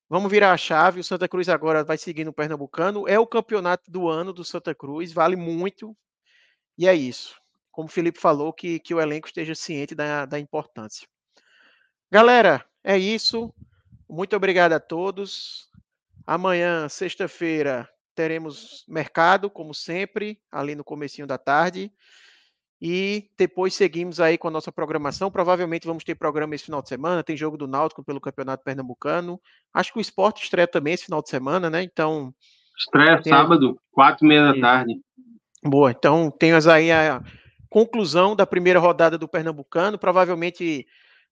[0.09, 1.01] Vamos virar a chave.
[1.01, 3.09] O Santa Cruz agora vai seguir no Pernambucano.
[3.09, 5.97] É o campeonato do ano do Santa Cruz, vale muito.
[6.79, 7.35] E é isso.
[7.73, 11.07] Como o Felipe falou, que, que o elenco esteja ciente da, da importância.
[12.11, 13.53] Galera, é isso.
[14.09, 15.69] Muito obrigado a todos.
[16.25, 21.93] Amanhã, sexta-feira, teremos mercado, como sempre, ali no comecinho da tarde.
[22.81, 25.31] E depois seguimos aí com a nossa programação.
[25.31, 27.23] Provavelmente vamos ter programa esse final de semana.
[27.23, 29.39] Tem jogo do Náutico pelo Campeonato Pernambucano.
[29.74, 31.82] Acho que o esporte estreia também esse final de semana, né?
[31.82, 32.35] Então.
[32.78, 33.31] Estreia tem...
[33.31, 34.98] sábado, quatro e meia da tarde.
[35.62, 37.23] Boa, então temos aí a
[37.69, 39.98] conclusão da primeira rodada do Pernambucano.
[39.98, 40.86] Provavelmente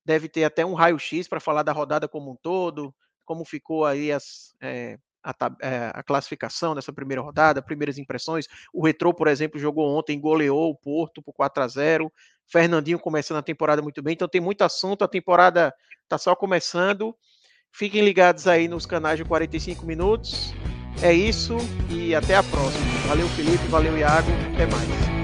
[0.04, 2.94] deve ter até um raio-x para falar da rodada como um todo,
[3.24, 8.46] como ficou aí as, é, a, é, a, classificação nessa primeira rodada, primeiras impressões.
[8.72, 12.12] O Retrô, por exemplo, jogou ontem, goleou o Porto por 4 a 0
[12.50, 15.74] Fernandinho começando a temporada muito bem, então tem muito assunto, a temporada
[16.04, 17.14] está só começando.
[17.70, 20.54] Fiquem ligados aí nos canais de 45 minutos.
[21.02, 21.56] É isso
[21.90, 22.86] e até a próxima.
[23.06, 25.17] Valeu, Felipe, valeu, Iago, até mais.